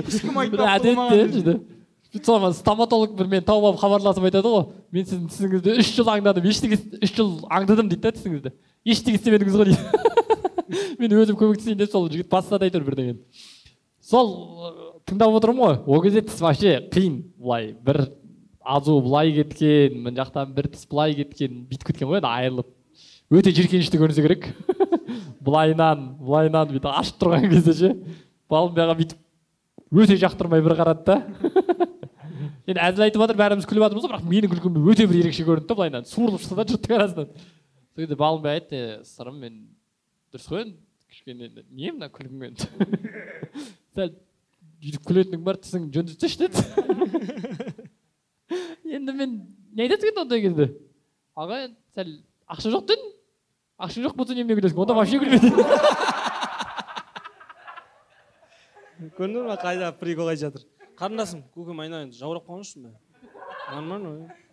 [0.03, 1.63] ешкім бір әдет те сөйтіп
[2.11, 4.67] сөйтіп соған стоматолог бір мені тауып алып хабарласып айтады ғой.
[4.91, 8.51] Мен сіздің тісіңізді үш жыл аңдадым ештеңе үш жыл аңдыдым дейді да тісіңізді
[8.85, 9.83] ештеңе істемедіңіз ғой дейді.
[10.99, 13.19] Мен өзім көмектесейін деп сол жігіт бастады әйтеуір бірдеңені.
[14.03, 14.31] Сол
[15.07, 15.75] тыңдап отырмын ғой.
[15.85, 18.05] Ол кезде тіс вообще қиын былай бір
[18.65, 22.71] азу былай кеткен мына жақтан бір тіс былай кеткен бүйтіп кеткен ғой енді айырылып.
[23.33, 24.49] Өте жиіркенішті көрінсе керек.
[25.45, 27.91] Былайынан былайынан бүйтіп ашып тұрған кезде ше
[28.51, 29.21] балымбайға бүйтіп
[30.01, 31.17] өте жақтырмай бір қарады да.
[32.65, 35.69] Енді әзіл айтып жатыр бәріміз күліп жатырмыз ғой бірақ менің күлкім өте бір ерекше көрінді
[35.69, 37.29] да былайынан суырылып шықты да жұрттың арасынан.
[37.93, 39.59] Сол кезде балымбай айтты «Е, сырым мен
[40.33, 40.79] дұрыс қой енді
[41.13, 42.69] кішкене не мына күлкің енді
[43.95, 44.15] сәл
[44.81, 47.73] бүйтіп күлетінің бар тісіңді жөндетсеші деді.
[48.85, 49.35] Енді мен
[49.73, 50.69] не айтасың енді ондай кезде
[51.35, 52.09] аға енді сәл
[52.55, 53.09] ақша жоқ дедім
[53.79, 55.61] ақша жоқ болса немене күлесің онда вообще күлме деді
[59.17, 60.63] көрдің ба қайда прикол айтып жатыр?
[60.95, 62.11] Қарындасым көкем айналайын.
[62.15, 62.91] Жаурап жоқсың ба
[63.71, 64.45] нормально ғой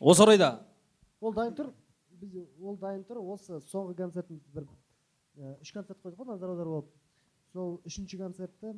[0.00, 0.50] осы орайда.
[1.20, 1.72] Ол дайын тұр.
[2.20, 3.20] Біз ол дайын тұр.
[3.34, 4.64] Осы соңғы концертіміз бір
[5.60, 6.88] үш концерт қойдық қой назар аудар болып
[7.52, 8.74] сол үшінші концертті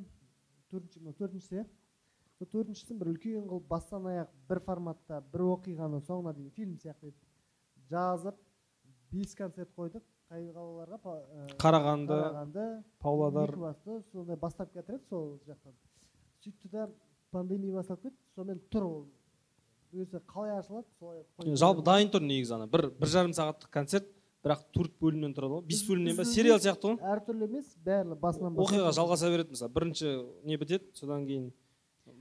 [0.73, 1.66] төртінші мынау төртіншісі иә?
[2.39, 7.12] Сол төртіншісін бір үлкен қылып бастан аяқ бір форматта бір оқиғаны соңына дейін фильм сияқты
[7.12, 8.39] етіп жазып
[9.12, 10.05] бес концерт қойдық.
[10.33, 11.14] Қай қалаларға?
[11.20, 12.62] І, қарағанды қарағанды
[13.05, 13.51] павлодар.
[14.12, 15.75] Сондай бастап келатыр еді сол жақтан.
[16.41, 16.87] Сөйтті да
[17.31, 19.03] пандемия басталып кетті сонымен тұр ол.
[19.93, 22.66] Өзі қалай ашылады солай жалпы дайын тұр негізі ана.
[22.66, 24.09] Бір бір жарым сағаттық концерт.
[24.43, 25.64] Бірақ төрт бөлімнен тұрады ғой.
[25.68, 26.97] Бес бөлімнен ба сериал сияқты ғой.
[27.14, 29.70] әртүрлі емес бәрі басынан оқиға жалғаса береді мысалы.
[29.76, 30.14] Бірінші
[30.45, 30.84] не бітеді?
[30.99, 31.53] Содан кейін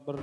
[0.05, 0.19] бір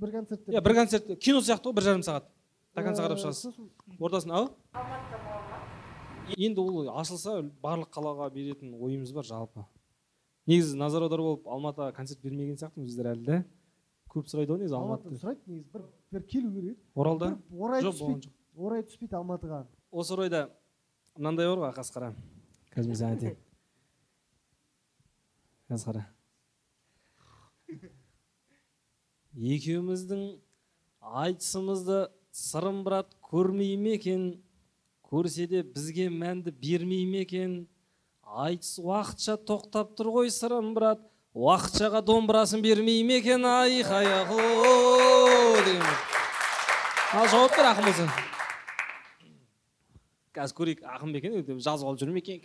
[0.00, 1.10] бір концертте иә бір концерт.
[1.18, 2.28] Кино сияқты ғой бір жарым сағат.
[2.74, 3.56] До конца қарап шығасыз.
[3.98, 4.48] ортасын ау
[6.36, 9.64] енді ол ашылса барлық қалаға беретін ойымыз бар жалпы.
[10.46, 13.44] Негізі назар аудар болып алматыға концерт бермеген сияқтымыз біздер әлі да
[14.12, 15.82] көп сұрайды ғой негізі алматы сұрайды негізі бір
[16.12, 16.78] бір келу керек.
[16.94, 17.28] Оралда?
[17.52, 18.38] Орай жоқ болған түспейді жоқ.
[18.56, 19.64] Орай түспейді алматыға.
[19.90, 20.46] Осы орайда
[21.16, 22.12] мынандай бар ғой қасқара?
[22.72, 23.38] Қазір мен саған айтайын
[25.72, 26.04] қасқара.
[29.32, 30.24] Екеуміздің
[31.00, 32.00] айтысымызды
[32.32, 34.42] сырым брат көрмей ме екен?
[35.08, 37.66] Көрсе де бізге мәнді бермей ме екен?
[38.22, 41.00] Айтыс уақытша тоқтап тұр ғой сырым брат
[41.32, 43.44] уақытшаға домбырасын бермей ме екен?
[43.44, 44.08] Айқай
[45.64, 45.82] деген
[47.12, 48.06] ал жауап бер ақын болса
[50.36, 51.32] қазір көрейік ақын ба екен?
[51.60, 52.40] Жазып алып жүр ме екен.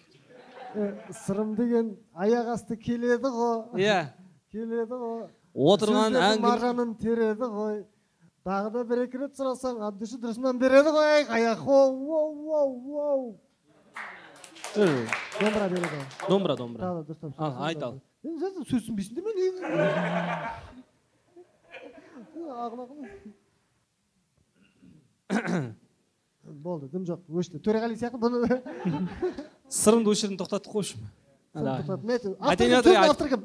[0.75, 0.93] Е,
[1.25, 3.81] сырым деген аяқ асты келеді ғой.
[3.81, 3.99] Иә.
[4.51, 5.27] Келеді ғой.
[5.55, 7.85] Отырған әңгіме маржанын тереді ғой.
[8.47, 13.23] Тағы да бір екі рет сұрасаң души дұрысынан береді ғой аяқ воу воу воу воу
[14.75, 16.05] домбыра береді ғой.
[16.27, 16.83] Домбыра домбыра.
[16.83, 17.33] Тағы да дұрыстап
[17.67, 17.93] айт ал
[18.27, 19.65] сөз сөз түсінбейсің де мен негізі
[26.53, 27.59] болды дым жоқ өшті.
[27.63, 28.61] Төреғали сияқты бұны
[29.69, 30.97] сырымды осы жерден тоқтаттық қойшы
[31.57, 33.09] айтайын айтайын отыр, айт.
[33.09, 33.41] автор кім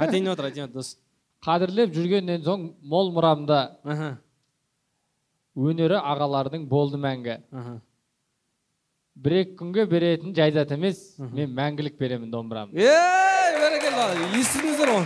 [0.00, 0.96] айтайын отыр айтайын отыр дос.
[1.44, 3.58] Қадірлеп жүргеннен соң мол мұрамда
[5.54, 7.38] өнері ағалардың болды мәңгі.
[9.14, 11.34] Бір екі күнге беретін жайзат емес Мгм.
[11.36, 15.04] мен мәңгілік беремін домбырамды ей бәрекелді естідіңіздер ғой.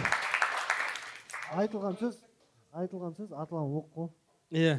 [1.60, 2.14] Айтылған сөз
[2.72, 4.08] айтылған сөз атылған оқ қой.
[4.52, 4.78] Иә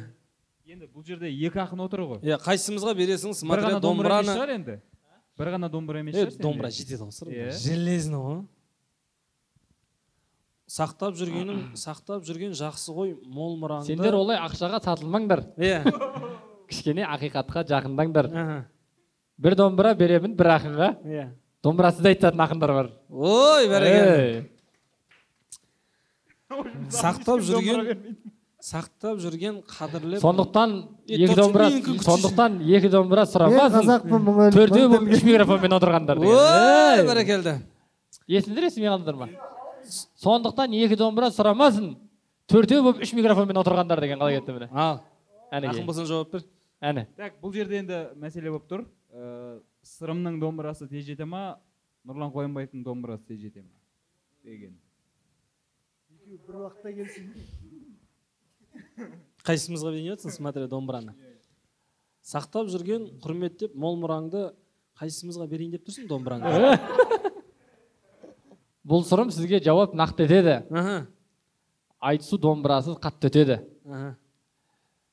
[0.70, 2.20] енді бұл жерде екі ақын отыр ғой.
[2.22, 3.32] Иә қайсымызға бересің?
[3.42, 4.76] Бір ғана смотря домбыра емес домбыраны шығар енді.
[5.40, 7.26] Бір ғана домбыра емес е шығар домбыра жетеді ғой сыр
[7.64, 8.36] железный ғой
[10.76, 13.90] сақтап жүргенің сақтап жүрген жақсы ғой мол мұраңды.
[13.90, 15.42] Сендер олай ақшаға сатылмаңдар.
[15.58, 15.82] Иә
[16.70, 18.30] кішкене ақиқатқа жақындаңдар.
[19.42, 21.34] Бір домбыра беремін бір ақынға иә
[21.66, 22.94] домбырасыз айтатын ақындар бар.
[23.10, 24.46] Ой бәрекелді.
[26.94, 28.06] Сақтап жүрген
[28.60, 30.74] сақтап жүрген қадірлеп сондықтан
[31.08, 31.68] екі домбыра
[32.04, 36.36] сондықтан екі домбыра сұрамасын төртеу болып үш микрофонмен отырғандар деген.
[36.36, 37.54] ой бәрекелді.
[38.28, 39.28] Есіңдер есіме қалдыңдар ма
[40.20, 41.94] сондықтан екі домбыра сұрамасын
[42.50, 44.68] төртеу болып үш микрофонмен отырғандар деген қалай кетті міне?
[44.72, 45.00] Ал
[45.50, 46.44] әне ақын болсаң жауап бер.
[46.80, 47.06] Әне.
[47.16, 48.84] Так бұл жерде енді мәселе болып тұр.
[49.12, 51.58] Ә, сырымның домбырасы тез жете ма?
[52.08, 53.72] Нұрлан қоянбаевтың домбырасы тез жете ма?
[54.44, 54.76] Деген.
[56.14, 57.34] Екеуі бір уақытта келсін.
[59.46, 61.14] Қайсымызға берейін жатсың смотря домбыраны
[62.26, 64.50] сақтап жүрген құрметтеп мол мұраңды
[65.00, 66.78] қайсымызға берейін деп тұрсың домбыраңды
[68.90, 70.54] бұл сұрым сізге жауап нақты етеді.
[72.00, 73.58] Айтысу домбырасыз қатты өтеді.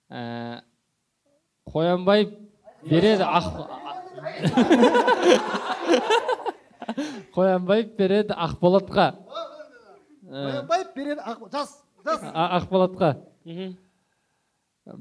[0.08, 0.62] Ә,
[1.68, 2.32] қоянбаев
[2.88, 3.48] береді ақ
[7.36, 9.10] қоянбаев береді ақболатқа.
[10.24, 11.76] Ә, қоянбаев береді жас
[12.08, 13.18] ақболатқа.
[13.48, 13.74] Мхм.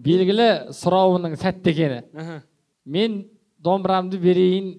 [0.06, 2.40] Белгілі сұрауының сәтті екені
[2.86, 3.20] мен
[3.62, 4.72] домбырамды берейін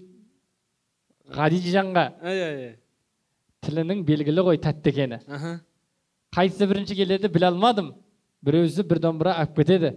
[1.36, 2.68] ғадижанға ай ай
[3.68, 5.20] тілінің белгілі ғой тәтті екені
[6.38, 7.96] қайсысы бірінші келеді біле алмадым.
[8.46, 9.96] Біреусі бір домбыра алып кетеді.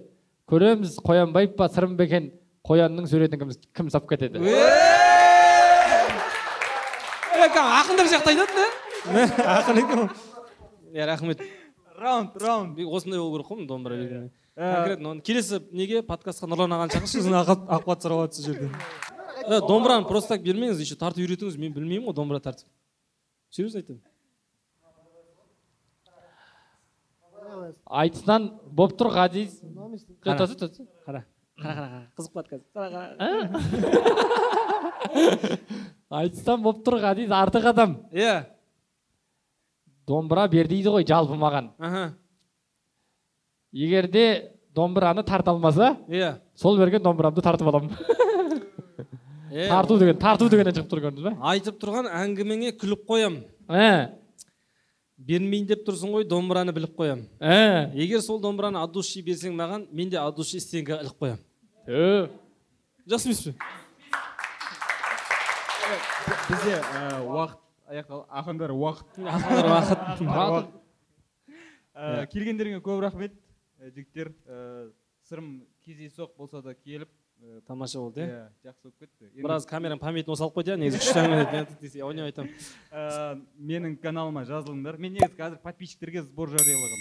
[0.49, 2.31] Көреміз қоянбаев па сырым ба екен
[2.67, 4.41] қоянның суретін кім, кім салып кетеді?
[7.37, 8.67] Ақындар сияқты айтады да?
[9.59, 10.09] Ақын екен ғой.
[10.95, 11.45] Иә рахмет.
[12.01, 12.79] Раунд раунд.
[12.81, 17.23] Осындай болу керек қой домбыра Ә, берген конкретно оны келесі неге подкастқа нұрлан ағаны шақыршы
[17.23, 18.71] сосын ақпат сұрап жатыр сол жерде
[19.47, 21.57] Э, домбыраны просто так бермеңіз еще тартып үйретіңіз.
[21.59, 22.69] Мен білмеймін ғой домбыра тартып.
[23.51, 24.03] Серьезно айтамын
[27.87, 29.61] айтыстан болып тұр ғазиз.
[30.23, 30.39] Қара.
[30.39, 30.87] Тосы, тосы.
[31.07, 31.25] қара.
[31.59, 32.07] Қара қара қара.
[32.17, 32.65] Қызық подкаст.
[32.75, 33.09] Қара қара.
[36.21, 37.97] Айтыстан болып тұр ғазиз артық адам.
[38.13, 38.45] Иә.
[40.11, 41.71] Домбыра бер дейді ғой жалпы маған.
[41.79, 42.05] Аха.
[43.73, 44.27] Егер де
[44.75, 46.35] домбыраны тарта алмаса иә.
[46.55, 47.95] сол берген домбырамды тартып аламын.
[49.51, 51.31] Е, тарту деген тарту дегеннен шығып тұр көрдіңіз ба?
[51.51, 53.41] Айтып тұрған әңгімеңе күліп қоям.
[53.67, 54.13] Ә,
[55.19, 57.25] бермейін деп тұрсың ғой домбыраны біліп қоям.
[57.43, 61.43] Ә, егер сол домбыраны от души берсең маған мен де от души стенкаға іліп қоям.
[61.89, 62.31] Тө.
[63.11, 63.55] жақсы емес пе
[66.47, 67.59] бізде ә, уақыт
[67.91, 70.51] аяқталды ақындар уақыт ақындар.
[70.51, 70.75] Уақыт.
[71.95, 73.35] Ә, келгендеріңе көп рахмет.
[73.79, 74.91] Ә, жігіттер ә,
[75.29, 77.11] сырым кездейсоқ болса да келіп
[77.67, 79.31] тамаша болды иә иә жақсы болып кетті.
[79.41, 83.47] Біраз камераның памятін салып қойды иә негізі күшті әңгіме ойнап айтамын.
[83.57, 85.01] Менің каналыма жазылыңдар.
[85.01, 87.01] Мен негізі қазір подписчиктерге сбор жариялагам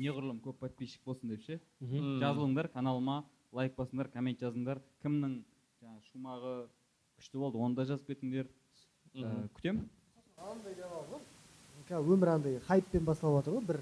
[0.00, 1.58] неғұрлым көп подписчик болсын деп ше?
[1.82, 3.22] Жазылыңдар каналыма
[3.52, 4.80] лайк басыңдар коммент жазыңдар.
[5.04, 5.42] Кімнің
[5.82, 6.54] жаңағы шумағы
[7.18, 8.48] күшті болды оны да жазып кетіңдер.
[9.14, 9.84] Ә, күтемін.
[11.88, 13.66] қазір өмір андай хайппен басталып жатыр ғой.
[13.66, 13.80] бір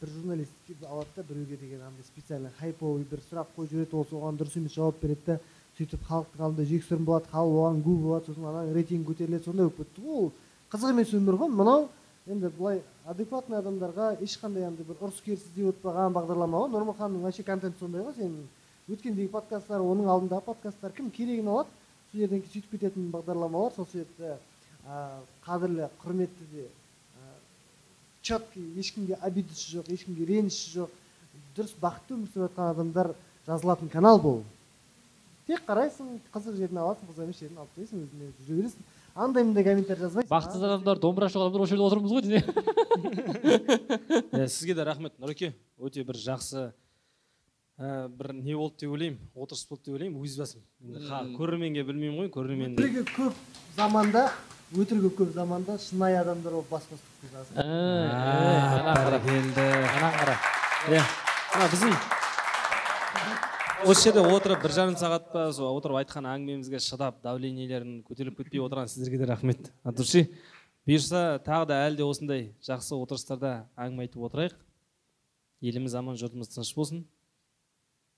[0.00, 4.06] бір журналист келіп алады да біреуге деген андай специально хайповый бір сұрақ қойып жібереді ол
[4.10, 5.38] соған дұрыс емес жауап береді да
[5.78, 9.78] сөйтіп халықтың алдында жексұрын болады халық оған гу болады сосын ананың рейтингі көтеріледі сондай болып
[9.78, 10.02] кетті.
[10.02, 10.32] Ғой ол
[10.72, 11.48] қызық емес өмір ғой.
[11.48, 11.88] Мынау
[12.26, 16.72] енді былай адекватный адамдарға ешқандай андай бір ұрыс керіс іздеп өтпаған бағдарлама ғой.
[16.74, 18.42] Нұрмұханның вообще контенті сондай ғой сенің
[18.92, 21.70] өткендегі подкасттар оның алдындағы подкасттар кім керегін алады?
[22.12, 24.36] Сол жерден сөйтіп кететін бағдарламалар сол себепті
[24.84, 26.68] ә, қадірлі құрметті де
[28.22, 30.90] четкий ешкімге обидасы жоқ ешкімге реніші жоқ
[31.56, 33.14] дұрыс бақытты өмір сүріп жатқан адамдар
[33.46, 34.42] жазылатын канал бұл.
[35.48, 38.82] Тек қарайсың қызық жерін аласың қызық емес жерін алып тастайсың өзіңе жүре бересің.
[39.12, 42.22] Андай мындай комментарий жазбайсың бақытсыз адамдар домбырашы адамдар осы жерде отырмыз ғой
[44.38, 45.52] иә сізге де рахмет нұреке.
[45.82, 46.70] Өте бір жақсы
[47.82, 50.62] ә, бір не болды деп ойлаймын отырыс болды деп ойлаймын өз басым.
[51.34, 53.34] Көрерменге білмеймін ғой көрермен өтірігі көп
[53.76, 54.28] заманда
[54.72, 59.66] өтірігі көп заманда шынайы адамдар болып бас қосып жазасың ана қара келді.
[59.98, 60.38] Ана қара.
[60.88, 61.02] Иә.
[61.52, 61.92] Мына біздің
[63.82, 68.62] осы жерде отырып бір жарым сағат па сол отырып айтқан әңгімемізге шыдап давлениелерін көтеріліп кетпей
[68.62, 69.72] отырған сіздерге де рахмет.
[69.84, 70.28] От души
[70.86, 74.54] бұйырса тағы да әлі де осындай жақсы отырыстарда әңгіме айтып отырайық.
[75.62, 77.04] Еліміз аман жұртымыз тыныш болсын.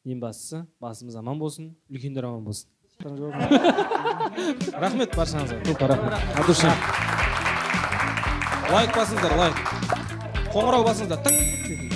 [0.04, 2.68] Ең бастысы басымыз аман болсын үлкендер аман болсын.
[4.84, 5.62] Рахмет баршаңызға.
[5.66, 6.14] Көп рахмет.
[6.38, 6.70] От души
[8.74, 9.58] лайк басыңыздар лайк.
[10.54, 11.20] Қоңырау басыңыздар.
[11.26, 11.93] Тың.